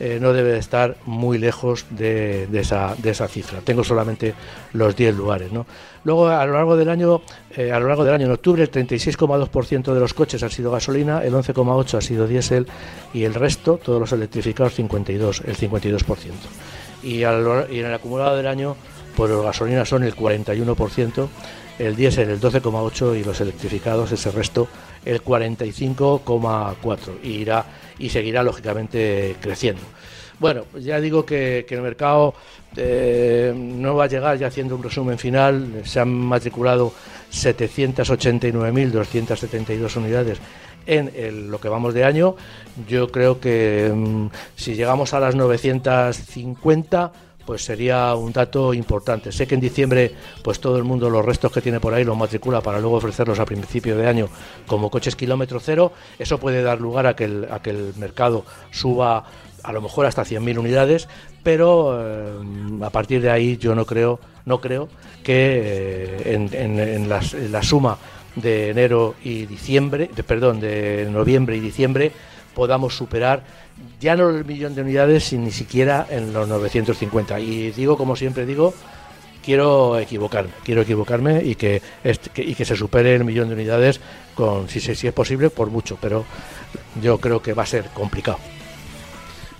eh, 0.00 0.18
no 0.20 0.32
debe 0.32 0.52
de 0.52 0.58
estar 0.58 0.96
muy 1.04 1.36
lejos 1.38 1.84
de, 1.90 2.48
esa, 2.58 2.94
de 2.96 3.10
esa 3.10 3.28
cifra. 3.28 3.60
Tengo 3.60 3.84
solamente 3.84 4.34
los 4.72 4.96
10 4.96 5.14
lugares. 5.16 5.52
¿no? 5.52 5.66
Luego, 6.04 6.28
a 6.28 6.44
lo 6.46 6.54
largo 6.54 6.76
del 6.76 6.88
año, 6.88 7.20
eh, 7.56 7.72
a 7.72 7.78
lo 7.78 7.88
largo 7.88 8.04
del 8.04 8.14
año, 8.14 8.26
en 8.26 8.32
octubre, 8.32 8.62
el 8.62 8.70
36,2% 8.70 9.92
de 9.92 10.00
los 10.00 10.14
coches 10.14 10.42
ha 10.42 10.48
sido 10.48 10.70
gasolina, 10.70 11.22
el 11.22 11.34
11,8% 11.34 11.98
ha 11.98 12.00
sido 12.00 12.26
diésel 12.26 12.66
y 13.12 13.24
el 13.24 13.34
resto, 13.34 13.78
todos 13.82 14.00
los 14.00 14.12
electrificados, 14.12 14.74
52, 14.74 15.42
el 15.44 15.56
52%. 15.56 16.16
Y, 17.02 17.20
lo- 17.20 17.70
y 17.70 17.80
en 17.80 17.86
el 17.86 17.94
acumulado 17.94 18.36
del 18.36 18.46
año, 18.46 18.76
pues 19.16 19.30
los 19.30 19.44
gasolinas 19.44 19.88
son 19.88 20.04
el 20.04 20.14
41%, 20.14 21.28
el 21.78 21.96
diésel 21.96 22.30
el 22.30 22.40
12,8% 22.40 23.18
y 23.18 23.24
los 23.24 23.40
electrificados 23.40 24.12
ese 24.12 24.30
resto 24.30 24.68
el 25.04 25.20
45,4% 25.22 26.96
y 27.22 27.30
irá 27.30 27.66
y 27.98 28.08
seguirá 28.08 28.42
lógicamente 28.42 29.36
creciendo. 29.40 29.82
Bueno, 30.38 30.64
ya 30.78 31.00
digo 31.00 31.24
que, 31.24 31.66
el 31.68 31.80
mercado 31.80 32.34
eh, 32.76 33.54
no 33.54 33.94
va 33.94 34.04
a 34.04 34.08
llegar, 34.08 34.36
ya 34.36 34.48
haciendo 34.48 34.76
un 34.76 34.82
resumen 34.82 35.18
final, 35.18 35.80
se 35.84 36.00
han 36.00 36.08
matriculado 36.08 36.92
789.272 37.32 39.96
unidades 39.96 40.38
en 40.86 41.50
lo 41.50 41.58
que 41.60 41.68
vamos 41.68 41.94
de 41.94 42.04
año. 42.04 42.36
Yo 42.88 43.10
creo 43.10 43.40
que 43.40 43.90
mm, 43.94 44.26
si 44.56 44.74
llegamos 44.74 45.14
a 45.14 45.20
las 45.20 45.34
950 45.34 47.12
pues 47.46 47.64
sería 47.64 48.14
un 48.14 48.32
dato 48.32 48.72
importante. 48.74 49.32
Sé 49.32 49.46
que 49.46 49.54
en 49.54 49.60
diciembre, 49.60 50.12
pues 50.42 50.60
todo 50.60 50.76
el 50.78 50.84
mundo 50.84 51.10
los 51.10 51.24
restos 51.24 51.52
que 51.52 51.60
tiene 51.60 51.80
por 51.80 51.92
ahí 51.94 52.04
los 52.04 52.16
matricula 52.16 52.60
para 52.60 52.80
luego 52.80 52.96
ofrecerlos 52.96 53.38
a 53.40 53.44
principio 53.44 53.96
de 53.96 54.06
año 54.06 54.28
como 54.66 54.90
coches 54.90 55.16
kilómetro 55.16 55.60
cero. 55.60 55.92
Eso 56.18 56.38
puede 56.38 56.62
dar 56.62 56.80
lugar 56.80 57.06
a 57.06 57.14
que 57.16 57.24
el, 57.24 57.46
a 57.50 57.60
que 57.60 57.70
el 57.70 57.92
mercado 57.96 58.44
suba 58.70 59.24
a 59.62 59.72
lo 59.72 59.80
mejor 59.80 60.04
hasta 60.06 60.24
100.000 60.24 60.58
unidades, 60.58 61.08
pero 61.42 61.98
eh, 61.98 62.32
a 62.82 62.90
partir 62.90 63.22
de 63.22 63.30
ahí 63.30 63.56
yo 63.56 63.74
no 63.74 63.86
creo, 63.86 64.20
no 64.44 64.60
creo 64.60 64.88
que 65.22 66.22
eh, 66.24 66.50
en, 66.52 67.08
las- 67.08 67.32
en 67.34 67.50
la 67.50 67.62
suma 67.62 67.96
de 68.36 68.70
enero 68.70 69.14
y 69.24 69.46
diciembre, 69.46 70.10
de, 70.14 70.22
perdón, 70.22 70.60
de 70.60 71.08
noviembre 71.10 71.56
y 71.56 71.60
diciembre 71.60 72.12
podamos 72.54 72.96
superar 72.96 73.42
ya 74.00 74.16
no 74.16 74.30
el 74.30 74.44
millón 74.44 74.74
de 74.74 74.82
unidades, 74.82 75.32
ni 75.32 75.50
siquiera 75.50 76.06
en 76.10 76.32
los 76.32 76.46
950. 76.48 77.40
Y 77.40 77.72
digo, 77.72 77.96
como 77.96 78.16
siempre 78.16 78.46
digo, 78.46 78.74
quiero 79.44 79.98
equivocarme, 79.98 80.50
quiero 80.64 80.82
equivocarme 80.82 81.42
y 81.44 81.54
que, 81.54 81.82
y 82.36 82.54
que 82.54 82.64
se 82.64 82.76
supere 82.76 83.14
el 83.14 83.24
millón 83.24 83.48
de 83.48 83.54
unidades 83.54 84.00
con, 84.34 84.68
si, 84.68 84.80
si 84.80 85.06
es 85.06 85.12
posible, 85.12 85.50
por 85.50 85.70
mucho, 85.70 85.98
pero 86.00 86.24
yo 87.02 87.18
creo 87.18 87.42
que 87.42 87.52
va 87.52 87.64
a 87.64 87.66
ser 87.66 87.86
complicado. 87.86 88.38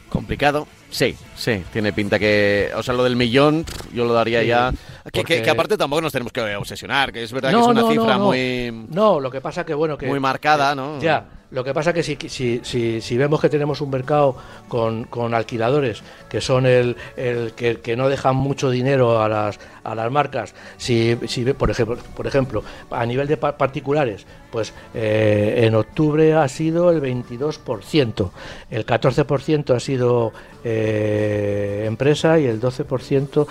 Complicado, 0.08 0.68
sí, 0.90 1.16
sí, 1.36 1.64
tiene 1.72 1.92
pinta 1.92 2.18
que, 2.18 2.70
o 2.76 2.82
sea, 2.82 2.94
lo 2.94 3.02
del 3.02 3.16
millón, 3.16 3.64
yo 3.92 4.04
lo 4.04 4.14
daría 4.14 4.44
ya, 4.44 4.72
que, 5.12 5.50
aparte 5.50 5.76
tampoco 5.76 6.02
nos 6.02 6.12
tenemos 6.12 6.32
que 6.32 6.56
obsesionar, 6.56 7.12
que 7.12 7.22
es 7.22 7.32
verdad 7.32 7.50
que 7.50 7.60
es 7.60 7.66
una 7.66 7.88
cifra 7.90 8.18
muy, 8.18 8.86
no, 8.88 9.20
lo 9.20 9.30
que 9.30 9.40
pasa 9.40 9.64
que 9.64 9.74
bueno 9.74 9.98
que 9.98 10.06
muy 10.06 10.20
marcada, 10.20 10.74
¿no? 10.74 10.98
Ya, 11.00 11.26
lo 11.50 11.62
que 11.62 11.72
pasa 11.72 11.92
que 11.92 12.02
si, 12.02 12.16
si, 12.28 12.60
si, 12.64 13.00
si 13.00 13.16
vemos 13.16 13.40
que 13.40 13.48
tenemos 13.48 13.80
un 13.80 13.90
mercado 13.90 14.34
con, 14.66 15.04
con 15.04 15.34
alquiladores 15.34 16.02
que 16.28 16.40
son 16.40 16.66
el, 16.66 16.96
el 17.16 17.52
que, 17.52 17.80
que, 17.80 17.96
no 17.96 18.08
dejan 18.08 18.34
mucho 18.34 18.70
dinero 18.70 19.22
a 19.22 19.28
las, 19.28 19.60
a 19.84 19.94
las 19.94 20.10
marcas, 20.10 20.52
si, 20.78 21.16
si 21.28 21.44
por 21.52 21.70
ejemplo, 21.70 21.96
por 22.16 22.26
ejemplo, 22.26 22.64
a 22.90 23.06
nivel 23.06 23.28
de 23.28 23.36
particulares, 23.36 24.26
pues 24.50 24.72
eh, 24.94 25.60
en 25.64 25.76
octubre 25.76 26.34
ha 26.34 26.48
sido 26.48 26.90
el 26.90 27.00
22%, 27.00 28.30
el 28.70 28.84
14% 28.84 29.76
ha 29.76 29.80
sido 29.80 30.32
eh, 30.64 31.84
empresa 31.86 32.40
y 32.40 32.46
el 32.46 32.60
12% 32.60 33.46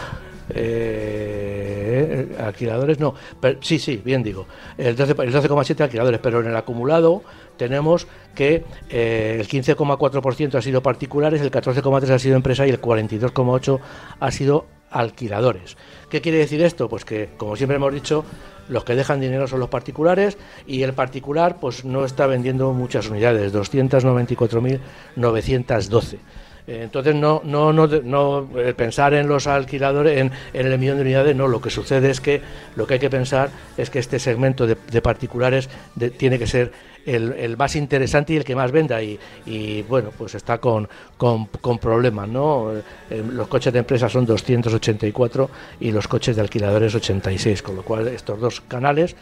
eh, 0.49 2.35
alquiladores 2.39 2.99
no, 2.99 3.13
sí, 3.61 3.79
sí, 3.79 4.01
bien 4.03 4.23
digo, 4.23 4.45
el 4.77 4.97
12,7 4.97 5.75
el 5.77 5.83
alquiladores, 5.83 6.19
pero 6.21 6.41
en 6.41 6.47
el 6.47 6.55
acumulado 6.55 7.23
tenemos 7.57 8.07
que 8.35 8.63
eh, 8.89 9.37
el 9.39 9.47
15,4% 9.47 10.55
ha 10.55 10.61
sido 10.61 10.81
particulares, 10.81 11.41
el 11.41 11.51
14,3% 11.51 12.09
ha 12.09 12.19
sido 12.19 12.35
empresa 12.35 12.67
y 12.67 12.71
el 12.71 12.81
42,8% 12.81 13.79
ha 14.19 14.31
sido 14.31 14.65
alquiladores. 14.89 15.77
¿Qué 16.09 16.21
quiere 16.21 16.37
decir 16.37 16.61
esto? 16.61 16.87
Pues 16.87 17.05
que, 17.05 17.29
como 17.37 17.55
siempre 17.55 17.77
hemos 17.77 17.93
dicho, 17.93 18.25
los 18.69 18.83
que 18.83 18.93
dejan 18.95 19.19
dinero 19.19 19.47
son 19.47 19.59
los 19.59 19.69
particulares 19.69 20.37
y 20.67 20.83
el 20.83 20.93
particular 20.93 21.59
pues 21.59 21.83
no 21.83 22.05
está 22.05 22.27
vendiendo 22.27 22.71
muchas 22.73 23.09
unidades, 23.09 23.51
294.912. 23.53 26.19
Entonces, 26.65 27.13
no, 27.13 27.41
no, 27.43 27.73
no, 27.73 27.87
no 27.87 28.49
pensar 28.75 29.13
en 29.13 29.27
los 29.27 29.47
alquiladores, 29.47 30.19
en, 30.19 30.31
el 30.53 30.79
millón 30.79 30.97
de 30.97 31.01
unidades, 31.01 31.35
no. 31.35 31.47
Lo 31.47 31.61
que 31.61 31.69
sucede 31.69 32.09
es 32.09 32.21
que 32.21 32.41
lo 32.75 32.87
que 32.87 32.95
hay 32.95 32.99
que 32.99 33.09
pensar 33.09 33.49
es 33.77 33.89
que 33.89 33.99
este 33.99 34.19
segmento 34.19 34.65
de, 34.65 35.01
particulares 35.01 35.69
tiene 36.17 36.39
que 36.39 36.47
ser 36.47 36.71
el, 37.05 37.57
más 37.57 37.75
interesante 37.75 38.33
y 38.33 38.37
el 38.37 38.43
que 38.43 38.55
más 38.55 38.71
venda. 38.71 39.01
Y, 39.01 39.81
bueno, 39.89 40.11
pues 40.17 40.35
está 40.35 40.59
con, 40.59 40.87
con, 41.17 41.47
problemas, 41.79 42.29
¿no? 42.29 42.71
Eh, 43.09 43.23
los 43.29 43.47
coches 43.47 43.73
de 43.73 43.79
empresa 43.79 44.07
son 44.07 44.25
284 44.25 45.49
y 45.81 45.91
los 45.91 46.07
coches 46.07 46.35
de 46.35 46.41
alquiladores 46.41 46.95
86, 46.95 47.61
con 47.61 47.75
lo 47.75 47.83
cual 47.83 48.07
estos 48.07 48.39
dos 48.39 48.61
canales 48.61 49.15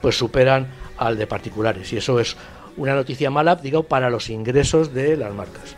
pues 0.00 0.16
superan 0.16 0.68
al 0.96 1.18
de 1.18 1.26
particulares. 1.26 1.92
Y 1.92 1.98
eso 1.98 2.18
es 2.20 2.36
una 2.76 2.94
noticia 2.94 3.30
mala, 3.30 3.56
digo, 3.56 3.82
para 3.82 4.08
los 4.08 4.30
ingresos 4.30 4.94
de 4.94 5.16
las 5.16 5.34
marcas. 5.34 5.76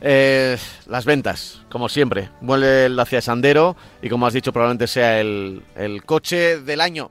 Eh, 0.00 0.56
las 0.86 1.04
ventas, 1.04 1.62
como 1.70 1.88
siempre. 1.88 2.28
Vuelve 2.40 2.86
el 2.86 2.98
hacia 3.00 3.20
Sandero 3.20 3.76
y 4.02 4.08
como 4.08 4.26
has 4.26 4.34
dicho, 4.34 4.52
probablemente 4.52 4.86
sea 4.86 5.20
el, 5.20 5.62
coche 6.04 6.60
del 6.60 6.80
año 6.80 7.10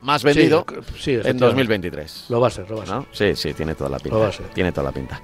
más 0.00 0.22
vendido 0.22 0.64
en 1.04 1.36
2023. 1.36 2.26
Lo 2.28 2.40
va 2.40 2.48
a 2.48 2.50
ser, 2.50 2.70
lo 2.70 2.78
va 2.78 2.84
a 2.84 2.86
ser. 2.86 3.36
Sí, 3.36 3.36
sí, 3.36 3.54
tiene 3.54 3.74
toda 3.74 3.90
la 3.90 3.98
pinta. 3.98 4.30
Tiene 4.54 4.72
toda 4.72 4.84
la 4.84 4.92
pinta. 4.92 5.20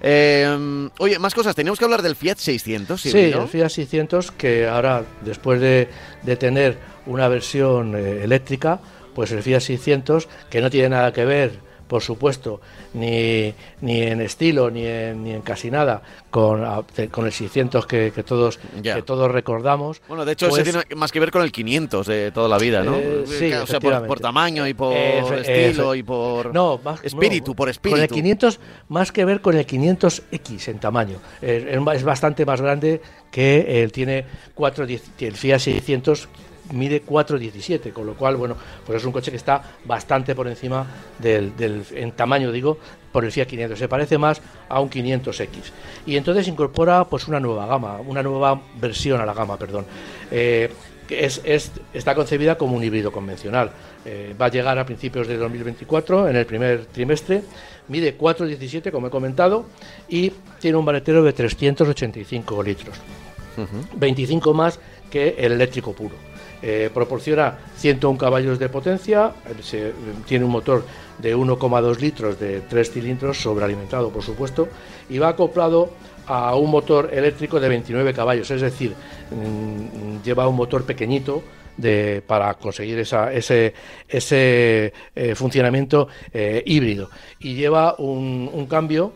Eh, 0.00 0.88
oye, 0.98 1.18
más 1.18 1.34
cosas. 1.34 1.54
Teníamos 1.54 1.78
que 1.78 1.84
hablar 1.84 2.02
del 2.02 2.16
Fiat 2.16 2.38
600. 2.38 3.00
Sí, 3.00 3.18
el 3.18 3.48
Fiat 3.48 3.68
600 3.68 4.30
que 4.32 4.66
ahora, 4.66 5.04
después 5.22 5.60
de, 5.60 5.88
tener 6.38 6.78
una 7.06 7.28
versión 7.28 7.94
eh, 7.96 8.24
eléctrica, 8.24 8.80
pues 9.14 9.32
el 9.32 9.42
Fiat 9.42 9.60
600, 9.60 10.28
que 10.48 10.60
no 10.60 10.70
tiene 10.70 10.90
nada 10.90 11.12
que 11.12 11.24
ver 11.24 11.63
por 11.86 12.02
supuesto, 12.02 12.60
ni, 12.94 13.54
ni 13.80 14.02
en 14.02 14.20
estilo, 14.20 14.70
ni 14.70 14.86
en, 14.86 15.22
ni 15.22 15.32
en 15.32 15.42
casi 15.42 15.70
nada, 15.70 16.02
con, 16.30 16.64
con 17.10 17.26
el 17.26 17.32
600 17.32 17.86
que, 17.86 18.12
que 18.14 18.22
todos, 18.22 18.58
que 18.82 19.02
todos 19.02 19.30
recordamos. 19.30 20.00
Bueno, 20.08 20.24
de 20.24 20.32
hecho, 20.32 20.48
pues, 20.48 20.64
tiene 20.64 20.82
más 20.96 21.12
que 21.12 21.20
ver 21.20 21.30
con 21.30 21.42
el 21.42 21.52
500 21.52 22.06
de 22.06 22.30
toda 22.32 22.48
la 22.48 22.58
vida, 22.58 22.82
¿no? 22.82 22.96
Eh, 22.96 23.24
sí, 23.26 23.52
o 23.52 23.66
sea, 23.66 23.80
por, 23.80 24.20
tamaño 24.20 24.66
y 24.66 24.74
por 24.74 24.94
estilo 24.94 25.94
y 25.94 26.02
por 26.02 26.54
no, 26.54 26.80
espíritu, 27.02 27.54
por 27.54 27.68
espíritu. 27.68 27.96
Con 27.96 28.02
el 28.02 28.08
500, 28.08 28.60
más 28.88 29.12
que 29.12 29.24
ver 29.24 29.40
con 29.40 29.56
el 29.56 29.66
500X 29.66 30.68
en 30.68 30.78
tamaño. 30.78 31.18
es 31.40 32.02
bastante 32.02 32.44
más 32.46 32.60
grande 32.60 33.00
que 33.30 33.82
el 33.82 33.92
tiene 33.92 34.24
4, 34.54 34.86
el 35.18 35.36
Fiat 35.36 35.58
600 35.58 36.28
mide 36.72 37.04
4,17, 37.04 37.92
con 37.92 38.06
lo 38.06 38.14
cual, 38.14 38.36
bueno, 38.36 38.56
pues 38.86 38.98
es 38.98 39.04
un 39.04 39.12
coche 39.12 39.30
que 39.30 39.36
está 39.36 39.62
bastante 39.84 40.34
por 40.34 40.48
encima 40.48 40.86
del, 41.18 41.56
del, 41.56 41.84
en 41.92 42.12
tamaño, 42.12 42.52
digo, 42.52 42.78
por 43.12 43.24
el 43.24 43.32
Fiat 43.32 43.46
500. 43.46 43.78
Se 43.78 43.88
parece 43.88 44.18
más 44.18 44.40
a 44.68 44.80
un 44.80 44.90
500X. 44.90 45.48
Y 46.06 46.16
entonces 46.16 46.48
incorpora 46.48 47.04
pues 47.04 47.28
una 47.28 47.40
nueva 47.40 47.66
gama, 47.66 47.98
una 48.00 48.22
nueva 48.22 48.60
versión 48.80 49.20
a 49.20 49.26
la 49.26 49.34
gama, 49.34 49.56
perdón. 49.58 49.86
Eh, 50.30 50.70
es, 51.08 51.40
es, 51.44 51.70
está 51.92 52.14
concebida 52.14 52.56
como 52.56 52.76
un 52.76 52.82
híbrido 52.82 53.12
convencional. 53.12 53.70
Eh, 54.04 54.34
va 54.40 54.46
a 54.46 54.50
llegar 54.50 54.78
a 54.78 54.86
principios 54.86 55.28
de 55.28 55.36
2024, 55.36 56.28
en 56.28 56.36
el 56.36 56.46
primer 56.46 56.86
trimestre. 56.86 57.42
Mide 57.88 58.16
4,17, 58.16 58.90
como 58.90 59.08
he 59.08 59.10
comentado, 59.10 59.66
y 60.08 60.32
tiene 60.58 60.78
un 60.78 60.84
maletero 60.84 61.22
de 61.22 61.32
385 61.32 62.62
litros. 62.62 62.96
25 63.94 64.52
más 64.54 64.80
que 65.10 65.36
el 65.38 65.52
eléctrico 65.52 65.92
puro. 65.92 66.16
Eh, 66.66 66.88
proporciona 66.94 67.58
101 67.76 68.16
caballos 68.16 68.58
de 68.58 68.70
potencia, 68.70 69.34
se, 69.60 69.92
tiene 70.26 70.46
un 70.46 70.50
motor 70.50 70.82
de 71.18 71.36
1,2 71.36 71.98
litros 71.98 72.40
de 72.40 72.62
3 72.62 72.90
cilindros, 72.90 73.36
sobrealimentado 73.36 74.08
por 74.08 74.22
supuesto, 74.22 74.68
y 75.10 75.18
va 75.18 75.28
acoplado 75.28 75.90
a 76.26 76.56
un 76.56 76.70
motor 76.70 77.10
eléctrico 77.12 77.60
de 77.60 77.68
29 77.68 78.14
caballos, 78.14 78.50
es 78.50 78.62
decir, 78.62 78.94
mm, 79.30 80.22
lleva 80.24 80.48
un 80.48 80.56
motor 80.56 80.84
pequeñito 80.84 81.42
para 82.26 82.54
conseguir 82.54 82.98
ese, 83.00 83.74
ese 84.08 84.92
eh, 85.14 85.34
funcionamiento 85.34 86.08
eh, 86.32 86.62
híbrido 86.64 87.10
y 87.40 87.56
lleva 87.56 87.96
un, 87.98 88.66
cambio 88.70 89.12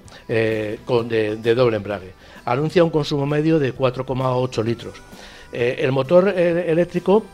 con, 0.84 1.08
de, 1.08 1.36
de, 1.36 1.54
doble 1.54 1.76
embrague. 1.78 2.12
Anuncia 2.44 2.84
un 2.84 2.90
consumo 2.90 3.24
medio 3.24 3.58
de 3.58 3.74
4,8 3.74 4.64
litros. 4.64 5.00
el 5.52 5.92
motor 5.92 6.28
eléctrico 6.28 7.24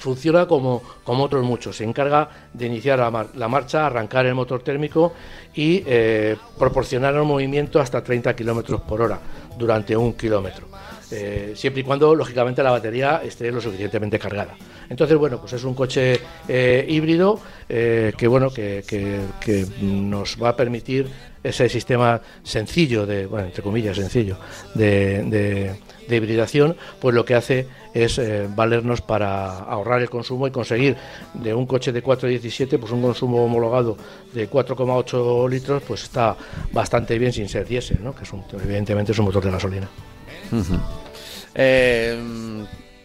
funciona 0.00 0.46
como, 0.46 0.82
como 1.04 1.24
otros 1.24 1.44
muchos. 1.44 1.76
Se 1.76 1.84
encarga 1.84 2.28
de 2.52 2.66
iniciar 2.66 2.98
la, 2.98 3.48
marcha, 3.48 3.86
arrancar 3.86 4.24
el 4.26 4.34
motor 4.34 4.62
térmico 4.62 5.12
y 5.54 5.82
eh, 5.86 6.36
proporcionar 6.58 7.20
un 7.20 7.28
movimiento 7.28 7.80
hasta 7.80 8.02
30 8.02 8.34
kilómetros 8.34 8.80
por 8.80 9.02
hora 9.02 9.20
durante 9.58 9.94
un 9.94 10.14
kilómetro. 10.14 10.66
Eh, 11.12 11.52
siempre 11.54 11.82
y 11.82 11.84
cuando, 11.84 12.14
lógicamente, 12.14 12.62
la 12.62 12.70
batería 12.70 13.20
esté 13.22 13.52
lo 13.52 13.60
suficientemente 13.60 14.18
cargada. 14.18 14.56
Entonces, 14.88 15.18
bueno, 15.18 15.38
pues 15.38 15.52
es 15.52 15.64
un 15.64 15.74
coche 15.74 16.18
eh, 16.48 16.86
híbrido 16.88 17.38
que, 17.68 18.26
bueno, 18.26 18.50
que, 18.50 18.82
que, 18.88 19.66
nos 19.82 20.42
va 20.42 20.50
a 20.50 20.56
permitir 20.56 21.08
ese 21.42 21.68
sistema 21.68 22.20
sencillo, 22.42 23.06
de, 23.06 23.26
bueno, 23.26 23.46
entre 23.46 23.62
comillas, 23.62 23.96
sencillo, 23.96 24.36
de, 24.74 25.76
de 26.10 26.16
hibridación, 26.16 26.76
pues 27.00 27.14
lo 27.14 27.24
que 27.24 27.34
hace 27.34 27.66
es 27.94 28.18
eh, 28.18 28.46
valernos 28.54 29.00
para 29.00 29.60
ahorrar 29.60 30.02
el 30.02 30.10
consumo 30.10 30.46
y 30.46 30.50
conseguir 30.50 30.96
de 31.32 31.54
un 31.54 31.66
coche 31.66 31.92
de 31.92 32.04
4,17 32.04 32.78
pues 32.78 32.92
un 32.92 33.00
consumo 33.00 33.42
homologado 33.44 33.96
de 34.34 34.50
4,8 34.50 35.48
litros 35.48 35.82
pues 35.86 36.02
está 36.02 36.36
bastante 36.72 37.18
bien 37.18 37.32
sin 37.32 37.48
ser 37.48 37.66
diésel, 37.66 37.98
¿no? 38.02 38.14
que 38.14 38.24
es 38.24 38.30
evidentemente 38.62 39.12
es 39.12 39.18
un 39.18 39.24
motor 39.24 39.42
de 39.44 39.50
gasolina. 39.50 39.88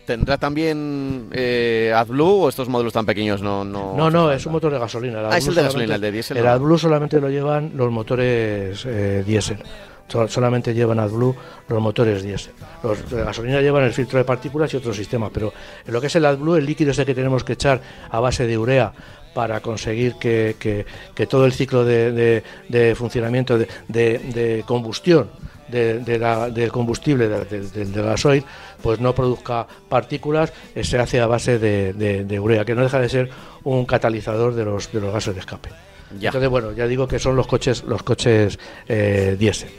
¿Tendrá 0.05 0.37
también 0.37 1.29
eh, 1.31 1.93
AdBlue 1.95 2.43
o 2.43 2.49
estos 2.49 2.69
módulos 2.69 2.93
tan 2.93 3.05
pequeños 3.05 3.41
no? 3.41 3.65
No, 3.65 3.93
no, 3.95 4.09
no 4.09 4.31
es 4.31 4.45
un 4.45 4.51
motor 4.51 4.71
de 4.71 4.79
gasolina. 4.79 5.21
ah, 5.29 5.37
es 5.37 5.47
el 5.47 5.55
de 5.55 5.63
gasolina, 5.63 5.95
el 5.95 6.01
de 6.01 6.11
diésel. 6.11 6.37
El 6.37 6.47
AdBlue 6.47 6.77
solamente 6.77 7.19
lo 7.19 7.29
llevan 7.29 7.71
los 7.75 7.91
motores 7.91 8.85
eh, 8.85 9.23
diésel 9.25 9.59
solamente 10.07 10.73
llevan 10.73 10.99
AdBlue 10.99 11.35
los 11.67 11.81
motores 11.81 12.23
diésel. 12.23 12.53
Los 12.83 13.09
de 13.09 13.23
gasolina 13.23 13.61
llevan 13.61 13.83
el 13.83 13.93
filtro 13.93 14.19
de 14.19 14.25
partículas 14.25 14.73
y 14.73 14.77
otro 14.77 14.93
sistema, 14.93 15.29
pero 15.33 15.51
en 15.85 15.93
lo 15.93 15.99
que 15.99 16.07
es 16.07 16.15
el 16.15 16.25
AdBlue, 16.25 16.57
el 16.57 16.65
líquido 16.65 16.91
ese 16.91 17.05
que 17.05 17.15
tenemos 17.15 17.43
que 17.43 17.53
echar 17.53 17.81
a 18.09 18.19
base 18.19 18.45
de 18.45 18.57
urea 18.57 18.93
para 19.33 19.59
conseguir 19.59 20.15
que, 20.15 20.55
que, 20.59 21.27
todo 21.27 21.45
el 21.45 21.51
ciclo 21.51 21.83
de, 21.83 22.41
de, 22.69 22.95
funcionamiento 22.95 23.57
de, 23.57 24.63
combustión 24.65 25.29
del 25.75 26.71
combustible 26.71 27.27
del 27.27 27.91
gasoil 27.93 28.43
pues 28.81 28.99
no 28.99 29.13
produzca 29.13 29.67
partículas 29.89 30.53
eh, 30.73 30.83
se 30.83 30.97
hace 30.99 31.19
a 31.19 31.27
base 31.27 31.59
de, 31.59 32.39
urea 32.39 32.65
que 32.65 32.75
no 32.75 32.83
deja 32.83 32.99
de 32.99 33.09
ser 33.09 33.29
un 33.63 33.85
catalizador 33.85 34.53
de 34.53 34.65
los, 34.65 34.91
de 34.91 35.01
los 35.01 35.13
gases 35.13 35.33
de 35.33 35.39
escape. 35.39 35.69
Entonces 36.11 36.49
bueno 36.49 36.71
ya 36.71 36.87
digo 36.87 37.07
que 37.07 37.19
son 37.19 37.35
los 37.35 37.47
coches 37.47 37.83
los 37.83 38.03
coches 38.03 38.59
eh, 38.87 39.35
diésel. 39.37 39.69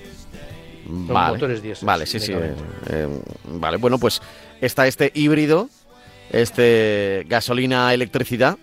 Los 0.88 1.08
Vale, 1.08 1.32
motores 1.32 1.62
diésel, 1.62 1.84
vale, 1.84 2.06
sí, 2.06 2.20
sí. 2.20 2.32
eh, 2.32 2.54
eh, 2.90 3.08
vale, 3.44 3.76
bueno, 3.76 3.98
pues 3.98 4.22
está 4.60 4.86
este 4.86 5.10
híbrido, 5.14 5.68
este 6.30 7.24
gasolina-electricidad, 7.28 8.56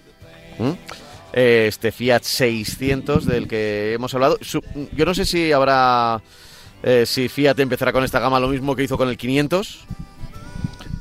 este 1.33 1.91
Fiat 1.91 2.21
600 2.23 3.25
del 3.25 3.47
que 3.49 3.93
hemos 3.93 4.13
hablado. 4.13 4.37
Yo 4.39 5.05
no 5.05 5.13
sé 5.13 5.25
si 5.25 5.51
habrá, 5.51 6.21
eh, 6.83 7.05
si 7.05 7.27
Fiat 7.29 7.59
empezará 7.59 7.91
con 7.91 8.03
esta 8.03 8.19
gama 8.19 8.39
lo 8.39 8.47
mismo 8.49 8.75
que 8.75 8.83
hizo 8.83 8.97
con 8.97 9.09
el 9.09 9.17
500, 9.17 9.79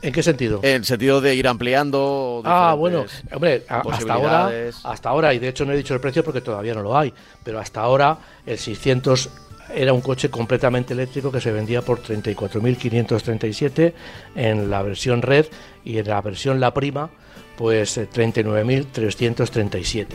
¿En 0.00 0.12
qué 0.12 0.22
sentido? 0.22 0.58
en 0.62 0.76
el 0.76 0.84
sentido 0.84 1.20
de 1.20 1.34
ir 1.36 1.46
ampliando. 1.46 2.42
Ah, 2.44 2.74
bueno, 2.76 3.04
hombre, 3.32 3.62
a- 3.68 3.80
hasta 3.88 4.14
ahora, 4.14 4.50
hasta 4.82 5.08
ahora, 5.10 5.32
y 5.34 5.38
de 5.38 5.48
hecho 5.48 5.64
no 5.64 5.72
he 5.72 5.76
dicho 5.76 5.94
el 5.94 6.00
precio 6.00 6.24
porque 6.24 6.40
todavía 6.40 6.74
no 6.74 6.82
lo 6.82 6.96
hay, 6.98 7.12
pero 7.44 7.60
hasta 7.60 7.80
ahora 7.82 8.18
el 8.46 8.58
600 8.58 9.28
era 9.74 9.92
un 9.92 10.00
coche 10.00 10.28
completamente 10.28 10.92
eléctrico 10.92 11.30
que 11.30 11.40
se 11.40 11.52
vendía 11.52 11.82
por 11.82 12.02
34.537 12.02 13.92
en 14.34 14.70
la 14.70 14.82
versión 14.82 15.22
red 15.22 15.46
y 15.84 15.98
en 15.98 16.08
la 16.08 16.20
versión 16.20 16.58
la 16.60 16.74
prima 16.74 17.10
pues 17.56 17.96
eh, 17.96 18.08
39.337 18.12 20.06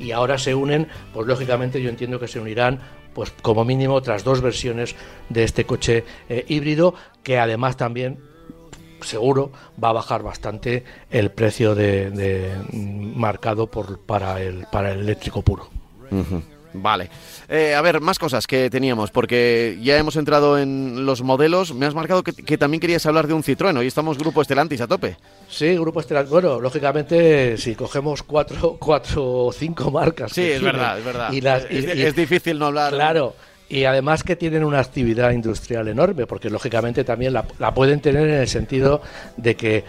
y 0.00 0.10
ahora 0.12 0.38
se 0.38 0.54
unen 0.54 0.88
pues 1.14 1.26
lógicamente 1.26 1.80
yo 1.80 1.88
entiendo 1.88 2.18
que 2.20 2.28
se 2.28 2.40
unirán 2.40 2.80
pues 3.16 3.32
como 3.40 3.64
mínimo 3.64 3.94
otras 3.94 4.24
dos 4.24 4.42
versiones 4.42 4.94
de 5.30 5.42
este 5.42 5.64
coche 5.64 6.04
eh, 6.28 6.44
híbrido 6.48 6.92
que 7.22 7.38
además 7.38 7.78
también 7.78 8.18
seguro 9.00 9.52
va 9.82 9.88
a 9.88 9.92
bajar 9.94 10.22
bastante 10.22 10.84
el 11.10 11.30
precio 11.30 11.74
de, 11.74 12.10
de, 12.10 12.54
mm, 12.72 13.18
marcado 13.18 13.68
por 13.68 14.00
para 14.00 14.42
el 14.42 14.66
para 14.70 14.92
el 14.92 15.00
eléctrico 15.00 15.40
puro. 15.40 15.70
Vale. 16.82 17.08
Eh, 17.48 17.74
a 17.74 17.80
ver, 17.82 18.00
más 18.00 18.18
cosas 18.18 18.46
que 18.46 18.68
teníamos, 18.70 19.10
porque 19.10 19.78
ya 19.82 19.96
hemos 19.96 20.16
entrado 20.16 20.58
en 20.58 21.06
los 21.06 21.22
modelos. 21.22 21.74
Me 21.74 21.86
has 21.86 21.94
marcado 21.94 22.22
que, 22.22 22.32
que 22.32 22.58
también 22.58 22.80
querías 22.80 23.06
hablar 23.06 23.26
de 23.26 23.34
un 23.34 23.42
Citroën. 23.42 23.76
Hoy 23.78 23.86
estamos 23.86 24.18
Grupo 24.18 24.42
Estelantis 24.42 24.80
a 24.80 24.86
tope. 24.86 25.16
Sí, 25.48 25.74
grupo 25.76 26.00
estelar. 26.00 26.26
Bueno, 26.26 26.60
lógicamente, 26.60 27.56
si 27.58 27.74
cogemos 27.74 28.22
cuatro, 28.22 28.76
cuatro 28.80 29.24
o 29.46 29.52
cinco 29.52 29.90
marcas. 29.90 30.32
Sí, 30.32 30.42
es 30.42 30.58
tienen 30.60 30.72
verdad, 30.72 30.98
es 30.98 31.04
verdad. 31.04 31.32
Y 31.32 31.40
las, 31.40 31.64
es, 31.70 31.84
y- 31.84 31.98
y- 31.98 32.02
es 32.02 32.16
difícil 32.16 32.58
no 32.58 32.66
hablar. 32.66 32.92
Claro. 32.92 33.34
Y 33.68 33.82
además 33.84 34.22
que 34.22 34.36
tienen 34.36 34.62
una 34.64 34.78
actividad 34.78 35.32
industrial 35.32 35.88
enorme, 35.88 36.26
porque 36.26 36.48
lógicamente 36.50 37.02
también 37.02 37.32
la, 37.32 37.44
la 37.58 37.74
pueden 37.74 38.00
tener 38.00 38.28
en 38.28 38.34
el 38.40 38.48
sentido 38.48 39.02
de 39.36 39.56
que 39.56 39.84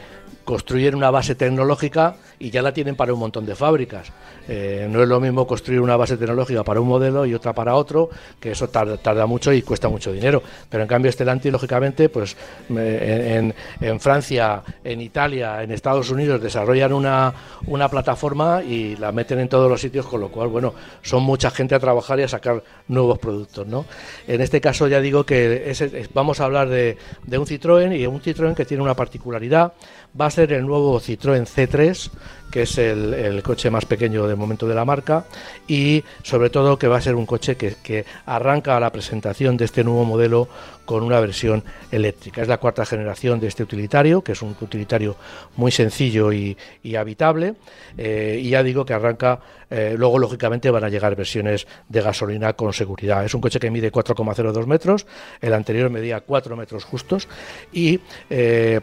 construyen 0.48 0.96
una 0.96 1.12
base 1.12 1.36
tecnológica 1.36 2.16
y 2.40 2.52
ya 2.52 2.62
la 2.62 2.72
tienen 2.72 2.96
para 2.96 3.14
un 3.14 3.20
montón 3.20 3.46
de 3.46 3.54
fábricas. 3.54 4.14
Eh, 4.48 4.88
no 4.90 5.04
es 5.04 5.10
lo 5.10 5.20
mismo 5.20 5.46
construir 5.46 5.82
una 5.82 5.98
base 5.98 6.16
tecnológica 6.16 6.64
para 6.64 6.80
un 6.80 6.88
modelo 6.88 7.26
y 7.26 7.34
otra 7.34 7.52
para 7.52 7.76
otro, 7.76 8.10
que 8.40 8.52
eso 8.52 8.70
tarda, 8.70 8.96
tarda 8.96 9.26
mucho 9.26 9.52
y 9.52 9.62
cuesta 9.62 9.90
mucho 9.90 10.14
dinero. 10.14 10.42
Pero 10.70 10.84
en 10.84 10.88
cambio 10.88 11.12
Stellantis, 11.12 11.52
lógicamente, 11.52 12.08
pues 12.08 12.38
en, 12.70 13.54
Francia, 14.00 14.64
en 14.86 15.02
Italia, 15.02 15.62
en 15.64 15.72
Estados 15.74 16.10
Unidos 16.12 16.42
desarrollan 16.42 16.94
una, 16.94 17.34
una 17.66 17.90
plataforma 17.90 18.64
y 18.64 18.96
la 18.96 19.12
meten 19.12 19.40
en 19.40 19.50
todos 19.50 19.70
los 19.70 19.82
sitios, 19.82 20.06
con 20.06 20.22
lo 20.22 20.30
cual, 20.30 20.48
bueno, 20.48 20.74
son 21.02 21.24
mucha 21.24 21.52
gente 21.52 21.76
a 21.76 21.80
trabajar 21.80 22.22
y 22.22 22.24
a 22.24 22.30
sacar 22.30 22.64
nuevos 22.88 23.20
productos, 23.20 23.68
¿no? 23.68 23.84
En 24.26 24.40
este 24.40 24.62
caso 24.62 24.88
ya 24.88 25.02
digo 25.02 25.26
que 25.26 25.76
vamos 26.14 26.40
a 26.40 26.46
hablar 26.46 26.70
de, 26.70 26.98
de 27.26 27.38
un 27.38 27.46
Citroën 27.46 28.00
y 28.00 28.08
un 28.08 28.22
Citroën 28.22 28.56
que 28.56 28.64
tiene 28.64 28.82
una 28.82 28.96
particularidad, 28.96 29.74
va 30.20 30.28
el 30.38 30.66
nuevo 30.66 31.00
Citroën 31.00 31.46
C3, 31.46 32.12
que 32.52 32.62
es 32.64 32.78
el, 32.78 33.42
coche 33.44 33.70
más 33.70 33.86
pequeño 33.86 34.28
de 34.28 34.36
momento 34.36 34.68
de 34.68 34.76
la 34.76 34.86
marca 34.86 35.26
y 35.68 36.04
sobre 36.24 36.50
todo 36.50 36.78
que 36.78 36.88
va 36.88 36.98
a 36.98 37.02
ser 37.02 37.16
un 37.16 37.26
coche 37.26 37.56
que, 37.56 37.76
que 37.84 38.06
arranca 38.26 38.80
la 38.80 38.92
presentación 38.92 39.58
de 39.58 39.66
este 39.66 39.84
nuevo 39.84 40.06
modelo 40.06 40.48
con 40.86 41.04
una 41.04 41.20
versión 41.20 41.64
eléctrica. 41.92 42.42
Es 42.42 42.48
la 42.48 42.58
cuarta 42.58 42.86
generación 42.86 43.40
de 43.40 43.48
este 43.48 43.64
utilitario, 43.64 44.22
que 44.22 44.32
es 44.32 44.42
un 44.42 44.56
utilitario 44.62 45.18
muy 45.58 45.72
sencillo 45.72 46.32
y, 46.32 46.58
y 46.82 46.96
habitable. 46.96 47.56
eh, 47.98 48.40
y 48.42 48.52
ya 48.52 48.64
digo 48.64 48.86
que 48.86 48.94
arranca, 48.94 49.40
eh, 49.70 49.96
luego 49.98 50.18
lógicamente 50.18 50.72
van 50.72 50.86
a 50.86 50.90
llegar 50.90 51.16
versiones 51.16 51.68
de 51.90 52.02
gasolina 52.02 52.54
con 52.54 52.72
seguridad. 52.72 53.26
Es 53.26 53.34
un 53.34 53.42
coche 53.42 53.60
que 53.60 53.70
mide 53.70 53.92
4,02 53.92 54.66
metros, 54.66 55.06
el 55.42 55.54
anterior 55.54 55.90
medía 55.90 56.22
4 56.22 56.56
metros 56.56 56.86
justos 56.86 57.28
y 57.74 58.00
eh, 58.30 58.80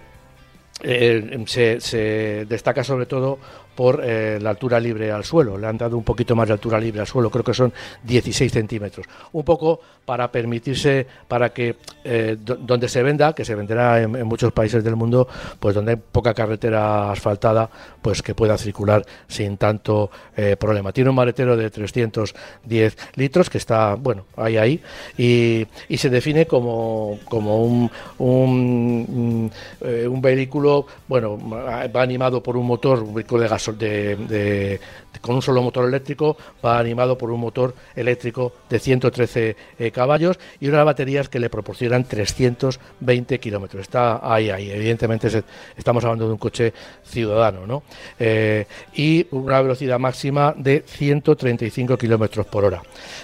eh, 0.83 1.45
se, 1.47 1.81
se 1.81 2.47
destaca 2.49 2.83
sobre 2.85 3.07
todo 3.07 3.39
por 3.75 4.01
eh, 4.05 4.39
la 4.41 4.51
altura 4.51 4.79
libre 4.81 5.11
al 5.11 5.25
suelo. 5.25 5.57
Le 5.59 5.66
han 5.66 5.79
dado 5.79 5.97
un 5.97 6.05
poquito 6.05 6.35
más 6.37 6.47
de 6.49 6.53
altura 6.55 6.79
libre 6.81 7.01
al 7.01 7.07
suelo, 7.07 7.31
creo 7.31 7.45
que 7.45 7.55
son 7.55 7.72
16 8.03 8.53
centímetros. 8.53 9.07
Un 9.33 9.45
poco 9.45 9.81
para 10.05 10.31
permitirse, 10.31 11.07
para 11.29 11.49
que 11.51 11.77
eh, 12.05 12.37
do- 12.39 12.57
donde 12.57 12.89
se 12.89 13.03
venda, 13.03 13.33
que 13.35 13.45
se 13.45 13.55
venderá 13.55 14.03
en, 14.03 14.27
muchos 14.27 14.53
países 14.53 14.85
del 14.85 14.97
mundo, 14.97 15.27
pues 15.59 15.75
donde 15.75 15.93
hay 15.93 15.97
poca 15.97 16.35
carretera 16.35 17.11
asfaltada, 17.11 17.70
pues 18.03 18.20
que 18.22 18.35
pueda 18.35 18.59
circular 18.59 19.05
sin 19.29 19.57
tanto 19.57 20.11
eh, 20.37 20.57
problema. 20.59 20.93
Tiene 20.93 21.09
un 21.11 21.16
maletero 21.16 21.57
de 21.57 21.70
310 21.70 22.97
litros 23.16 23.49
que 23.49 23.57
está, 23.59 23.95
bueno, 23.95 24.27
ahí, 24.37 24.59
ahí, 24.59 24.83
y, 25.16 25.66
y 25.89 25.97
se 25.97 26.11
define 26.11 26.47
como, 26.47 27.18
como 27.25 27.64
un, 27.64 27.91
un, 28.18 29.51
mm, 29.81 30.07
un 30.11 30.20
vehículo, 30.20 30.87
bueno, 31.09 31.39
va 31.51 32.03
animado 32.03 32.43
por 32.43 32.59
un 32.59 32.66
motor, 32.66 33.03
un 33.03 33.14
vehículo 33.14 33.43
de 33.43 33.49
gasol 33.49 33.64
de, 33.73 34.81
con 35.21 35.35
un 35.35 35.43
solo 35.43 35.62
motor 35.62 35.87
eléctrico, 35.87 36.37
va 36.65 36.79
animado 36.79 37.17
por 37.17 37.31
un 37.31 37.41
motor 37.41 37.75
eléctrico 37.95 38.53
de 38.69 38.79
113 38.79 39.57
eh, 39.79 39.91
caballos 39.91 40.39
y 40.61 40.69
unas 40.69 40.85
baterías 40.85 41.29
que 41.29 41.39
le 41.39 41.51
proporcionan 41.51 42.05
320 42.05 43.39
kilómetros. 43.39 43.83
Está 43.83 44.21
ahí, 44.23 44.51
ahí. 44.51 44.71
Evidentemente 44.71 45.45
estamos 45.77 46.05
hablando 46.05 46.27
de 46.27 46.33
un 46.33 46.39
coche 46.39 46.73
ciudadano, 47.05 47.67
¿no? 47.67 47.83
Eh, 48.19 48.67
y 48.95 49.27
una 49.31 49.61
velocidad 49.62 49.99
máxima 49.99 50.55
de 50.57 50.83
135 50.87 51.97
kilómetros 51.97 52.47
por 52.47 52.65
hora. 52.65 52.83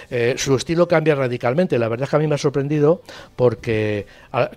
Eh, 0.09 0.35
su 0.37 0.55
estilo 0.55 0.87
cambia 0.87 1.15
radicalmente. 1.15 1.77
La 1.77 1.87
verdad 1.87 2.05
es 2.05 2.09
que 2.09 2.15
a 2.15 2.19
mí 2.19 2.27
me 2.27 2.35
ha 2.35 2.37
sorprendido 2.37 3.01
porque 3.35 4.05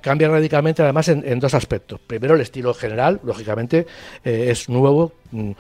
cambia 0.00 0.28
radicalmente 0.28 0.82
además 0.82 1.08
en, 1.08 1.24
en 1.26 1.40
dos 1.40 1.54
aspectos. 1.54 2.00
Primero 2.06 2.34
el 2.34 2.40
estilo 2.40 2.74
general, 2.74 3.20
lógicamente, 3.24 3.86
es 4.22 4.68
nuevo, 4.68 5.12
mm, 5.32 5.50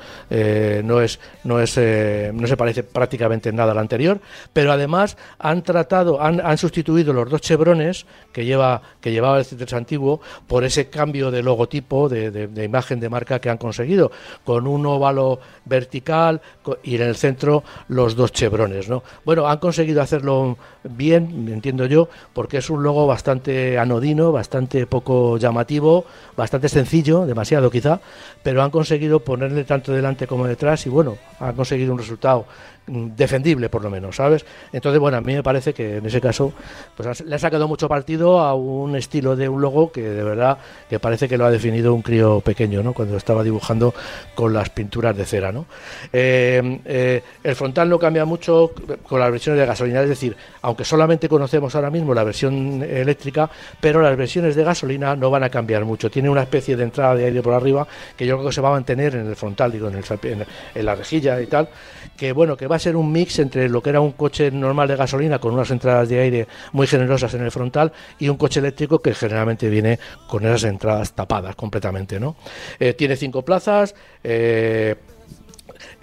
no 0.84 1.00
es 1.00 1.18
no 1.44 1.60
es 1.60 1.63
no 1.66 2.46
se 2.46 2.56
parece 2.56 2.82
prácticamente 2.82 3.48
en 3.48 3.56
nada 3.56 3.72
al 3.72 3.78
anterior, 3.78 4.20
pero 4.52 4.72
además 4.72 5.16
han 5.38 5.62
tratado, 5.62 6.22
han, 6.22 6.40
han 6.40 6.58
sustituido 6.58 7.12
los 7.12 7.28
dos 7.30 7.40
chevrones 7.40 8.06
que 8.32 8.44
lleva 8.44 8.82
que 9.00 9.12
llevaba 9.12 9.38
el 9.38 9.44
C3 9.44 9.72
antiguo 9.74 10.20
por 10.46 10.64
ese 10.64 10.88
cambio 10.88 11.30
de 11.30 11.42
logotipo, 11.42 12.08
de, 12.08 12.48
imagen 12.64 13.00
de 13.00 13.08
marca 13.08 13.38
que 13.38 13.50
han 13.50 13.58
conseguido, 13.58 14.10
con 14.44 14.66
un 14.66 14.86
óvalo 14.86 15.40
vertical 15.64 16.40
y 16.82 16.96
en 16.96 17.02
el 17.02 17.16
centro 17.16 17.62
los 17.88 18.16
dos 18.16 18.32
chevrones, 18.32 18.88
¿no? 18.88 19.02
Bueno, 19.24 19.46
han 19.46 19.58
conseguido 19.58 20.00
hacerlo 20.00 20.56
bien, 20.82 21.48
entiendo 21.52 21.86
yo, 21.86 22.08
porque 22.32 22.58
es 22.58 22.70
un 22.70 22.82
logo 22.82 23.06
bastante 23.06 23.78
anodino, 23.78 24.32
bastante 24.32 24.86
poco 24.86 25.36
llamativo, 25.36 26.04
bastante 26.36 26.68
sencillo, 26.68 27.26
demasiado 27.26 27.70
quizá, 27.70 28.00
pero 28.42 28.62
han 28.62 28.70
conseguido 28.70 29.20
ponerle 29.20 29.64
tanto 29.64 29.92
delante 29.92 30.26
como 30.26 30.46
detrás 30.46 30.86
y 30.86 30.88
bueno, 30.88 31.18
conseguido 31.54 31.92
un 31.92 31.98
resultado 31.98 32.46
defendible 32.86 33.68
por 33.68 33.82
lo 33.82 33.90
menos, 33.90 34.16
¿sabes? 34.16 34.44
Entonces, 34.72 35.00
bueno, 35.00 35.16
a 35.16 35.20
mí 35.20 35.34
me 35.34 35.42
parece 35.42 35.72
que 35.72 35.98
en 35.98 36.06
ese 36.06 36.20
caso 36.20 36.52
pues 36.96 37.24
le 37.24 37.34
ha 37.34 37.38
sacado 37.38 37.66
mucho 37.66 37.88
partido 37.88 38.40
a 38.40 38.54
un 38.54 38.94
estilo 38.96 39.36
de 39.36 39.48
un 39.48 39.62
logo 39.62 39.90
que 39.90 40.02
de 40.02 40.22
verdad 40.22 40.58
que 40.88 40.98
parece 40.98 41.28
que 41.28 41.38
lo 41.38 41.46
ha 41.46 41.50
definido 41.50 41.94
un 41.94 42.02
crío 42.02 42.40
pequeño, 42.40 42.82
¿no? 42.82 42.92
Cuando 42.92 43.16
estaba 43.16 43.42
dibujando 43.42 43.94
con 44.34 44.52
las 44.52 44.68
pinturas 44.70 45.16
de 45.16 45.24
cera, 45.24 45.50
¿no? 45.50 45.66
Eh, 46.12 46.80
eh, 46.84 47.22
el 47.42 47.54
frontal 47.54 47.88
no 47.88 47.98
cambia 47.98 48.24
mucho 48.24 48.72
con 49.08 49.20
las 49.20 49.30
versiones 49.30 49.60
de 49.60 49.66
gasolina, 49.66 50.02
es 50.02 50.08
decir, 50.08 50.36
aunque 50.62 50.84
solamente 50.84 51.28
conocemos 51.28 51.74
ahora 51.74 51.90
mismo 51.90 52.12
la 52.12 52.24
versión 52.24 52.82
eléctrica, 52.82 53.48
pero 53.80 54.02
las 54.02 54.16
versiones 54.16 54.56
de 54.56 54.64
gasolina 54.64 55.16
no 55.16 55.30
van 55.30 55.44
a 55.44 55.48
cambiar 55.48 55.84
mucho. 55.84 56.10
Tiene 56.10 56.28
una 56.28 56.42
especie 56.42 56.76
de 56.76 56.84
entrada 56.84 57.14
de 57.14 57.24
aire 57.24 57.42
por 57.42 57.54
arriba 57.54 57.86
que 58.16 58.26
yo 58.26 58.36
creo 58.36 58.48
que 58.48 58.54
se 58.54 58.60
va 58.60 58.68
a 58.68 58.72
mantener 58.72 59.14
en 59.14 59.26
el 59.26 59.36
frontal, 59.36 59.72
digo, 59.72 59.88
en, 59.88 59.96
el, 59.96 60.46
en 60.74 60.84
la 60.84 60.94
rejilla 60.94 61.40
y 61.40 61.46
tal, 61.46 61.68
que 62.16 62.32
bueno, 62.32 62.56
que 62.56 62.66
va 62.66 62.73
a 62.74 62.78
ser 62.78 62.96
un 62.96 63.10
mix 63.10 63.38
entre 63.38 63.68
lo 63.68 63.82
que 63.82 63.90
era 63.90 64.00
un 64.00 64.12
coche 64.12 64.50
normal 64.50 64.88
de 64.88 64.96
gasolina 64.96 65.38
con 65.38 65.54
unas 65.54 65.70
entradas 65.70 66.08
de 66.08 66.20
aire 66.20 66.48
muy 66.72 66.86
generosas 66.86 67.32
en 67.34 67.42
el 67.42 67.50
frontal 67.50 67.92
y 68.18 68.28
un 68.28 68.36
coche 68.36 68.60
eléctrico 68.60 69.00
que 69.00 69.14
generalmente 69.14 69.68
viene 69.68 69.98
con 70.28 70.44
esas 70.44 70.64
entradas 70.64 71.12
tapadas 71.12 71.56
completamente, 71.56 72.20
¿no? 72.20 72.36
Eh, 72.78 72.94
tiene 72.94 73.16
cinco 73.16 73.42
plazas, 73.42 73.94
eh, 74.22 74.96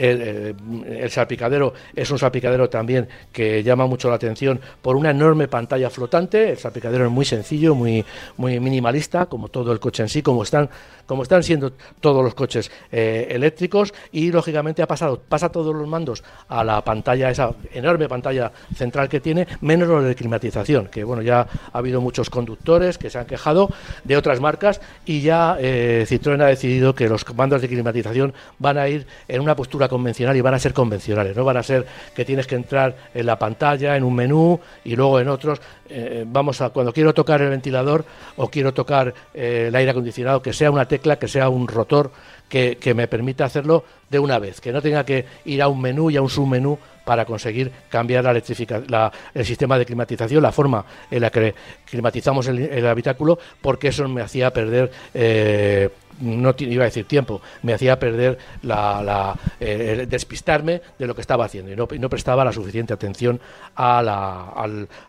El, 0.01 1.09
salpicadero 1.11 1.73
es 1.95 2.09
un 2.09 2.17
salpicadero 2.17 2.69
también 2.69 3.07
que 3.31 3.61
llama 3.61 3.85
mucho 3.85 4.09
la 4.09 4.15
atención 4.15 4.59
por 4.81 4.95
una 4.95 5.11
enorme 5.11 5.47
pantalla 5.47 5.89
flotante. 5.89 6.51
El 6.51 6.57
salpicadero 6.57 7.05
es 7.05 7.11
muy 7.11 7.25
sencillo, 7.25 7.75
muy, 7.75 8.03
muy 8.37 8.59
minimalista, 8.59 9.27
como 9.27 9.49
todo 9.49 9.71
el 9.71 9.79
coche 9.79 10.03
en 10.03 10.09
sí, 10.09 10.21
como 10.21 10.43
están, 10.43 10.69
como 11.05 11.23
están 11.23 11.43
siendo 11.43 11.73
todos 11.99 12.23
los 12.23 12.33
coches 12.33 12.71
eh, 12.91 13.27
eléctricos. 13.29 13.93
Y 14.11 14.31
lógicamente 14.31 14.81
ha 14.81 14.87
pasado, 14.87 15.21
pasa 15.27 15.49
todos 15.49 15.75
los 15.75 15.87
mandos 15.87 16.23
a 16.49 16.63
la 16.63 16.83
pantalla, 16.83 17.29
esa 17.29 17.53
enorme 17.73 18.09
pantalla 18.09 18.51
central 18.75 19.07
que 19.07 19.19
tiene, 19.19 19.47
menos 19.61 19.87
lo 19.87 20.01
de 20.01 20.15
climatización, 20.15 20.87
que 20.87 21.03
bueno, 21.03 21.21
ya 21.21 21.41
ha 21.71 21.77
habido 21.77 22.01
muchos 22.01 22.29
conductores 22.29 22.97
que 22.97 23.09
se 23.09 23.19
han 23.19 23.25
quejado 23.25 23.69
de 24.03 24.17
otras 24.17 24.39
marcas 24.39 24.81
y 25.05 25.21
ya 25.21 25.57
eh, 25.59 26.05
Citroën 26.07 26.41
ha 26.41 26.47
decidido 26.47 26.95
que 26.95 27.07
los 27.07 27.25
mandos 27.35 27.61
de 27.61 27.67
climatización 27.67 28.33
van 28.59 28.77
a 28.77 28.87
ir 28.87 29.05
en 29.27 29.41
una 29.41 29.55
postura 29.55 29.87
convencional 29.91 30.37
y 30.37 30.41
van 30.41 30.53
a 30.53 30.59
ser 30.59 30.73
convencionales, 30.73 31.35
no 31.35 31.43
van 31.43 31.57
a 31.57 31.63
ser 31.63 31.85
que 32.15 32.23
tienes 32.23 32.47
que 32.47 32.55
entrar 32.55 32.95
en 33.13 33.25
la 33.25 33.37
pantalla, 33.37 33.97
en 33.97 34.03
un 34.03 34.15
menú 34.15 34.59
y 34.85 34.95
luego 34.95 35.19
en 35.19 35.27
otros. 35.27 35.59
Eh, 35.89 36.23
vamos 36.25 36.61
a, 36.61 36.69
cuando 36.69 36.93
quiero 36.93 37.13
tocar 37.13 37.41
el 37.41 37.49
ventilador 37.49 38.05
o 38.37 38.49
quiero 38.49 38.73
tocar 38.73 39.13
eh, 39.33 39.65
el 39.67 39.75
aire 39.75 39.91
acondicionado, 39.91 40.41
que 40.41 40.53
sea 40.53 40.71
una 40.71 40.87
tecla, 40.87 41.19
que 41.19 41.27
sea 41.27 41.49
un 41.49 41.67
rotor 41.67 42.11
que, 42.47 42.93
me 42.95 43.07
permita 43.07 43.45
hacerlo 43.45 43.83
de 44.09 44.19
una 44.19 44.37
vez, 44.39 44.59
que 44.59 44.71
no 44.71 44.81
tenga 44.81 45.05
que 45.05 45.25
ir 45.45 45.61
a 45.61 45.67
un 45.67 45.81
menú 45.81 46.09
y 46.09 46.17
a 46.17 46.21
un 46.21 46.29
submenú 46.29 46.77
para 47.05 47.25
conseguir 47.25 47.71
cambiar 47.89 48.23
la 48.23 49.11
el 49.33 49.45
sistema 49.45 49.77
de 49.77 49.85
climatización, 49.85 50.43
la 50.43 50.51
forma 50.51 50.85
en 51.09 51.21
la 51.21 51.29
que 51.29 51.53
climatizamos 51.85 52.47
el, 52.47 52.85
habitáculo, 52.85 53.39
porque 53.61 53.89
eso 53.89 54.07
me 54.07 54.21
hacía 54.21 54.51
perder 54.51 54.91
eh, 55.13 55.89
no 56.21 56.53
iba 56.57 56.83
a 56.83 56.85
decir 56.85 57.05
tiempo, 57.05 57.41
me 57.63 57.73
hacía 57.73 57.97
perder 57.99 58.37
la, 58.61 59.35
eh, 59.59 60.05
despistarme 60.07 60.81
de 60.97 61.07
lo 61.07 61.15
que 61.15 61.21
estaba 61.21 61.45
haciendo 61.45 61.71
y 61.71 61.75
no, 61.75 61.87
no 61.89 62.09
prestaba 62.09 62.45
la 62.45 62.51
suficiente 62.51 62.93
atención 62.93 63.39
al, 63.75 64.07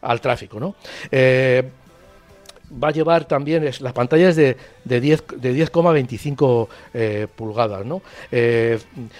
al, 0.01 0.21
tráfico. 0.21 0.59
¿no? 0.59 0.75
Eh, 1.11 1.71
va 2.83 2.89
a 2.89 2.91
llevar 2.91 3.25
también 3.25 3.67
es, 3.67 3.81
las 3.81 3.93
pantallas 3.93 4.37
de, 4.37 4.57
de 4.85 5.03
10,25 5.03 6.69
de 6.93 7.23
eh, 7.23 7.27
pulgadas 7.35 7.85
¿no? 7.85 8.03
Eh, 8.31 8.79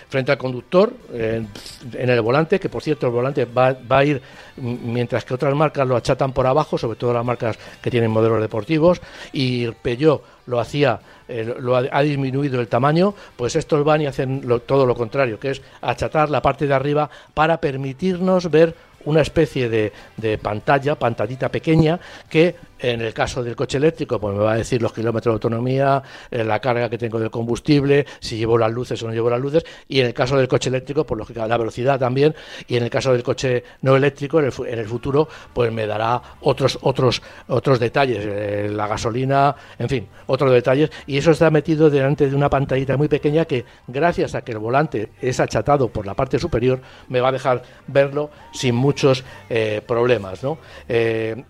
frente 0.09 0.33
al 0.33 0.39
conductor 0.39 0.93
en 1.13 1.49
el 1.93 2.21
volante, 2.21 2.59
que 2.59 2.69
por 2.69 2.83
cierto 2.83 3.07
el 3.07 3.13
volante 3.13 3.45
va, 3.45 3.73
va, 3.73 3.99
a 3.99 4.05
ir 4.05 4.23
mientras 4.57 5.25
que 5.25 5.35
otras 5.35 5.55
marcas 5.55 5.87
lo 5.87 5.97
achatan 5.97 6.33
por 6.33 6.47
abajo, 6.47 6.79
sobre 6.79 6.97
todo 6.97 7.13
las 7.13 7.25
marcas 7.25 7.59
que 7.81 7.91
tienen 7.91 8.11
modelos 8.11 8.41
deportivos, 8.41 9.01
y 9.33 9.71
Peugeot 9.71 10.23
lo 10.47 10.61
hacía, 10.61 11.01
eh, 11.29 11.55
lo 11.59 11.77
ha, 11.77 12.03
disminuido 12.03 12.61
el 12.61 12.69
tamaño, 12.69 13.15
pues 13.37 13.57
estos 13.57 13.85
van 13.85 14.03
y 14.03 14.07
hacen 14.07 14.43
todo 14.67 14.87
lo 14.87 14.95
contrario, 14.95 15.39
que 15.39 15.51
es 15.53 15.63
achatar 15.81 16.31
la 16.31 16.43
parte 16.43 16.67
de 16.67 16.75
arriba 16.75 17.11
para 17.35 17.59
permitirnos 17.59 18.51
ver 18.51 18.75
una 19.05 19.21
especie 19.21 19.69
de, 19.69 19.93
de, 20.17 20.39
pantalla, 20.39 20.95
pantallita 20.95 21.49
pequeña, 21.49 21.99
que 22.29 22.55
en 22.83 23.01
el 23.01 23.15
caso 23.15 23.43
del 23.43 23.55
coche 23.57 23.79
eléctrico, 23.79 24.21
pues 24.21 24.37
me 24.37 24.43
va 24.43 24.53
a 24.53 24.57
decir 24.57 24.83
los 24.83 24.93
kilómetros 24.93 25.33
de 25.33 25.35
autonomía, 25.37 26.03
eh, 26.31 26.45
la 26.45 26.61
carga 26.61 26.91
que 26.91 26.99
tengo 26.99 27.19
del 27.19 27.31
combustible, 27.31 28.05
si 28.19 28.37
llevo 28.37 28.59
las 28.59 28.73
luces 28.73 29.01
o 29.03 29.07
no 29.07 29.15
llevo 29.15 29.31
las 29.31 29.41
luces, 29.41 29.65
y 29.89 30.01
en 30.01 30.07
el 30.07 30.15
caso 30.15 30.37
del 30.37 30.49
coche 30.49 30.69
eléctrico, 30.69 31.05
pues 31.05 31.17
lógica, 31.17 31.47
la 31.47 31.57
velocidad 31.57 31.99
también, 31.99 32.35
y 32.67 32.77
en 32.77 32.83
el 32.83 32.91
caso 32.91 33.13
del 33.13 33.23
coche 33.23 33.63
no 33.83 33.97
eléctrico, 33.97 34.41
en 34.41 34.47
el, 34.47 34.87
futuro, 34.87 35.29
pues 35.55 35.73
me 35.73 35.87
dará 35.87 36.21
otros, 36.41 36.79
otros, 36.83 37.23
otros 37.47 37.79
detalles, 37.79 38.19
eh, 38.21 38.69
la 38.71 38.89
gasolina, 38.89 39.55
en 39.79 39.89
fin, 39.89 40.09
otros 40.27 40.51
detalles, 40.51 40.91
y 41.07 41.19
eso 41.19 41.31
está 41.31 41.51
metido 41.51 41.89
delante 41.89 42.29
de 42.29 42.35
una 42.35 42.51
pantallita 42.51 42.97
muy 42.97 43.07
pequeña 43.07 43.45
que, 43.45 43.65
gracias 43.87 44.35
a 44.35 44.43
que 44.43 44.53
el 44.53 44.59
volante 44.59 45.11
es 45.21 45.39
achatado 45.39 45.89
por 45.89 46.05
la 46.05 46.15
parte 46.15 46.39
superior, 46.39 46.81
me 47.09 47.21
va 47.21 47.29
a 47.29 47.33
dejar 47.33 47.63
verlo 47.87 48.31
sin 48.53 48.75
muchos 48.75 49.25
eh, 49.49 49.81
problemas, 49.87 50.41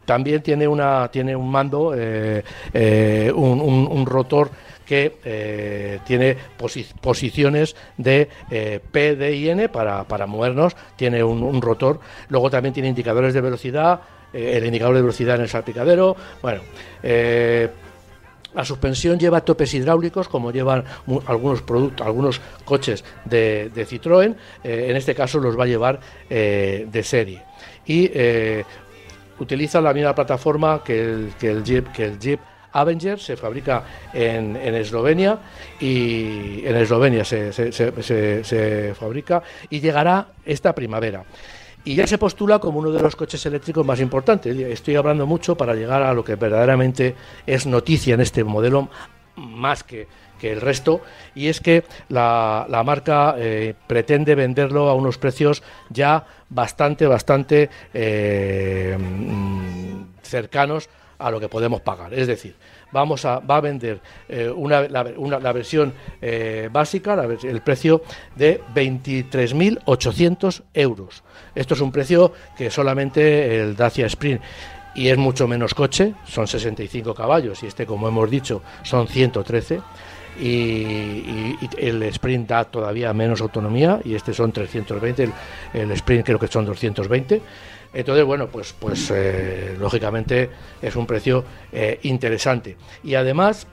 también 0.05 0.43
tiene 0.43 0.69
una 0.69 1.09
un 1.37 1.51
mando, 1.51 1.95
eh, 1.97 2.43
eh, 2.73 3.33
un, 3.35 4.07
rotor 4.07 4.51
que 4.85 5.19
eh, 5.25 6.01
tiene 6.05 6.37
posiciones 7.01 7.77
de 7.97 8.29
P, 8.91 9.17
D 9.17 9.37
y 9.37 9.49
N 9.49 9.69
para, 9.69 10.05
para 10.05 10.27
movernos, 10.27 10.77
tiene 10.97 11.23
un, 11.23 11.63
rotor, 11.63 12.01
luego 12.29 12.51
también 12.51 12.75
tiene 12.75 12.89
indicadores 12.89 13.33
de 13.33 13.41
velocidad, 13.41 14.01
el 14.33 14.65
indicador 14.67 14.97
de 14.97 15.03
velocidad 15.03 15.37
en 15.37 15.43
el 15.43 15.49
salpicadero, 15.49 16.17
bueno, 16.43 16.63
la 18.55 18.65
suspensión 18.65 19.19
lleva 19.19 19.43
topes 19.43 19.73
hidráulicos, 19.73 20.29
como 20.29 20.51
llevan 20.51 20.85
algunos 21.27 21.63
productos, 21.63 22.07
algunos 22.07 22.41
coches 22.65 23.05
de, 23.25 23.71
Citroën. 23.75 24.35
en 24.65 24.97
este 24.97 25.15
caso 25.15 25.39
los 25.39 25.59
va 25.59 25.65
a 25.65 25.69
llevar 25.69 26.01
de 26.29 27.03
serie. 27.03 27.43
Y 27.87 28.11
utiliza 29.43 29.81
la 29.81 29.93
misma 29.93 30.15
plataforma 30.15 30.83
que 30.85 31.01
el, 31.01 31.33
que 31.39 31.51
el 31.51 31.65
Jeep, 31.65 31.93
que 31.93 32.05
el 32.05 32.19
Jeep 32.19 32.41
Avenger 32.73 33.19
se 33.19 33.37
fabrica 33.37 33.85
en, 34.15 34.57
en, 34.57 34.75
Eslovenia 34.75 35.39
y 35.79 36.65
en 36.65 36.77
Eslovenia 36.77 37.25
se, 37.25 37.53
se, 37.53 37.73
se, 37.73 38.95
fabrica 38.95 39.43
y 39.69 39.81
llegará 39.81 40.29
esta 40.45 40.75
primavera. 40.75 41.25
Y 41.85 41.97
ya 41.97 42.07
se 42.07 42.17
postula 42.17 42.61
como 42.61 42.79
uno 42.79 42.93
de 42.93 43.03
los 43.03 43.17
coches 43.17 43.45
eléctricos 43.45 43.85
más 43.85 44.01
importantes. 44.01 44.57
Estoy 44.57 44.95
hablando 44.95 45.27
mucho 45.27 45.57
para 45.57 45.75
llegar 45.75 46.03
a 46.03 46.15
lo 46.15 46.25
que 46.25 46.37
verdaderamente 46.37 47.17
es 47.47 47.67
noticia 47.67 48.15
en 48.15 48.21
este 48.21 48.45
modelo, 48.45 48.89
más 49.37 49.83
que 49.83 50.07
que 50.43 50.51
el 50.51 50.61
resto, 50.61 51.03
y 51.37 51.47
es 51.47 51.61
que 51.61 51.85
la, 52.09 52.67
la 52.69 52.83
marca 52.83 53.37
eh, 53.39 53.75
pretende 53.87 54.35
venderlo 54.35 54.89
a 54.89 54.95
unos 54.95 55.17
precios 55.17 55.63
ya 55.89 56.27
bastante, 56.55 57.07
bastante 57.07 57.71
eh, 57.93 58.97
mm, 58.99 60.05
cercanos 60.23 60.89
a 61.19 61.31
lo 61.31 61.39
que 61.39 61.49
podemos 61.49 61.81
pagar. 61.81 62.13
Es 62.15 62.27
decir, 62.27 62.57
vamos 62.91 63.25
a, 63.25 63.39
va 63.39 63.57
a 63.57 63.61
vender 63.61 64.01
eh, 64.29 64.49
una, 64.51 64.83
la, 64.89 65.53
versión 65.53 65.95
básica, 66.71 67.15
el 67.43 67.61
precio 67.61 68.03
de 68.35 68.61
23.800 68.75 70.63
euros. 70.75 71.23
Esto 71.55 71.75
es 71.75 71.81
un 71.81 71.93
precio 71.93 72.33
que 72.57 72.71
solamente 72.71 73.61
el 73.61 73.77
Dacia 73.77 74.07
Sprint 74.07 74.43
y 74.95 75.09
es 75.09 75.17
mucho 75.17 75.49
menos 75.49 75.75
coche, 75.75 76.15
son 76.27 76.47
65 76.47 77.15
caballos 77.15 77.63
y 77.63 77.67
este, 77.67 77.87
como 77.87 78.09
hemos 78.09 78.31
dicho, 78.31 78.63
son 78.83 79.09
113 79.09 79.81
y, 80.41 81.57
el 81.79 82.03
sprint 82.05 82.49
da 82.49 82.65
todavía 82.65 83.13
menos 83.13 83.41
autonomía 83.41 84.01
y 84.05 84.15
este 84.15 84.33
son 84.33 84.53
320, 84.53 85.31
el, 85.75 85.91
sprint 85.93 86.27
creo 86.27 86.39
que 86.39 86.49
son 86.49 86.65
220. 86.65 87.43
Entonces, 87.95 88.25
bueno, 88.25 88.49
pues, 88.49 88.75
pues 88.79 89.11
eh, 89.15 89.77
lógicamente 89.79 90.49
es 90.81 90.97
un 90.97 91.07
precio 91.07 91.45
eh, 91.71 92.01
interesante. 92.05 92.77
Y 93.05 93.15
además, 93.15 93.67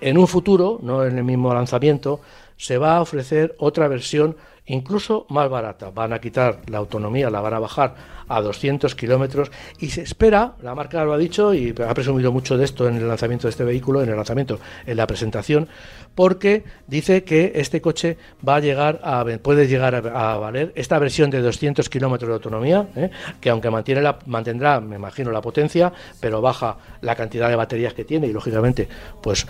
en 0.00 0.18
un 0.18 0.26
futuro, 0.26 0.80
no 0.82 1.04
en 1.06 1.18
el 1.18 1.24
mismo 1.24 1.54
lanzamiento, 1.54 2.20
se 2.56 2.78
va 2.78 2.96
a 2.96 3.00
ofrecer 3.00 3.54
otra 3.58 3.86
versión 3.86 4.36
incluso 4.66 5.26
más 5.28 5.48
barata. 5.48 5.90
Van 5.90 6.12
a 6.12 6.20
quitar 6.20 6.60
la 6.66 6.78
autonomía, 6.78 7.30
la 7.30 7.40
van 7.40 7.54
a 7.54 7.58
bajar 7.58 7.94
a 8.28 8.40
200 8.40 8.94
kilómetros 8.94 9.50
y 9.78 9.90
se 9.90 10.02
espera, 10.02 10.54
la 10.62 10.74
marca 10.74 11.04
lo 11.04 11.12
ha 11.12 11.18
dicho 11.18 11.54
y 11.54 11.74
ha 11.86 11.94
presumido 11.94 12.32
mucho 12.32 12.56
de 12.56 12.64
esto 12.64 12.88
en 12.88 12.96
el 12.96 13.08
lanzamiento 13.08 13.46
de 13.46 13.50
este 13.50 13.64
vehículo, 13.64 14.02
en 14.02 14.08
el 14.08 14.16
lanzamiento, 14.16 14.60
en 14.86 14.96
la 14.96 15.06
presentación, 15.06 15.68
porque 16.14 16.64
dice 16.86 17.24
que 17.24 17.52
este 17.54 17.80
coche 17.80 18.18
va 18.46 18.56
a 18.56 18.60
llegar 18.60 19.00
a, 19.02 19.24
puede 19.42 19.66
llegar 19.66 19.94
a, 19.94 20.36
valer 20.36 20.72
esta 20.74 20.98
versión 20.98 21.30
de 21.30 21.40
200 21.40 21.88
kilómetros 21.88 22.28
de 22.28 22.34
autonomía, 22.34 22.86
¿eh? 22.96 23.10
que 23.40 23.50
aunque 23.50 23.70
mantiene 23.70 24.02
la, 24.02 24.18
mantendrá, 24.26 24.80
me 24.80 24.96
imagino, 24.96 25.30
la 25.30 25.40
potencia, 25.40 25.92
pero 26.20 26.40
baja 26.40 26.76
la 27.00 27.14
cantidad 27.14 27.48
de 27.48 27.56
baterías 27.56 27.94
que 27.94 28.04
tiene 28.04 28.26
y 28.26 28.32
lógicamente 28.32 28.88
pues 29.22 29.46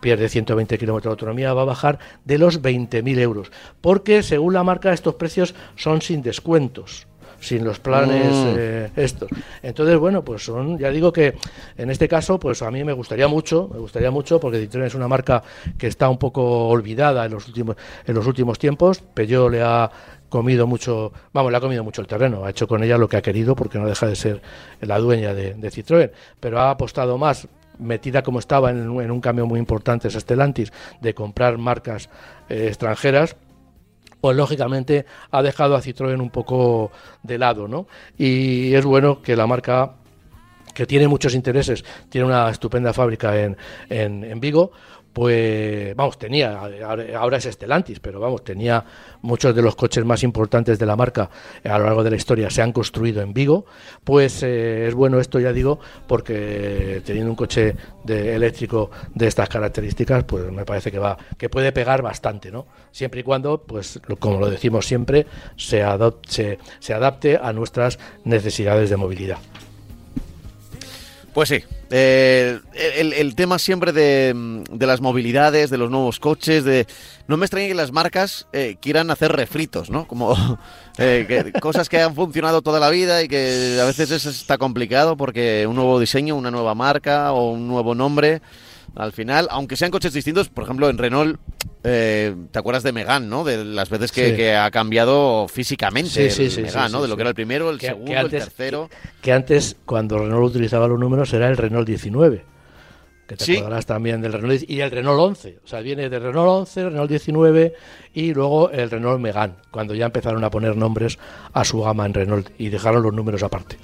pierde 0.00 0.28
120 0.28 0.78
kilómetros 0.78 1.10
de 1.10 1.14
autonomía, 1.14 1.52
va 1.54 1.62
a 1.62 1.66
bajar 1.66 1.98
de 2.24 2.38
los 2.38 2.62
20.000 2.62 3.18
euros, 3.18 3.52
porque 3.80 4.22
según 4.22 4.54
la 4.54 4.64
marca 4.64 4.92
estos 4.92 5.14
precios 5.14 5.54
son 5.76 6.02
sin 6.02 6.22
descuentos 6.22 7.06
sin 7.40 7.64
los 7.64 7.78
planes 7.78 8.32
mm. 8.32 8.54
eh, 8.58 8.90
estos. 8.96 9.28
Entonces, 9.62 9.98
bueno, 9.98 10.24
pues 10.24 10.44
son, 10.44 10.78
ya 10.78 10.90
digo 10.90 11.12
que 11.12 11.34
en 11.76 11.90
este 11.90 12.08
caso, 12.08 12.38
pues 12.38 12.62
a 12.62 12.70
mí 12.70 12.84
me 12.84 12.92
gustaría 12.92 13.28
mucho, 13.28 13.68
me 13.72 13.78
gustaría 13.78 14.10
mucho, 14.10 14.40
porque 14.40 14.68
Citroën 14.68 14.86
es 14.86 14.94
una 14.94 15.08
marca 15.08 15.42
que 15.76 15.86
está 15.86 16.08
un 16.08 16.18
poco 16.18 16.68
olvidada 16.68 17.24
en 17.24 17.32
los 17.32 17.46
últimos, 17.46 17.76
en 18.06 18.14
los 18.14 18.26
últimos 18.26 18.58
tiempos. 18.58 19.00
Peugeot 19.00 19.50
le 19.50 19.62
ha 19.62 19.90
comido 20.28 20.66
mucho, 20.66 21.12
vamos, 21.32 21.50
le 21.50 21.58
ha 21.58 21.60
comido 21.60 21.84
mucho 21.84 22.00
el 22.00 22.06
terreno, 22.06 22.44
ha 22.44 22.50
hecho 22.50 22.68
con 22.68 22.82
ella 22.82 22.98
lo 22.98 23.08
que 23.08 23.16
ha 23.16 23.22
querido 23.22 23.56
porque 23.56 23.78
no 23.78 23.86
deja 23.86 24.06
de 24.06 24.16
ser 24.16 24.42
la 24.80 24.98
dueña 24.98 25.32
de, 25.34 25.56
Citroën, 25.70 26.10
pero 26.38 26.60
ha 26.60 26.70
apostado 26.70 27.18
más 27.18 27.48
metida 27.78 28.22
como 28.22 28.38
estaba 28.40 28.70
en, 28.70 28.88
un 28.90 29.20
cambio 29.20 29.46
muy 29.46 29.58
importante 29.58 30.08
esa 30.08 30.20
Stellantis 30.20 30.72
de 31.00 31.14
comprar 31.14 31.58
marcas 31.58 32.10
eh, 32.48 32.66
extranjeras 32.66 33.36
pues 34.20 34.36
lógicamente 34.36 35.06
ha 35.30 35.42
dejado 35.42 35.76
a 35.76 35.82
Citroën 35.82 36.20
un 36.20 36.30
poco 36.30 36.90
de 37.22 37.38
lado, 37.38 37.68
¿no? 37.68 37.86
Y 38.16 38.74
es 38.74 38.84
bueno 38.84 39.22
que 39.22 39.36
la 39.36 39.46
marca 39.46 39.94
que 40.74 40.86
tiene 40.86 41.08
muchos 41.08 41.34
intereses, 41.34 41.84
tiene 42.08 42.26
una 42.26 42.48
estupenda 42.50 42.92
fábrica 42.92 43.36
en, 43.40 43.56
en, 43.88 44.22
en 44.22 44.38
Vigo, 44.38 44.70
pues 45.18 45.96
vamos, 45.96 46.16
tenía, 46.16 46.60
ahora 47.18 47.38
es 47.38 47.46
Estelantis, 47.46 47.98
pero 47.98 48.20
vamos, 48.20 48.44
tenía 48.44 48.84
muchos 49.22 49.52
de 49.52 49.62
los 49.62 49.74
coches 49.74 50.04
más 50.04 50.22
importantes 50.22 50.78
de 50.78 50.86
la 50.86 50.94
marca 50.94 51.28
a 51.64 51.76
lo 51.76 51.86
largo 51.86 52.04
de 52.04 52.10
la 52.10 52.16
historia 52.16 52.48
se 52.50 52.62
han 52.62 52.70
construido 52.70 53.20
en 53.20 53.34
Vigo, 53.34 53.66
pues 54.04 54.44
eh, 54.44 54.86
es 54.86 54.94
bueno 54.94 55.18
esto, 55.18 55.40
ya 55.40 55.52
digo, 55.52 55.80
porque 56.06 57.02
teniendo 57.04 57.32
un 57.32 57.34
coche 57.34 57.74
de, 58.04 58.36
eléctrico 58.36 58.92
de 59.12 59.26
estas 59.26 59.48
características, 59.48 60.22
pues 60.22 60.52
me 60.52 60.64
parece 60.64 60.92
que 60.92 61.00
va, 61.00 61.18
que 61.36 61.48
puede 61.48 61.72
pegar 61.72 62.00
bastante, 62.00 62.52
¿no? 62.52 62.68
Siempre 62.92 63.22
y 63.22 63.22
cuando, 63.24 63.60
pues 63.62 64.00
como 64.20 64.38
lo 64.38 64.48
decimos 64.48 64.86
siempre, 64.86 65.26
se, 65.56 65.82
adopte, 65.82 66.60
se 66.78 66.94
adapte 66.94 67.40
a 67.42 67.52
nuestras 67.52 67.98
necesidades 68.22 68.88
de 68.88 68.96
movilidad. 68.96 69.38
Pues 71.34 71.48
sí, 71.48 71.64
eh, 71.90 72.60
el, 72.74 73.34
tema 73.34 73.58
siempre 73.58 73.92
de, 73.92 74.34
las 74.78 75.00
movilidades, 75.00 75.70
de 75.70 75.78
los 75.78 75.90
nuevos 75.90 76.20
coches, 76.20 76.64
de 76.64 76.86
no 77.26 77.36
me 77.36 77.46
extraña 77.46 77.68
que 77.68 77.74
las 77.74 77.92
marcas 77.92 78.46
eh, 78.52 78.76
quieran 78.80 79.10
hacer 79.10 79.32
refritos, 79.32 79.88
¿no? 79.88 80.06
Como 80.06 80.36
eh, 80.98 81.52
cosas 81.60 81.88
que 81.88 82.00
han 82.00 82.14
funcionado 82.14 82.60
toda 82.62 82.80
la 82.80 82.90
vida 82.90 83.22
y 83.22 83.28
que 83.28 83.78
a 83.80 83.84
veces 83.84 84.10
está 84.26 84.58
complicado 84.58 85.16
porque 85.16 85.66
un 85.66 85.76
nuevo 85.76 85.98
diseño, 85.98 86.36
una 86.36 86.50
nueva 86.50 86.74
marca 86.74 87.32
o 87.32 87.52
un 87.52 87.68
nuevo 87.68 87.94
nombre 87.94 88.42
al 88.94 89.12
final, 89.12 89.48
aunque 89.50 89.76
sean 89.76 89.90
coches 89.90 90.12
distintos, 90.12 90.48
por 90.48 90.64
ejemplo, 90.64 90.88
en 90.88 90.98
Renault, 90.98 91.38
eh, 91.84 92.34
¿te 92.50 92.58
acuerdas 92.58 92.82
de 92.82 92.92
Megan, 92.92 93.28
no? 93.28 93.44
De 93.44 93.64
las 93.64 93.88
veces 93.90 94.12
que, 94.12 94.56
ha 94.56 94.70
cambiado 94.70 95.46
físicamente 95.48 96.30
sí, 96.30 96.44
el 96.44 96.62
Megane, 96.62 96.90
¿no? 96.90 97.02
De 97.02 97.08
lo 97.08 97.16
que 97.16 97.22
era 97.22 97.30
el 97.30 97.34
primero, 97.34 97.70
el 97.70 97.80
segundo, 97.80 98.12
el 98.12 98.30
tercero. 98.30 98.90
Que, 99.22 99.32
antes, 99.32 99.76
cuando 99.84 100.18
Renault 100.18 100.50
utilizaba 100.50 100.88
los 100.88 100.98
números, 100.98 101.32
era 101.32 101.48
el 101.48 101.56
Renault 101.56 101.86
19. 101.86 102.44
Que 103.28 103.36
te 103.36 103.58
acordarás 103.58 103.84
también 103.84 104.22
del 104.22 104.32
Renault 104.32 104.62
y 104.68 104.80
el 104.80 104.90
Renault 104.90 105.20
11. 105.20 105.58
O 105.62 105.68
sea, 105.68 105.80
viene 105.80 106.08
de 106.08 106.18
Renault 106.18 106.48
11, 106.48 106.84
Renault 106.84 107.10
19 107.10 107.74
y 108.14 108.32
luego 108.32 108.70
el 108.70 108.90
Renault 108.90 109.20
Megane, 109.20 109.54
cuando 109.70 109.94
ya 109.94 110.06
empezaron 110.06 110.42
a 110.44 110.50
poner 110.50 110.76
nombres 110.76 111.18
a 111.52 111.64
su 111.64 111.82
gama 111.82 112.06
en 112.06 112.14
Renault 112.14 112.48
y 112.58 112.70
dejaron 112.70 113.02
los 113.02 113.12
números 113.12 113.42
aparte. 113.42 113.76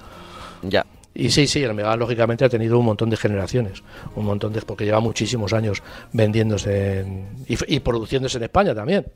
Ya. 0.63 0.87
Y 1.15 1.31
sí, 1.31 1.47
sí, 1.47 1.63
el 1.63 1.75
Megane 1.75 1.99
lógicamente 1.99 2.45
ha 2.45 2.49
tenido 2.49 2.79
un 2.79 2.87
montón 2.87 3.09
de 3.09 3.17
generaciones, 3.17 3.85
un 4.17 4.25
montón 4.27 4.53
de 4.53 4.61
porque 4.63 4.85
lleva 4.85 4.99
muchísimos 4.99 5.53
años 5.53 5.83
vendiéndose 6.13 7.07
y, 7.47 7.81
produciéndose 7.81 8.39
en 8.39 8.45
España 8.45 8.75
también. 8.75 9.07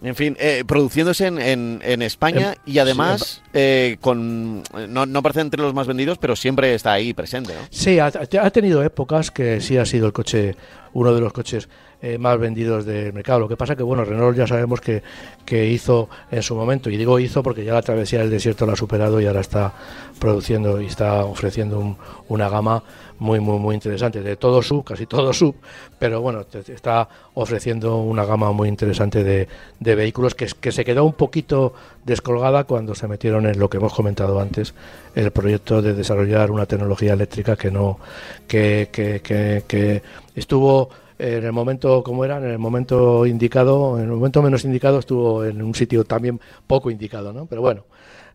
En 0.00 0.16
fin, 0.16 0.36
eh, 0.40 0.64
produciéndose 0.66 1.26
en, 1.28 1.80
en, 1.80 2.02
España 2.02 2.56
y 2.66 2.78
además 2.78 3.40
eh, 3.52 3.98
con 4.00 4.64
no, 4.88 5.06
no 5.06 5.18
aparece 5.20 5.40
entre 5.40 5.62
los 5.62 5.74
más 5.74 5.86
vendidos, 5.86 6.18
pero 6.18 6.34
siempre 6.34 6.74
está 6.74 6.92
ahí 6.92 7.14
presente, 7.14 7.54
¿no? 7.54 7.60
Sí, 7.70 8.00
ha, 8.00 8.06
ha, 8.06 8.50
tenido 8.50 8.82
épocas 8.82 9.30
que 9.30 9.60
sí 9.60 9.76
ha 9.76 9.86
sido 9.86 10.06
el 10.06 10.12
coche, 10.12 10.56
uno 10.92 11.14
de 11.14 11.20
los 11.20 11.32
coches 11.32 11.68
eh, 12.02 12.18
más 12.18 12.36
vendidos 12.38 12.84
del 12.84 13.12
mercado. 13.12 13.38
Lo 13.38 13.48
que 13.48 13.56
pasa 13.56 13.76
que, 13.76 13.84
bueno, 13.84 14.04
Renault 14.04 14.36
ya 14.36 14.46
sabemos 14.46 14.80
que, 14.80 15.02
que 15.44 15.68
hizo 15.68 16.08
en 16.30 16.42
su 16.42 16.56
momento, 16.56 16.90
y 16.90 16.96
digo 16.96 17.18
hizo 17.20 17.42
porque 17.42 17.64
ya 17.64 17.74
la 17.74 17.82
travesía 17.82 18.18
del 18.18 18.30
desierto 18.30 18.66
la 18.66 18.72
ha 18.72 18.76
superado 18.76 19.20
y 19.20 19.26
ahora 19.26 19.40
está 19.40 19.72
produciendo 20.18 20.80
y 20.80 20.86
está 20.86 21.24
ofreciendo 21.24 21.96
una 22.28 22.48
gama 22.48 22.82
muy, 23.18 23.38
muy, 23.38 23.60
muy 23.60 23.76
interesante, 23.76 24.20
de 24.20 24.34
todo 24.34 24.62
sub, 24.62 24.82
casi 24.82 25.06
todo 25.06 25.32
sub, 25.32 25.54
pero 25.98 26.20
bueno, 26.20 26.44
está 26.66 27.08
ofreciendo 27.34 27.98
una 27.98 28.24
gama 28.24 28.50
muy 28.50 28.68
interesante 28.68 29.22
de, 29.22 29.46
de 29.78 29.94
vehículos 29.94 30.34
que, 30.34 30.48
que 30.60 30.72
se 30.72 30.84
quedó 30.84 31.04
un 31.04 31.12
poquito 31.12 31.72
descolgada 32.04 32.64
cuando 32.64 32.96
se 32.96 33.06
metieron 33.06 33.46
en 33.46 33.60
lo 33.60 33.70
que 33.70 33.76
hemos 33.76 33.94
comentado 33.94 34.40
antes, 34.40 34.74
el 35.14 35.30
proyecto 35.30 35.82
de 35.82 35.94
desarrollar 35.94 36.50
una 36.50 36.66
tecnología 36.66 37.12
eléctrica 37.12 37.54
que 37.54 37.70
no, 37.70 38.00
que, 38.48 38.88
que, 38.90 39.20
que 39.22 40.02
estuvo 40.34 40.90
en 41.22 41.44
el 41.44 41.52
momento, 41.52 42.02
como 42.02 42.24
era, 42.24 42.38
en 42.38 42.44
el 42.44 42.58
momento 42.58 43.24
indicado, 43.26 43.96
en 43.98 44.04
el 44.04 44.10
momento 44.10 44.42
menos 44.42 44.64
indicado 44.64 44.98
estuvo 44.98 45.44
en 45.44 45.62
un 45.62 45.72
sitio 45.72 46.04
también 46.04 46.40
poco 46.66 46.90
indicado, 46.90 47.32
¿no? 47.32 47.46
Pero 47.46 47.60
bueno, 47.60 47.84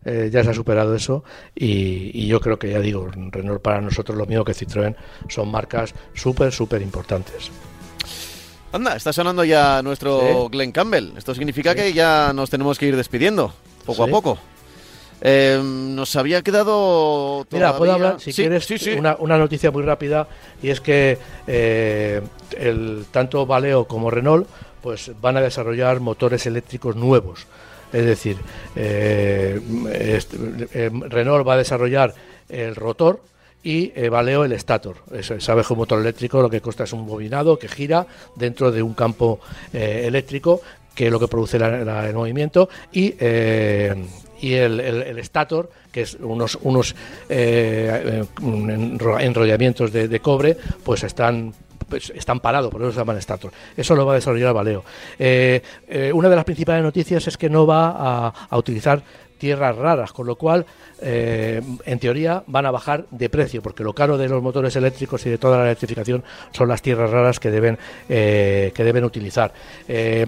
eh, 0.06 0.30
ya 0.32 0.42
se 0.42 0.50
ha 0.50 0.54
superado 0.54 0.94
eso 0.94 1.22
y, 1.54 2.26
yo 2.26 2.40
creo 2.40 2.58
que 2.58 2.70
ya 2.70 2.80
digo, 2.80 3.08
Renault 3.10 3.60
para 3.60 3.82
nosotros 3.82 4.16
lo 4.16 4.24
mismo 4.24 4.42
que 4.42 4.52
Citroën 4.52 4.96
son 5.28 5.50
marcas 5.50 5.94
súper, 6.14 6.50
súper 6.50 6.80
importantes. 6.80 7.50
Anda, 8.72 8.96
está 8.96 9.12
sonando 9.12 9.44
ya 9.44 9.82
nuestro 9.82 10.48
Glenn 10.48 10.72
Campbell. 10.72 11.12
Esto 11.16 11.34
significa 11.34 11.74
que 11.74 11.92
ya 11.92 12.32
nos 12.34 12.48
tenemos 12.48 12.78
que 12.78 12.86
ir 12.86 12.96
despidiendo, 12.96 13.52
poco 13.84 14.04
a 14.04 14.06
poco. 14.06 14.38
Eh, 15.20 15.60
nos 15.62 16.14
había 16.16 16.42
quedado. 16.42 17.46
Mira, 17.50 17.76
puedo 17.76 17.92
hablar, 17.92 18.20
si 18.20 18.32
quieres, 18.32 18.68
Una, 18.96 19.16
una, 19.18 19.38
noticia 19.38 19.70
muy 19.70 19.82
rápida, 19.82 20.28
y 20.62 20.70
es 20.70 20.80
que 20.80 21.18
eh, 21.46 22.22
el, 22.56 23.06
tanto 23.10 23.46
Valeo 23.46 23.86
como 23.86 24.10
Renault 24.10 24.48
pues 24.82 25.10
van 25.20 25.36
a 25.36 25.40
desarrollar 25.40 26.00
motores 26.00 26.46
eléctricos 26.46 26.94
nuevos. 26.94 27.46
Es 27.92 28.04
decir, 28.04 28.36
eh, 28.76 29.60
Renault 31.08 31.46
va 31.46 31.54
a 31.54 31.56
desarrollar 31.56 32.14
el 32.48 32.76
rotor 32.76 33.20
y 33.62 33.90
Valeo 34.08 34.44
el 34.44 34.52
estator. 34.52 34.98
Sabes 35.40 35.66
que 35.66 35.72
un 35.72 35.80
motor 35.80 35.98
eléctrico 35.98 36.40
lo 36.40 36.48
que 36.48 36.60
consta 36.60 36.84
es 36.84 36.92
un 36.92 37.06
bobinado 37.06 37.58
que 37.58 37.66
gira 37.66 38.06
dentro 38.36 38.70
de 38.70 38.82
un 38.82 38.94
campo 38.94 39.40
eléctrico 39.72 40.60
que 40.94 41.06
es 41.06 41.12
lo 41.12 41.18
que 41.18 41.28
produce 41.28 41.56
el 41.56 42.14
movimiento 42.14 42.68
y 42.92 43.14
y 44.40 44.54
el, 44.54 44.80
el, 44.80 45.18
estator, 45.18 45.70
que 45.92 46.02
es 46.02 46.14
unos, 46.20 46.58
unos 46.62 46.94
eh, 47.28 48.24
eh, 48.40 49.20
enrollamientos 49.20 49.92
de, 49.92 50.20
cobre, 50.20 50.56
pues 50.84 51.04
están 51.04 51.54
pues 51.88 52.12
están 52.14 52.40
parados, 52.40 52.70
por 52.70 52.82
eso 52.82 52.92
se 52.92 52.98
llaman 52.98 53.16
estator. 53.16 53.50
Eso 53.74 53.94
lo 53.94 54.04
va 54.04 54.12
a 54.12 54.16
desarrollar 54.16 54.52
Valeo. 54.52 54.84
Eh, 55.18 55.62
una 56.12 56.28
de 56.28 56.36
las 56.36 56.44
principales 56.44 56.82
noticias 56.82 57.26
es 57.26 57.38
que 57.38 57.48
no 57.48 57.66
va 57.66 57.94
a, 57.96 58.32
a 58.50 58.58
utilizar 58.58 59.02
tierras 59.38 59.76
raras, 59.76 60.12
con 60.12 60.26
lo 60.26 60.36
cual 60.36 60.66
eh, 61.00 61.62
en 61.84 61.98
teoría 61.98 62.42
van 62.46 62.66
a 62.66 62.70
bajar 62.70 63.06
de 63.10 63.30
precio, 63.30 63.62
porque 63.62 63.84
lo 63.84 63.92
caro 63.92 64.18
de 64.18 64.28
los 64.28 64.42
motores 64.42 64.74
eléctricos 64.76 65.24
y 65.26 65.30
de 65.30 65.38
toda 65.38 65.58
la 65.58 65.64
electrificación 65.64 66.24
son 66.52 66.68
las 66.68 66.82
tierras 66.82 67.10
raras 67.10 67.38
que 67.40 67.50
deben, 67.50 67.78
eh, 68.08 68.72
que 68.74 68.84
deben 68.84 69.04
utilizar. 69.04 69.52
Eh, 69.86 70.26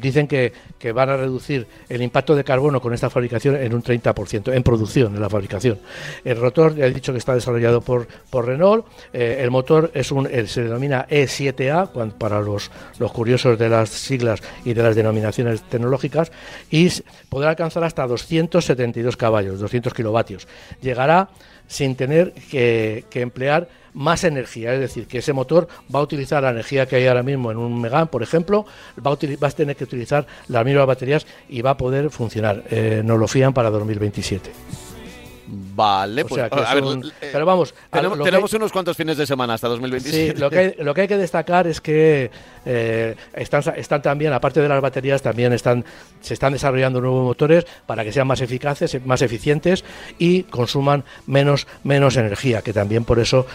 dicen 0.00 0.28
que, 0.28 0.52
que, 0.78 0.92
van 0.92 1.08
a 1.08 1.16
reducir 1.16 1.66
el 1.88 2.02
impacto 2.02 2.36
de 2.36 2.44
carbono 2.44 2.80
con 2.80 2.92
esta 2.92 3.08
fabricación 3.08 3.56
en 3.56 3.74
un 3.74 3.82
30%, 3.82 4.54
en 4.54 4.62
producción, 4.62 5.14
en 5.14 5.20
la 5.20 5.30
fabricación. 5.30 5.78
El 6.24 6.36
rotor, 6.36 6.74
ya 6.74 6.86
he 6.86 6.92
dicho 6.92 7.12
que 7.12 7.18
está 7.18 7.34
desarrollado 7.34 7.80
por, 7.80 8.06
por 8.28 8.46
Renault, 8.46 8.86
el 9.12 9.50
motor 9.50 9.90
es 9.94 10.12
un, 10.12 10.28
se 10.46 10.64
denomina 10.64 11.06
E7A, 11.08 12.12
para 12.18 12.40
los, 12.40 12.70
los 12.98 13.12
curiosos 13.12 13.58
de 13.58 13.68
las 13.68 13.88
siglas 13.88 14.42
y 14.64 14.74
de 14.74 14.82
las 14.82 14.94
denominaciones 14.96 15.62
tecnológicas, 15.62 16.30
y 16.70 16.90
podrá 17.28 17.50
alcanzar 17.50 17.84
hasta 17.84 18.06
272 18.50 19.16
caballos, 19.16 19.60
200 19.60 19.94
kilómetros 19.94 20.10
vatios. 20.10 20.48
Llegará 20.80 21.30
sin 21.66 21.94
tener 21.94 22.32
que, 22.32 23.04
emplear 23.14 23.68
más 23.94 24.24
energía, 24.24 24.74
es 24.74 24.80
decir, 24.80 25.06
que 25.06 25.18
ese 25.18 25.32
motor 25.32 25.68
va 25.92 26.00
a 26.00 26.02
utilizar 26.02 26.42
la 26.42 26.50
energía 26.50 26.86
que 26.86 26.96
hay 26.96 27.06
ahora 27.06 27.22
mismo 27.22 27.50
en 27.50 27.58
un 27.58 27.80
Megan, 27.80 28.08
por 28.08 28.22
ejemplo, 28.22 28.66
va 29.04 29.12
a, 29.12 29.46
a 29.46 29.50
tener 29.50 29.76
que 29.76 29.84
utilizar 29.84 30.26
las 30.48 30.64
mismas 30.64 30.86
baterías 30.86 31.26
y 31.48 31.62
va 31.62 31.70
a 31.70 31.76
poder 31.76 32.10
funcionar. 32.10 32.64
Eh, 32.70 33.02
nos 33.04 33.18
lo 33.18 33.28
fían 33.28 33.52
para 33.52 33.70
2027. 33.70 34.50
Vale, 35.52 36.24
pues 36.24 36.44
eh, 36.44 36.48
pero 37.32 37.44
vamos, 37.44 37.74
tenemos, 37.90 38.52
unos 38.52 38.70
cuantos 38.70 38.96
fines 38.96 39.16
de 39.16 39.26
semana 39.26 39.54
hasta 39.54 39.66
2027. 39.66 40.32
Sí, 40.32 40.40
lo 40.40 40.48
que, 40.48 40.58
hay, 40.58 40.74
lo 40.78 40.94
que 40.94 41.00
hay 41.00 41.08
que 41.08 41.16
destacar 41.16 41.66
es 41.66 41.80
que 41.80 42.30
eh, 42.64 43.16
están, 43.34 43.62
están 43.76 44.00
también, 44.00 44.32
aparte 44.32 44.60
de 44.60 44.68
las 44.68 44.80
baterías, 44.80 45.22
también 45.22 45.52
están 45.52 45.84
se 46.20 46.34
están 46.34 46.52
desarrollando 46.52 47.00
nuevos 47.00 47.24
motores 47.24 47.66
para 47.86 48.04
que 48.04 48.12
sean 48.12 48.28
más 48.28 48.40
eficaces, 48.40 49.04
más 49.04 49.22
eficientes 49.22 49.84
y 50.18 50.44
consuman 50.44 51.02
menos 51.26 51.66
menos 51.82 52.16
energía, 52.16 52.62
que 52.62 52.72
también 52.72 53.04
por 53.04 53.18
eso 53.18 53.46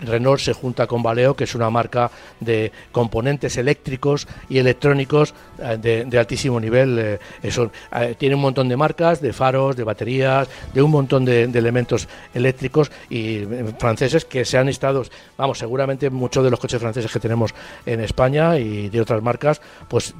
Renault 0.00 0.40
se 0.40 0.52
junta 0.52 0.86
con 0.86 1.02
Valeo, 1.02 1.34
que 1.34 1.44
es 1.44 1.54
una 1.54 1.70
marca 1.70 2.10
de 2.40 2.72
componentes 2.92 3.56
eléctricos 3.56 4.26
y 4.48 4.58
electrónicos 4.58 5.34
eh, 5.58 6.04
de, 6.06 6.18
altísimo 6.18 6.60
nivel. 6.60 6.98
Eh, 6.98 7.18
eh, 7.42 8.14
tiene 8.18 8.34
un 8.34 8.40
montón 8.40 8.68
de 8.68 8.76
marcas, 8.76 9.20
de 9.20 9.32
faros, 9.32 9.76
de 9.76 9.84
baterías, 9.84 10.48
de 10.72 10.82
un 10.82 10.90
montón 10.90 11.24
de, 11.24 11.44
elementos 11.44 12.08
eléctricos 12.34 12.90
y 13.10 13.42
franceses 13.78 14.24
que 14.24 14.44
se 14.44 14.58
han 14.58 14.68
estado, 14.68 15.04
vamos, 15.36 15.58
seguramente 15.58 16.08
muchos 16.10 16.44
de 16.44 16.50
los 16.50 16.60
coches 16.60 16.80
franceses 16.80 17.12
que 17.12 17.18
tenemos 17.18 17.54
en 17.84 18.00
España 18.00 18.58
y 18.58 18.88
de 18.88 19.00
otras 19.00 19.22
marcas, 19.22 19.60
pues 19.88 20.14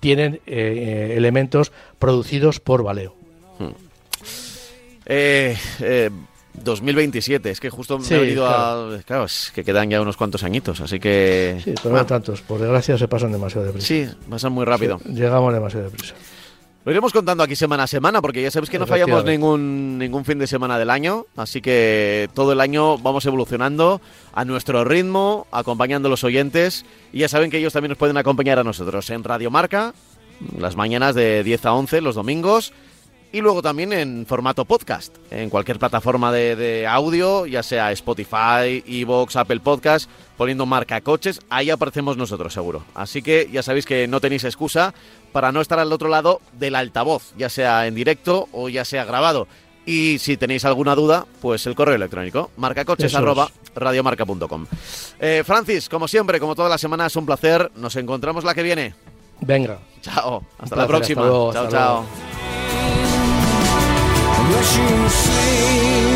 tienen 0.00 0.40
elementos 0.46 1.72
producidos 1.98 2.60
por 2.60 2.82
Valeo. 2.82 3.14
Hmm. 3.58 3.90
Eh, 5.12 5.56
2027, 6.62 7.50
es 7.50 7.60
que 7.60 7.70
justo 7.70 7.98
me 7.98 8.06
he 8.06 8.18
venido 8.18 8.46
a. 8.46 8.98
Claro, 9.04 9.24
es 9.24 9.52
que 9.54 9.64
quedan 9.64 9.90
ya 9.90 10.00
unos 10.00 10.16
cuantos 10.16 10.42
añitos, 10.42 10.80
así 10.80 11.00
que. 11.00 11.60
Sí, 11.64 11.74
pero 11.82 11.94
no 11.94 12.06
tantos, 12.06 12.40
por 12.42 12.60
desgracia 12.60 12.96
se 12.98 13.08
pasan 13.08 13.32
demasiado 13.32 13.66
deprisa. 13.66 13.86
Sí, 13.86 14.08
pasan 14.28 14.52
muy 14.52 14.64
rápido. 14.64 15.00
llegamos 15.04 15.52
demasiado 15.52 15.90
deprisa. 15.90 16.14
Lo 16.82 16.92
iremos 16.92 17.12
contando 17.12 17.42
aquí 17.44 17.56
semana 17.56 17.82
a 17.82 17.86
semana, 17.86 18.22
porque 18.22 18.40
ya 18.40 18.50
sabéis 18.50 18.70
que 18.70 18.78
no 18.78 18.86
fallamos 18.86 19.22
ningún, 19.26 19.98
ningún 19.98 20.24
fin 20.24 20.38
de 20.38 20.46
semana 20.46 20.78
del 20.78 20.88
año, 20.88 21.26
así 21.36 21.60
que 21.60 22.30
todo 22.32 22.52
el 22.52 22.60
año 22.60 22.96
vamos 22.96 23.26
evolucionando 23.26 24.00
a 24.32 24.46
nuestro 24.46 24.82
ritmo, 24.82 25.46
acompañando 25.52 26.08
a 26.08 26.10
los 26.10 26.24
oyentes, 26.24 26.86
y 27.12 27.18
ya 27.18 27.28
saben 27.28 27.50
que 27.50 27.58
ellos 27.58 27.74
también 27.74 27.90
nos 27.90 27.98
pueden 27.98 28.16
acompañar 28.16 28.58
a 28.58 28.64
nosotros 28.64 29.10
en 29.10 29.24
Radio 29.24 29.50
Marca, 29.50 29.92
las 30.58 30.74
mañanas 30.74 31.14
de 31.14 31.44
10 31.44 31.66
a 31.66 31.74
11, 31.74 32.00
los 32.00 32.14
domingos, 32.14 32.72
y 33.32 33.40
luego 33.40 33.62
también 33.62 33.92
en 33.92 34.26
formato 34.26 34.64
podcast, 34.64 35.14
en 35.30 35.50
cualquier 35.50 35.78
plataforma 35.78 36.32
de, 36.32 36.86
audio, 36.88 37.46
ya 37.46 37.62
sea 37.62 37.92
Spotify, 37.92 38.82
Evox, 38.86 39.36
Apple 39.36 39.60
Podcast, 39.60 40.10
poniendo 40.36 40.66
marca 40.66 41.00
coches, 41.00 41.40
ahí 41.48 41.70
aparecemos 41.70 42.16
nosotros 42.16 42.52
seguro. 42.52 42.84
Así 42.94 43.22
que 43.22 43.48
ya 43.52 43.62
sabéis 43.62 43.86
que 43.86 44.08
no 44.08 44.20
tenéis 44.20 44.44
excusa 44.44 44.94
para 45.32 45.52
no 45.52 45.60
estar 45.60 45.78
al 45.78 45.92
otro 45.92 46.08
lado 46.08 46.40
del 46.52 46.74
altavoz, 46.74 47.32
ya 47.36 47.48
sea 47.48 47.86
en 47.86 47.94
directo 47.94 48.48
o 48.52 48.68
ya 48.68 48.84
sea 48.84 49.04
grabado. 49.04 49.46
Y 49.86 50.18
si 50.18 50.36
tenéis 50.36 50.64
alguna 50.64 50.94
duda, 50.94 51.26
pues 51.40 51.66
el 51.66 51.74
correo 51.74 51.94
electrónico, 51.94 52.50
marcacoches 52.56 53.12
radiomarca.com. 53.74 54.66
Eh, 55.20 55.42
Francis, 55.44 55.88
como 55.88 56.06
siempre, 56.06 56.38
como 56.38 56.54
todas 56.54 56.70
las 56.70 56.80
semanas, 56.80 57.16
un 57.16 57.26
placer. 57.26 57.70
Nos 57.76 57.96
encontramos 57.96 58.44
la 58.44 58.54
que 58.54 58.62
viene. 58.62 58.94
Venga. 59.40 59.78
Chao. 60.02 60.44
Hasta 60.58 60.76
la 60.76 60.86
próxima. 60.86 61.22
chao, 61.22 61.68
chao. 61.68 62.29
you 64.62 65.08
see? 65.08 66.09